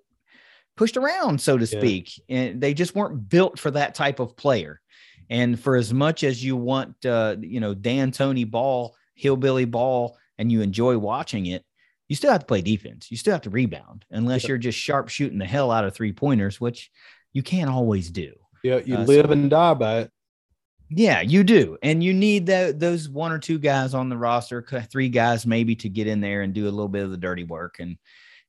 [0.76, 2.38] pushed around so to speak yeah.
[2.38, 4.80] and they just weren't built for that type of player
[5.28, 10.50] and for as much as you want uh, you know D'Antoni ball hillbilly ball and
[10.50, 11.64] you enjoy watching it
[12.08, 14.48] you still have to play defense you still have to rebound unless yeah.
[14.48, 16.90] you're just sharp shooting the hell out of three pointers which
[17.32, 18.32] you can't always do
[18.62, 20.10] yeah, you uh, live so, and die by it.
[20.88, 24.64] Yeah, you do, and you need that those one or two guys on the roster,
[24.90, 27.44] three guys maybe, to get in there and do a little bit of the dirty
[27.44, 27.96] work and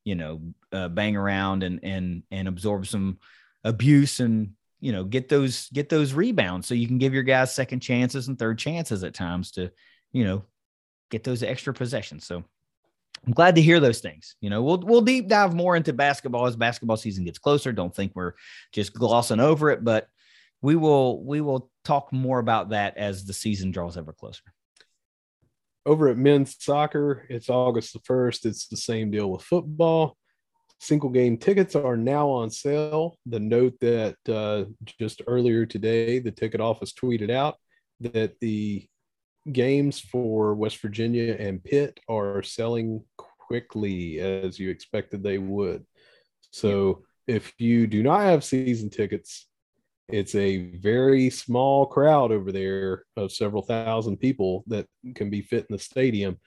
[0.03, 0.41] you know
[0.73, 3.18] uh, bang around and and and absorb some
[3.64, 7.56] abuse and you know get those get those rebounds so you can give your guys
[7.56, 9.72] second chances and third chances at times to
[10.11, 10.44] you know
[11.14, 12.26] get those extra possessions.
[12.26, 12.44] So
[13.26, 14.35] I'm glad to hear those things.
[14.41, 17.72] You know, we'll we'll deep dive more into basketball as basketball season gets closer.
[17.72, 18.34] Don't think we're
[18.73, 20.07] just glossing over it, but
[20.61, 24.41] we will we will talk more about that as the season draws ever closer.
[25.85, 28.45] Over at men's soccer, it's August the 1st.
[28.45, 30.18] It's the same deal with football.
[30.80, 33.18] Single game tickets are now on sale.
[33.26, 34.65] The note that uh,
[34.99, 37.57] just earlier today, the ticket office tweeted out
[37.99, 38.88] that the
[39.52, 45.86] games for West Virginia and Pitt are selling quickly as you expected they would.
[46.52, 49.48] So if you do not have season tickets,
[50.10, 55.65] it's a very small crowd over there of several thousand people that can be fit
[55.70, 56.38] in the stadium.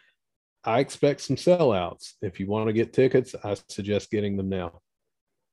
[0.65, 2.15] I expect some sellouts.
[2.23, 4.81] If you want to get tickets, I suggest getting them now.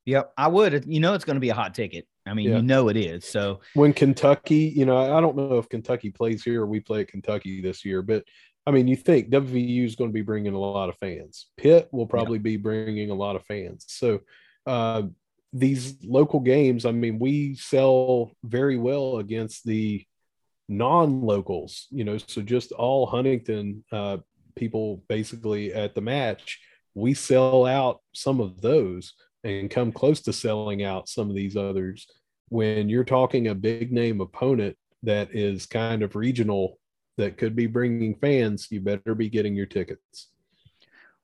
[0.06, 0.86] Yep, I would.
[0.86, 2.08] You know, it's going to be a hot ticket.
[2.26, 2.58] I mean, yeah.
[2.58, 3.26] you know it is.
[3.26, 7.02] So when Kentucky, you know, I don't know if Kentucky plays here or we play
[7.02, 8.24] at Kentucky this year, but
[8.66, 11.48] I mean, you think WVU is going to be bringing a lot of fans.
[11.58, 12.44] Pitt will probably yeah.
[12.44, 13.86] be bringing a lot of fans.
[13.90, 14.22] So
[14.66, 15.04] uh,
[15.52, 20.06] these local games, I mean, we sell very well against the
[20.70, 21.88] non-locals.
[21.92, 24.18] You know, so just all Huntington uh,
[24.56, 26.62] people basically at the match,
[26.96, 29.14] we sell out some of those
[29.44, 32.08] and come close to selling out some of these others
[32.50, 36.78] when you're talking a big name opponent that is kind of regional
[37.18, 40.30] that could be bringing fans you better be getting your tickets.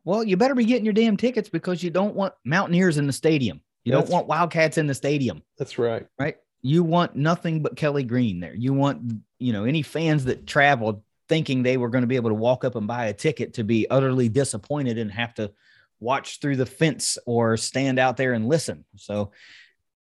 [0.04, 3.14] Well you better be getting your damn tickets because you don't want mountaineers in the
[3.14, 3.62] stadium.
[3.84, 5.42] You that's, don't want wildcats in the stadium.
[5.58, 6.06] That's right.
[6.18, 6.38] Right?
[6.62, 8.56] You want nothing but kelly green there.
[8.56, 12.32] You want you know any fans that traveled thinking they were going to be able
[12.32, 15.52] to walk up and buy a ticket to be utterly disappointed and have to
[16.00, 18.86] watch through the fence or stand out there and listen.
[18.96, 19.32] So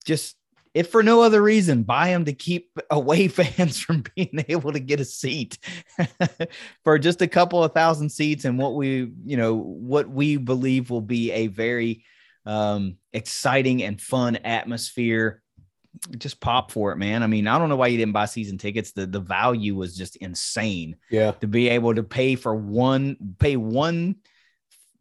[0.04, 0.36] just
[0.74, 4.80] if for no other reason, buy them to keep away fans from being able to
[4.80, 5.58] get a seat
[6.84, 10.90] for just a couple of thousand seats and what we, you know, what we believe
[10.90, 12.04] will be a very
[12.46, 15.42] um, exciting and fun atmosphere.
[16.16, 17.24] Just pop for it, man.
[17.24, 18.92] I mean, I don't know why you didn't buy season tickets.
[18.92, 20.94] The the value was just insane.
[21.10, 21.32] Yeah.
[21.32, 24.16] To be able to pay for one, pay one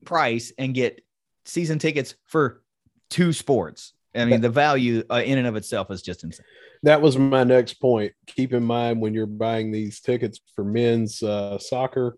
[0.05, 1.03] price and get
[1.45, 2.61] season tickets for
[3.09, 3.93] two sports.
[4.15, 6.45] I mean, the value uh, in and of itself is just insane.
[6.83, 8.13] That was my next point.
[8.25, 12.17] Keep in mind when you're buying these tickets for men's uh, soccer,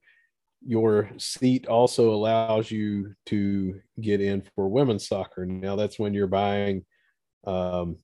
[0.66, 5.46] your seat also allows you to get in for women's soccer.
[5.46, 6.86] Now, that's when you're buying
[7.46, 7.98] um,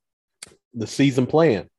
[0.73, 1.69] the season plan.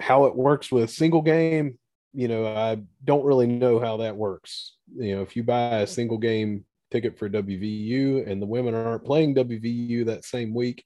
[0.00, 1.78] How it works with single game,
[2.14, 4.76] you know, I don't really know how that works.
[4.96, 9.04] You know, if you buy a single game ticket for WVU and the women aren't
[9.04, 10.84] playing WVU that same week,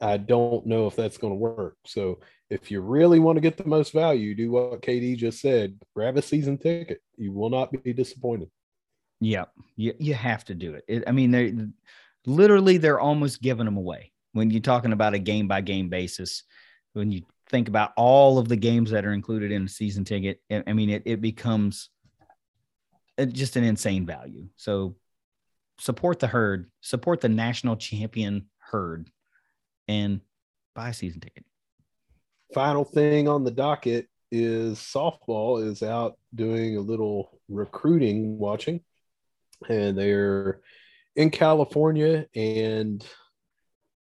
[0.00, 1.76] I don't know if that's going to work.
[1.86, 2.18] So
[2.50, 6.16] if you really want to get the most value, do what KD just said grab
[6.16, 7.00] a season ticket.
[7.16, 8.50] You will not be disappointed.
[9.20, 9.44] Yeah,
[9.76, 10.84] you, you have to do it.
[10.88, 11.54] it I mean, they
[12.26, 16.42] literally they're almost giving them away when you're talking about a game by game basis.
[16.92, 20.40] When you think about all of the games that are included in a season ticket,
[20.50, 21.90] I mean, it, it becomes
[23.28, 24.48] just an insane value.
[24.56, 24.96] So
[25.78, 29.10] support the herd, support the national champion herd,
[29.88, 30.20] and
[30.74, 31.44] buy a season ticket.
[32.54, 38.80] Final thing on the docket is softball is out doing a little recruiting watching,
[39.68, 40.60] and they're
[41.14, 43.06] in California and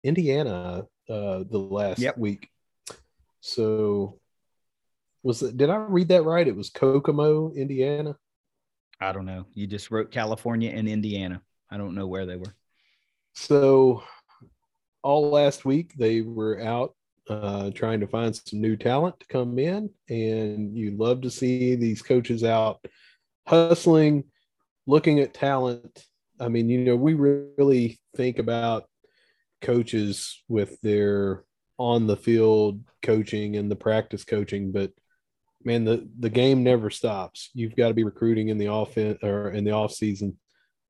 [0.04, 2.18] Indiana uh, the last yep.
[2.18, 2.50] week.
[3.46, 4.20] So
[5.22, 6.48] was it, did I read that right?
[6.48, 8.16] It was Kokomo, Indiana.
[9.00, 9.46] I don't know.
[9.54, 11.44] You just wrote California and Indiana.
[11.70, 12.56] I don't know where they were.
[13.34, 14.04] So,
[15.04, 16.96] all last week they were out
[17.30, 21.76] uh, trying to find some new talent to come in, and you love to see
[21.76, 22.84] these coaches out
[23.46, 24.24] hustling,
[24.88, 26.04] looking at talent.
[26.40, 28.86] I mean, you know, we really think about
[29.62, 31.44] coaches with their
[31.78, 34.92] on the field coaching and the practice coaching, but
[35.64, 37.50] man, the the game never stops.
[37.54, 40.38] You've got to be recruiting in the offense or in the off season.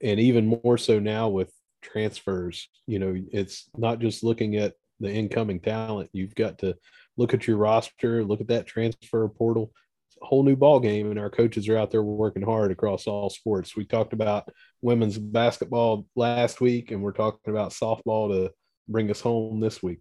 [0.03, 1.51] And even more so now with
[1.85, 6.09] transfers you know it's not just looking at the incoming talent.
[6.13, 6.75] You've got to
[7.17, 9.71] look at your roster look at that transfer portal.
[10.07, 13.07] It's a whole new ball game and our coaches are out there working hard across
[13.07, 13.75] all sports.
[13.75, 14.49] We talked about
[14.81, 18.51] women's basketball last week and we're talking about softball to
[18.87, 19.99] bring us home this week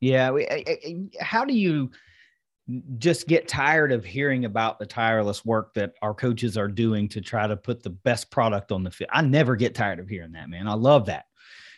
[0.00, 0.30] yeah
[1.20, 1.90] how do you
[2.98, 7.20] just get tired of hearing about the tireless work that our coaches are doing to
[7.20, 9.10] try to put the best product on the field.
[9.12, 10.68] I never get tired of hearing that, man.
[10.68, 11.24] I love that.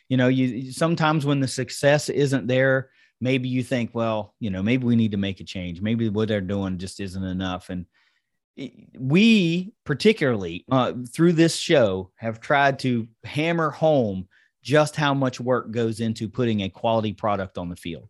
[0.09, 2.91] You know, you sometimes when the success isn't there,
[3.21, 5.81] maybe you think, well, you know, maybe we need to make a change.
[5.81, 7.71] Maybe what they're doing just isn't enough.
[7.71, 7.87] And
[8.99, 14.27] we, particularly uh, through this show, have tried to hammer home
[14.63, 18.09] just how much work goes into putting a quality product on the field.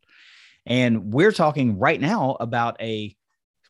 [0.66, 3.16] And we're talking right now about a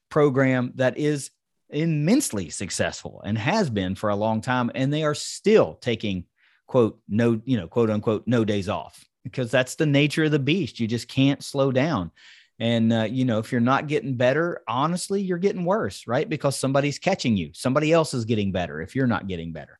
[0.08, 1.30] program that is
[1.70, 4.70] immensely successful and has been for a long time.
[4.74, 6.24] And they are still taking,
[6.66, 10.38] quote, no, you know, quote unquote, no days off because that's the nature of the
[10.38, 10.80] beast.
[10.80, 12.10] You just can't slow down.
[12.58, 16.28] And, uh, you know, if you're not getting better, honestly, you're getting worse, right?
[16.28, 17.50] Because somebody's catching you.
[17.54, 19.79] Somebody else is getting better if you're not getting better.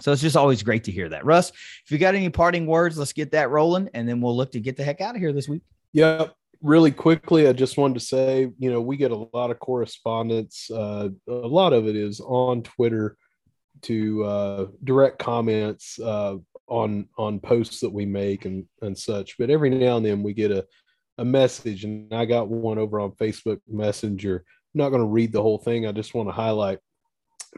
[0.00, 1.24] So it's just always great to hear that.
[1.24, 4.52] Russ, if you got any parting words, let's get that rolling and then we'll look
[4.52, 5.62] to get the heck out of here this week.
[5.92, 6.34] Yep.
[6.62, 10.70] Really quickly, I just wanted to say, you know, we get a lot of correspondence.
[10.70, 13.16] Uh, a lot of it is on Twitter
[13.82, 16.36] to uh, direct comments uh,
[16.66, 19.36] on on posts that we make and and such.
[19.38, 20.66] But every now and then we get a
[21.18, 24.36] a message, and I got one over on Facebook Messenger.
[24.36, 25.86] I'm not going to read the whole thing.
[25.86, 26.78] I just want to highlight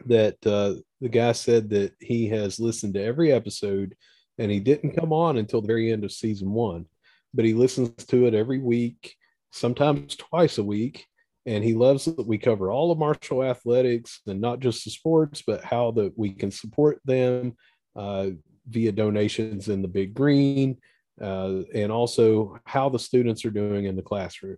[0.07, 3.95] that uh, the guy said that he has listened to every episode,
[4.37, 6.85] and he didn't come on until the very end of season one
[7.33, 9.15] but he listens to it every week,
[9.51, 11.05] sometimes twice a week.
[11.45, 15.41] And he loves that we cover all of Marshall athletics and not just the sports,
[15.45, 17.55] but how that we can support them
[17.95, 18.31] uh,
[18.67, 20.77] via donations in the big green,
[21.21, 24.57] uh, and also how the students are doing in the classroom.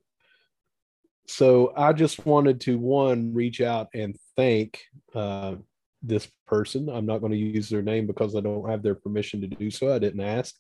[1.32, 4.82] So I just wanted to one reach out and thank
[5.16, 5.56] uh,
[6.04, 6.90] this person.
[6.90, 9.72] I'm not going to use their name because I don't have their permission to do
[9.72, 9.96] so.
[9.96, 10.54] I didn't ask,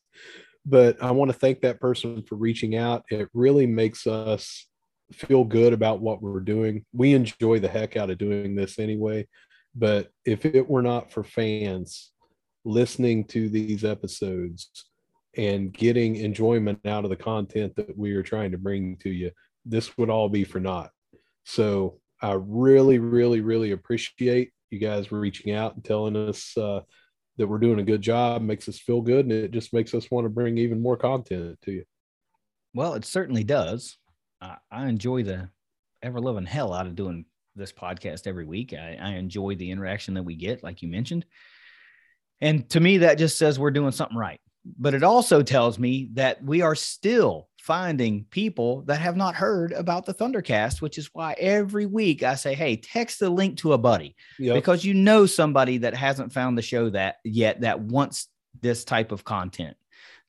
[0.66, 3.04] but I want to thank that person for reaching out.
[3.12, 4.66] It really makes us
[5.12, 6.86] feel good about what we're doing.
[6.94, 9.28] We enjoy the heck out of doing this anyway.
[9.76, 12.12] But if it were not for fans,
[12.64, 14.70] listening to these episodes
[15.36, 19.32] and getting enjoyment out of the content that we are trying to bring to you,
[19.66, 20.92] this would all be for naught.
[21.44, 26.82] So I really, really, really appreciate you guys reaching out and telling us uh,
[27.38, 28.42] that we're doing a good job.
[28.42, 31.60] Makes us feel good, and it just makes us want to bring even more content
[31.64, 31.84] to you.
[32.74, 33.98] Well, it certainly does.
[34.40, 35.50] I, I enjoy the
[36.02, 37.26] ever loving hell out of doing
[37.56, 38.74] this podcast every week.
[38.74, 41.26] I, I enjoy the interaction that we get, like you mentioned.
[42.40, 44.40] And to me, that just says we're doing something right.
[44.66, 49.72] But it also tells me that we are still finding people that have not heard
[49.72, 53.74] about the Thundercast, which is why every week I say, Hey, text the link to
[53.74, 54.56] a buddy yep.
[54.56, 58.30] because you know somebody that hasn't found the show that yet that wants
[58.62, 59.78] this type of content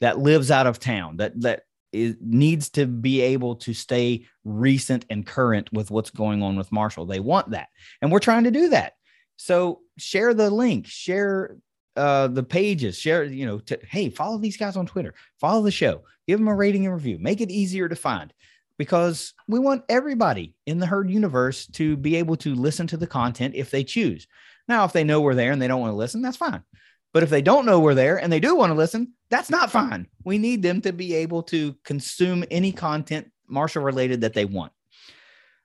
[0.01, 5.05] that lives out of town that that is, needs to be able to stay recent
[5.11, 7.07] and current with what's going on with Marshall.
[7.07, 7.69] They want that.
[8.01, 8.95] And we're trying to do that.
[9.37, 11.57] So share the link, share
[11.97, 15.71] uh, the pages, share, you know, to, hey, follow these guys on Twitter, follow the
[15.71, 18.33] show, give them a rating and review, make it easier to find
[18.79, 23.07] because we want everybody in the herd universe to be able to listen to the
[23.07, 24.27] content if they choose.
[24.69, 26.63] Now, if they know we're there and they don't want to listen, that's fine.
[27.13, 29.71] But if they don't know we're there and they do want to listen, that's not
[29.71, 30.09] fine.
[30.25, 34.73] We need them to be able to consume any content Marshall related that they want.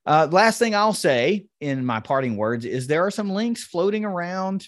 [0.06, 4.06] Uh, last thing I'll say in my parting words is there are some links floating
[4.06, 4.68] around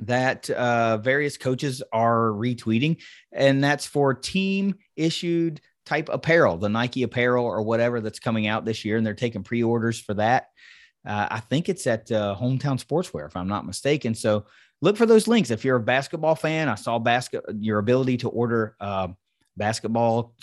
[0.00, 3.02] that uh, various coaches are retweeting,
[3.32, 8.64] and that's for team issued type apparel, the Nike apparel or whatever that's coming out
[8.64, 10.48] this year, and they're taking pre orders for that.
[11.06, 14.14] Uh, I think it's at uh, Hometown Sportswear, if I'm not mistaken.
[14.14, 14.46] So
[14.80, 15.50] look for those links.
[15.50, 19.08] If you're a basketball fan, I saw basket your ability to order uh,
[19.56, 20.34] basketball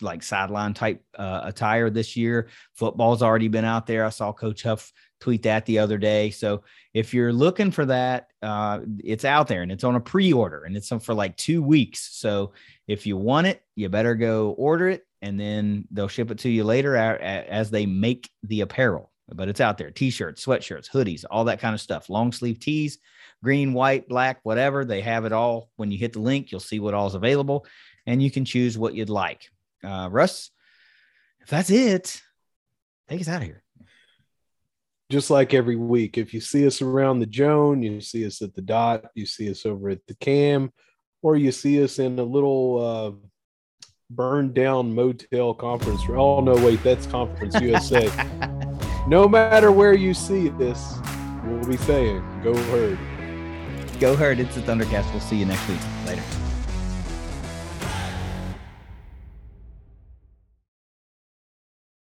[0.00, 2.48] like sideline type uh, attire this year.
[2.74, 4.04] Football's already been out there.
[4.04, 4.92] I saw Coach Huff
[5.22, 6.30] tweet that the other day.
[6.30, 10.64] So if you're looking for that, uh, it's out there and it's on a pre-order
[10.64, 12.08] and it's for like two weeks.
[12.12, 12.52] So
[12.88, 16.50] if you want it, you better go order it and then they'll ship it to
[16.50, 19.10] you later as they make the apparel.
[19.32, 22.10] But it's out there: t-shirts, sweatshirts, hoodies, all that kind of stuff.
[22.10, 22.98] Long sleeve tees,
[23.42, 24.84] green, white, black, whatever.
[24.84, 25.70] They have it all.
[25.76, 27.64] When you hit the link, you'll see what all is available,
[28.04, 29.48] and you can choose what you'd like.
[29.82, 30.50] Uh, Russ,
[31.40, 32.20] if that's it,
[33.08, 33.62] take us out of here
[35.12, 36.16] just like every week.
[36.16, 39.50] If you see us around the Joan, you see us at the dot, you see
[39.50, 40.72] us over at the cam,
[41.20, 43.28] or you see us in a little uh,
[44.10, 46.08] burned down motel conference.
[46.08, 46.18] Room.
[46.18, 48.10] Oh, no, wait, that's Conference USA.
[49.06, 50.94] no matter where you see this,
[51.44, 52.98] we'll be saying, go herd.
[54.00, 54.40] Go herd.
[54.40, 55.10] It's the Thundercast.
[55.12, 55.78] We'll see you next week.
[56.06, 56.41] Later.